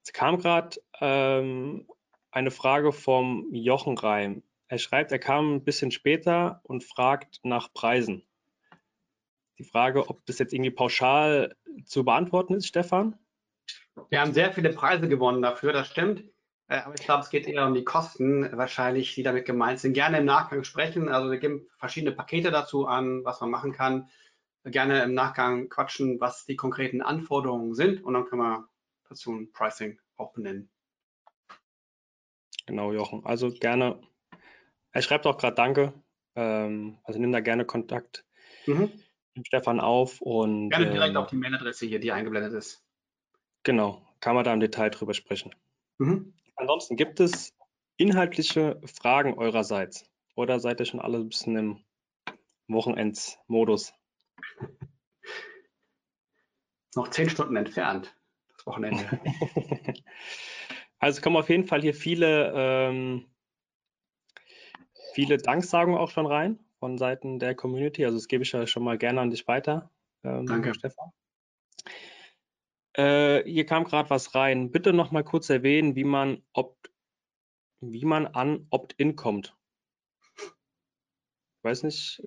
Es 0.03 0.13
kam 0.13 0.37
gerade 0.37 0.81
ähm, 0.99 1.87
eine 2.31 2.51
Frage 2.51 2.91
vom 2.91 3.53
Jochen 3.53 3.97
Reim. 3.97 4.43
Er 4.67 4.77
schreibt, 4.77 5.11
er 5.11 5.19
kam 5.19 5.55
ein 5.55 5.63
bisschen 5.63 5.91
später 5.91 6.61
und 6.63 6.83
fragt 6.83 7.39
nach 7.43 7.73
Preisen 7.73 8.23
die 9.61 9.69
Frage, 9.69 10.09
ob 10.09 10.25
das 10.25 10.39
jetzt 10.39 10.53
irgendwie 10.53 10.71
pauschal 10.71 11.55
zu 11.85 12.03
beantworten 12.03 12.55
ist, 12.55 12.67
Stefan? 12.67 13.17
Wir 14.09 14.19
haben 14.19 14.33
sehr 14.33 14.51
viele 14.51 14.73
Preise 14.73 15.07
gewonnen 15.07 15.41
dafür, 15.41 15.71
das 15.71 15.87
stimmt. 15.87 16.23
Äh, 16.71 16.83
aber 16.85 16.95
ich 16.95 17.01
glaube, 17.01 17.21
es 17.21 17.29
geht 17.29 17.47
eher 17.47 17.67
um 17.67 17.73
die 17.73 17.83
Kosten 17.83 18.49
wahrscheinlich, 18.57 19.13
die 19.13 19.23
damit 19.23 19.45
gemeint 19.45 19.79
sind. 19.79 19.93
Gerne 19.93 20.19
im 20.19 20.25
Nachgang 20.25 20.63
sprechen. 20.63 21.09
Also 21.09 21.29
wir 21.29 21.37
geben 21.37 21.67
verschiedene 21.77 22.15
Pakete 22.15 22.49
dazu 22.49 22.87
an, 22.87 23.25
was 23.25 23.41
man 23.41 23.49
machen 23.49 23.73
kann. 23.73 24.09
Gerne 24.63 25.03
im 25.03 25.13
Nachgang 25.13 25.67
quatschen, 25.67 26.21
was 26.21 26.45
die 26.45 26.55
konkreten 26.55 27.01
Anforderungen 27.01 27.73
sind 27.73 28.03
und 28.03 28.13
dann 28.13 28.25
können 28.25 28.41
wir 28.43 28.69
dazu 29.09 29.33
ein 29.33 29.51
Pricing 29.51 29.99
auch 30.15 30.31
benennen. 30.31 30.69
Genau, 32.67 32.93
Jochen. 32.93 33.25
Also 33.25 33.51
gerne. 33.51 33.99
Er 34.91 35.01
schreibt 35.01 35.25
auch 35.25 35.37
gerade 35.37 35.55
Danke. 35.55 35.93
Ähm, 36.35 36.99
also 37.03 37.19
nimm 37.19 37.33
da 37.33 37.41
gerne 37.41 37.65
Kontakt. 37.65 38.25
Mhm 38.65 38.91
dem 39.35 39.45
Stefan 39.45 39.79
auf 39.79 40.19
und. 40.19 40.71
Gerne 40.71 40.91
direkt 40.91 41.11
ähm, 41.11 41.17
auf 41.17 41.27
die 41.27 41.37
Mailadresse 41.37 41.85
hier, 41.85 42.01
die 42.01 42.11
eingeblendet 42.11 42.51
ist. 42.51 42.83
Genau, 43.63 44.05
kann 44.19 44.35
man 44.35 44.43
da 44.43 44.53
im 44.53 44.59
Detail 44.59 44.89
drüber 44.89 45.13
sprechen. 45.13 45.55
Mhm. 45.99 46.33
Ansonsten 46.61 46.95
gibt 46.95 47.19
es 47.19 47.55
inhaltliche 47.97 48.79
Fragen 48.85 49.33
eurerseits 49.33 50.05
oder 50.35 50.59
seid 50.59 50.79
ihr 50.79 50.85
schon 50.85 50.99
alle 50.99 51.17
ein 51.17 51.29
bisschen 51.29 51.55
im 51.55 51.83
Wochenendsmodus? 52.67 53.95
Noch 56.93 57.07
zehn 57.07 57.31
Stunden 57.31 57.55
entfernt, 57.55 58.15
das 58.55 58.67
Wochenende. 58.67 59.03
also 60.99 61.21
kommen 61.21 61.37
auf 61.37 61.49
jeden 61.49 61.65
Fall 61.65 61.81
hier 61.81 61.95
viele, 61.95 62.53
ähm, 62.55 63.25
viele 65.15 65.39
Danksagungen 65.39 65.97
auch 65.97 66.11
schon 66.11 66.27
rein 66.27 66.59
von 66.77 66.99
Seiten 66.99 67.39
der 67.39 67.55
Community. 67.55 68.05
Also 68.05 68.19
das 68.19 68.27
gebe 68.27 68.43
ich 68.43 68.51
ja 68.51 68.67
schon 68.67 68.83
mal 68.83 68.99
gerne 68.99 69.19
an 69.19 69.31
dich 69.31 69.47
weiter. 69.47 69.89
Ähm, 70.23 70.45
Danke. 70.45 70.75
Stefan. 70.75 71.11
Äh, 72.93 73.43
hier 73.43 73.65
kam 73.65 73.83
gerade 73.83 74.09
was 74.09 74.35
rein. 74.35 74.71
Bitte 74.71 74.93
noch 74.93 75.11
mal 75.11 75.23
kurz 75.23 75.49
erwähnen, 75.49 75.95
wie 75.95 76.03
man, 76.03 76.43
opt, 76.53 76.91
wie 77.79 78.05
man 78.05 78.27
an 78.27 78.67
Opt-in 78.69 79.15
kommt. 79.15 79.55
Weiß 81.63 81.83
nicht, 81.83 82.21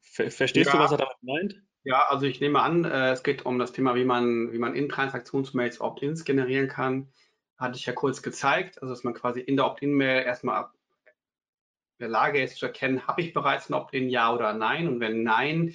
ver 0.00 0.30
verstehst 0.30 0.72
ja. 0.72 0.76
du, 0.76 0.82
was 0.82 0.92
er 0.92 0.98
damit 0.98 1.22
meint? 1.22 1.62
Ja, 1.84 2.08
also 2.08 2.26
ich 2.26 2.40
nehme 2.40 2.60
an, 2.60 2.84
äh, 2.84 3.12
es 3.12 3.22
geht 3.22 3.46
um 3.46 3.58
das 3.58 3.72
Thema, 3.72 3.94
wie 3.94 4.04
man, 4.04 4.52
wie 4.52 4.58
man 4.58 4.74
in 4.74 4.88
Transaktionsmails 4.88 5.80
Opt-ins 5.80 6.24
generieren 6.24 6.68
kann. 6.68 7.10
Hatte 7.56 7.78
ich 7.78 7.86
ja 7.86 7.92
kurz 7.92 8.22
gezeigt, 8.22 8.82
also 8.82 8.92
dass 8.92 9.04
man 9.04 9.14
quasi 9.14 9.40
in 9.40 9.56
der 9.56 9.66
Opt-in-Mail 9.66 10.24
erstmal 10.24 10.64
in 10.64 12.04
der 12.04 12.08
Lage 12.08 12.42
ist 12.42 12.56
zu 12.56 12.66
erkennen, 12.66 13.06
habe 13.06 13.22
ich 13.22 13.32
bereits 13.32 13.70
ein 13.70 13.74
Opt-in, 13.74 14.08
ja 14.08 14.34
oder 14.34 14.52
nein? 14.52 14.88
Und 14.88 15.00
wenn 15.00 15.22
nein, 15.22 15.74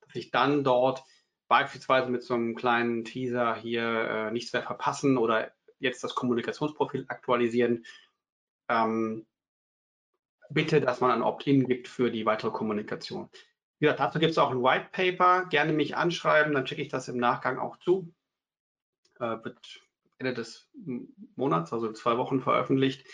dass 0.00 0.14
ich 0.14 0.30
dann 0.30 0.64
dort 0.64 1.04
beispielsweise 1.54 2.10
mit 2.10 2.24
so 2.24 2.34
einem 2.34 2.56
kleinen 2.56 3.04
Teaser 3.04 3.54
hier 3.54 3.84
äh, 3.84 4.30
nichts 4.32 4.52
mehr 4.52 4.64
verpassen 4.64 5.16
oder 5.16 5.52
jetzt 5.78 6.02
das 6.02 6.16
Kommunikationsprofil 6.16 7.04
aktualisieren, 7.06 7.84
ähm, 8.68 9.24
bitte, 10.50 10.80
dass 10.80 11.00
man 11.00 11.12
ein 11.12 11.22
Opt-in 11.22 11.68
gibt 11.68 11.86
für 11.86 12.10
die 12.10 12.26
weitere 12.26 12.50
Kommunikation. 12.50 13.28
Wie 13.78 13.86
gesagt, 13.86 14.00
dazu 14.00 14.18
gibt 14.18 14.32
es 14.32 14.38
auch 14.38 14.50
ein 14.50 14.64
White 14.64 14.88
Paper. 14.90 15.46
Gerne 15.46 15.72
mich 15.72 15.96
anschreiben, 15.96 16.54
dann 16.54 16.66
schicke 16.66 16.82
ich 16.82 16.88
das 16.88 17.06
im 17.06 17.18
Nachgang 17.18 17.60
auch 17.60 17.76
zu. 17.76 18.12
Äh, 19.20 19.36
wird 19.44 19.80
Ende 20.18 20.34
des 20.34 20.68
Monats, 21.36 21.72
also 21.72 21.86
in 21.86 21.94
zwei 21.94 22.18
Wochen 22.18 22.40
veröffentlicht, 22.40 23.06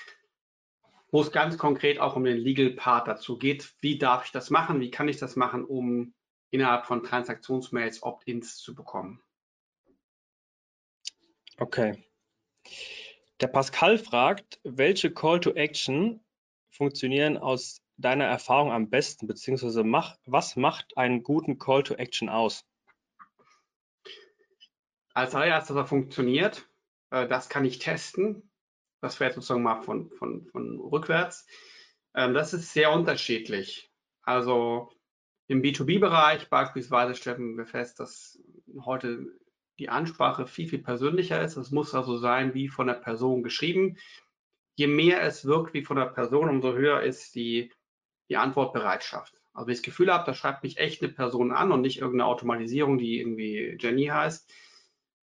wo 1.11 1.21
es 1.21 1.31
ganz 1.31 1.59
konkret 1.59 2.01
auch 2.01 2.17
um 2.17 2.25
den 2.25 2.39
Legal 2.39 2.71
Part 2.71 3.07
dazu 3.07 3.37
geht. 3.37 3.75
Wie 3.83 3.99
darf 3.99 4.25
ich 4.25 4.33
das 4.33 4.49
machen? 4.49 4.81
Wie 4.81 4.91
kann 4.91 5.09
ich 5.09 5.19
das 5.19 5.37
machen, 5.37 5.63
um 5.63 6.15
innerhalb 6.51 6.87
von 6.87 7.03
Transaktionsmails 7.03 8.03
Opt-ins 8.03 8.57
zu 8.59 8.75
bekommen? 8.75 9.23
Okay. 11.59 12.05
Der 13.41 13.49
Pascal 13.49 13.99
fragt, 13.99 14.61
welche 14.65 15.13
Call 15.13 15.41
to 15.41 15.53
Action 15.53 16.25
funktionieren 16.71 17.39
aus 17.39 17.83
deiner 17.97 18.25
Erfahrung 18.25 18.73
am 18.73 18.89
besten, 18.91 19.27
beziehungsweise 19.27 19.85
mach, 19.85 20.17
was 20.25 20.57
macht 20.57 20.97
einen 20.97 21.23
guten 21.23 21.59
Call 21.59 21.83
to 21.83 21.95
Action 21.95 22.29
aus? 22.29 22.65
Als 25.13 25.35
allererstes, 25.35 25.75
dass 25.75 25.85
er 25.85 25.87
funktioniert, 25.87 26.69
äh, 27.11 27.27
das 27.27 27.49
kann 27.49 27.65
ich 27.65 27.79
testen. 27.79 28.51
Das 29.01 29.21
wäre 29.21 29.33
sozusagen 29.33 29.63
mal 29.63 29.83
von, 29.83 30.11
von, 30.13 30.47
von 30.47 30.81
rückwärts. 30.81 31.47
Ähm, 32.15 32.35
das 32.35 32.53
ist 32.53 32.73
sehr 32.73 32.93
unterschiedlich. 32.93 33.91
Also 34.23 34.93
im 35.51 35.63
B2B-Bereich 35.63 36.49
beispielsweise 36.49 37.17
stellen 37.17 37.59
wir 37.59 37.67
fest, 37.67 37.99
dass 37.99 38.39
heute 38.85 39.27
die 39.81 39.89
Ansprache 39.89 40.47
viel, 40.47 40.69
viel 40.69 40.79
persönlicher 40.79 41.43
ist. 41.43 41.57
Es 41.57 41.73
muss 41.73 41.93
also 41.93 42.19
sein, 42.19 42.55
wie 42.55 42.69
von 42.69 42.87
der 42.87 42.95
Person 42.95 43.43
geschrieben. 43.43 43.97
Je 44.77 44.87
mehr 44.87 45.23
es 45.23 45.45
wirkt 45.45 45.75
wie 45.75 45.83
von 45.83 45.97
der 45.97 46.07
Person, 46.07 46.49
umso 46.49 46.75
höher 46.75 47.03
ist 47.03 47.35
die 47.35 47.73
die 48.29 48.37
Antwortbereitschaft. 48.37 49.43
Also 49.53 49.67
wenn 49.67 49.73
ich 49.73 49.81
das 49.81 49.85
Gefühl 49.85 50.13
habe, 50.13 50.25
da 50.25 50.35
schreibt 50.35 50.63
mich 50.63 50.79
echt 50.79 51.03
eine 51.03 51.13
Person 51.13 51.51
an 51.51 51.73
und 51.73 51.81
nicht 51.81 51.99
irgendeine 51.99 52.31
Automatisierung, 52.31 52.97
die 52.97 53.19
irgendwie 53.19 53.77
Jenny 53.81 54.07
heißt, 54.07 54.49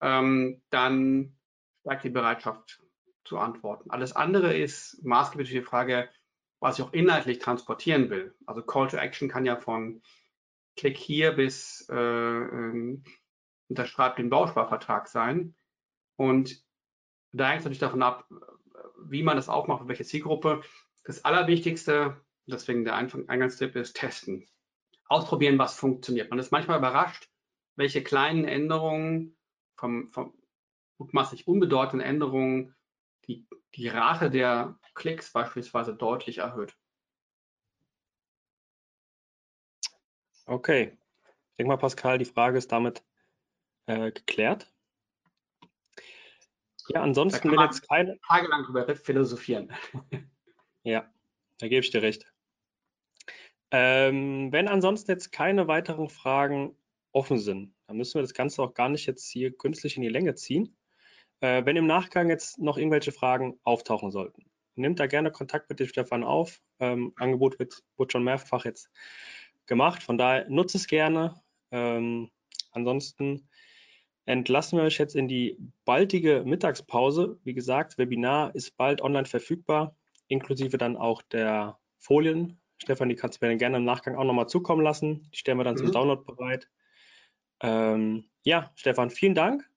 ähm, 0.01 0.61
dann 0.69 1.37
steigt 1.79 2.03
die 2.03 2.09
Bereitschaft 2.09 2.83
zu 3.23 3.37
antworten. 3.37 3.89
Alles 3.89 4.13
andere 4.17 4.53
ist 4.53 5.01
maßgeblich 5.01 5.49
die 5.49 5.61
Frage, 5.61 6.09
was 6.59 6.77
ich 6.77 6.85
auch 6.85 6.93
inhaltlich 6.93 7.39
transportieren 7.39 8.09
will. 8.09 8.35
Also 8.45 8.61
Call 8.61 8.87
to 8.87 8.97
Action 8.97 9.29
kann 9.29 9.45
ja 9.45 9.55
von 9.55 10.01
Klick 10.75 10.97
hier 10.97 11.33
bis 11.33 11.87
äh, 11.89 11.95
äh, 11.95 13.01
unterschreibt 13.67 14.19
den 14.19 14.29
Bausparvertrag 14.29 15.07
sein. 15.07 15.55
Und 16.15 16.63
da 17.31 17.49
hängt 17.49 17.59
es 17.59 17.65
natürlich 17.65 17.79
davon 17.79 18.01
ab, 18.01 18.27
wie 19.03 19.23
man 19.23 19.35
das 19.35 19.49
aufmacht, 19.49 19.87
welche 19.87 20.03
Zielgruppe. 20.03 20.61
Das 21.03 21.23
Allerwichtigste 21.23 22.19
deswegen 22.49 22.83
der 22.83 22.95
Eingangstipp 22.95 23.75
ist 23.75 23.95
testen. 23.95 24.47
Ausprobieren, 25.05 25.57
was 25.57 25.75
funktioniert. 25.75 26.29
Man 26.29 26.39
ist 26.39 26.51
manchmal 26.51 26.77
überrascht, 26.77 27.29
welche 27.75 28.03
kleinen 28.03 28.45
Änderungen 28.45 29.37
vom, 29.75 30.11
vom 30.11 30.33
mutmaßlich 30.97 31.47
unbedeutenden 31.47 32.07
Änderungen 32.07 32.75
die, 33.25 33.47
die 33.75 33.87
Rate 33.87 34.29
der 34.29 34.77
Klicks 34.95 35.31
beispielsweise 35.31 35.95
deutlich 35.95 36.39
erhöht. 36.39 36.75
Okay. 40.45 40.97
Ich 41.23 41.55
denke 41.57 41.69
mal, 41.69 41.77
Pascal, 41.77 42.17
die 42.17 42.25
Frage 42.25 42.57
ist 42.57 42.71
damit 42.71 43.03
äh, 43.85 44.11
geklärt. 44.11 44.71
Ja, 46.89 47.03
ansonsten, 47.03 47.51
wenn 47.51 47.59
jetzt 47.59 47.87
keine. 47.87 48.19
Tagelang 48.27 48.63
darüber 48.63 48.95
philosophieren. 48.95 49.71
ja, 50.83 51.07
da 51.59 51.67
gebe 51.67 51.81
ich 51.81 51.91
dir 51.91 52.01
recht. 52.01 52.25
Ähm, 53.71 54.51
wenn 54.51 54.67
ansonsten 54.67 55.11
jetzt 55.11 55.31
keine 55.31 55.67
weiteren 55.67 56.09
Fragen 56.09 56.75
offen 57.11 57.37
sind, 57.37 57.75
dann 57.85 57.97
müssen 57.97 58.15
wir 58.15 58.23
das 58.23 58.33
Ganze 58.33 58.63
auch 58.63 58.73
gar 58.73 58.89
nicht 58.89 59.05
jetzt 59.05 59.29
hier 59.29 59.55
künstlich 59.55 59.97
in 59.97 60.01
die 60.01 60.09
Länge 60.09 60.33
ziehen. 60.33 60.75
Äh, 61.41 61.65
wenn 61.65 61.75
im 61.75 61.87
Nachgang 61.87 62.29
jetzt 62.29 62.59
noch 62.59 62.77
irgendwelche 62.77 63.11
Fragen 63.11 63.59
auftauchen 63.63 64.11
sollten, 64.11 64.45
nimmt 64.75 64.99
da 64.99 65.07
gerne 65.07 65.31
Kontakt 65.31 65.69
mit 65.69 65.79
dem 65.79 65.87
Stefan 65.87 66.23
auf. 66.23 66.61
Ähm, 66.79 67.13
Angebot 67.17 67.59
wird, 67.59 67.83
wird, 67.97 68.11
schon 68.11 68.23
mehrfach 68.23 68.65
jetzt 68.65 68.89
gemacht, 69.65 70.03
von 70.03 70.17
daher 70.17 70.49
nutze 70.49 70.77
es 70.77 70.87
gerne. 70.87 71.41
Ähm, 71.71 72.29
ansonsten 72.71 73.49
entlassen 74.25 74.77
wir 74.77 74.85
euch 74.85 74.97
jetzt 74.97 75.15
in 75.15 75.27
die 75.27 75.57
baldige 75.85 76.43
Mittagspause. 76.45 77.39
Wie 77.43 77.53
gesagt, 77.53 77.97
Webinar 77.97 78.53
ist 78.55 78.77
bald 78.77 79.01
online 79.01 79.25
verfügbar, 79.25 79.95
inklusive 80.27 80.77
dann 80.77 80.97
auch 80.97 81.21
der 81.21 81.79
Folien 81.97 82.59
Stefan, 82.81 83.09
die 83.09 83.15
kannst 83.15 83.41
du 83.41 83.45
mir 83.45 83.51
dann 83.51 83.59
gerne 83.59 83.77
im 83.77 83.85
Nachgang 83.85 84.15
auch 84.15 84.23
nochmal 84.23 84.47
zukommen 84.47 84.81
lassen. 84.81 85.29
Die 85.33 85.37
stellen 85.37 85.57
wir 85.57 85.63
dann 85.63 85.75
mhm. 85.75 85.79
zum 85.79 85.91
Download 85.91 86.23
bereit. 86.23 86.69
Ähm, 87.61 88.29
ja, 88.43 88.71
Stefan, 88.75 89.09
vielen 89.09 89.35
Dank, 89.35 89.68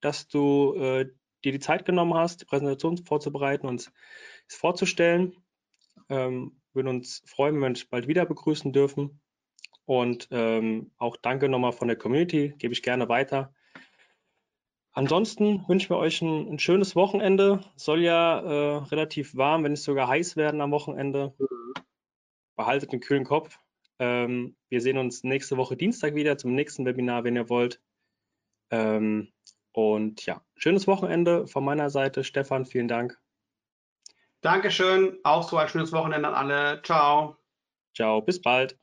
dass 0.00 0.28
du 0.28 0.74
äh, 0.74 1.06
dir 1.44 1.52
die 1.52 1.60
Zeit 1.60 1.84
genommen 1.84 2.14
hast, 2.14 2.42
die 2.42 2.44
Präsentation 2.44 2.98
vorzubereiten 2.98 3.66
und 3.66 3.90
es 4.48 4.56
vorzustellen. 4.56 5.36
Ähm, 6.08 6.60
würden 6.72 6.88
uns 6.88 7.22
freuen, 7.26 7.54
wenn 7.54 7.60
wir 7.62 7.68
uns 7.68 7.84
bald 7.84 8.08
wieder 8.08 8.26
begrüßen 8.26 8.72
dürfen. 8.72 9.20
Und 9.84 10.28
ähm, 10.30 10.92
auch 10.98 11.16
danke 11.16 11.48
nochmal 11.48 11.72
von 11.72 11.88
der 11.88 11.96
Community, 11.96 12.54
gebe 12.58 12.72
ich 12.72 12.82
gerne 12.82 13.08
weiter. 13.08 13.52
Ansonsten 14.92 15.64
wünschen 15.68 15.90
wir 15.90 15.98
euch 15.98 16.20
ein, 16.22 16.52
ein 16.52 16.58
schönes 16.58 16.94
Wochenende. 16.94 17.60
Soll 17.76 18.02
ja 18.02 18.40
äh, 18.40 18.76
relativ 18.84 19.36
warm, 19.36 19.64
wenn 19.64 19.72
nicht 19.72 19.82
sogar 19.82 20.08
heiß 20.08 20.36
werden 20.36 20.60
am 20.60 20.70
Wochenende. 20.70 21.34
Mhm 21.38 21.60
behaltet 22.60 22.92
einen 22.92 23.00
kühlen 23.00 23.24
Kopf. 23.24 23.58
Ähm, 23.98 24.54
wir 24.68 24.82
sehen 24.82 24.98
uns 24.98 25.24
nächste 25.24 25.56
Woche 25.56 25.78
Dienstag 25.78 26.14
wieder 26.14 26.36
zum 26.36 26.54
nächsten 26.54 26.84
Webinar, 26.84 27.24
wenn 27.24 27.36
ihr 27.36 27.48
wollt. 27.48 27.80
Ähm, 28.70 29.32
und 29.72 30.26
ja, 30.26 30.42
schönes 30.56 30.86
Wochenende 30.86 31.46
von 31.46 31.64
meiner 31.64 31.90
Seite. 31.90 32.24
Stefan, 32.24 32.66
vielen 32.66 32.88
Dank. 32.88 33.18
Dankeschön. 34.40 35.18
Auch 35.22 35.48
so 35.48 35.58
ein 35.58 35.68
schönes 35.68 35.92
Wochenende 35.92 36.28
an 36.28 36.34
alle. 36.34 36.82
Ciao. 36.82 37.36
Ciao, 37.94 38.22
bis 38.22 38.40
bald. 38.40 38.78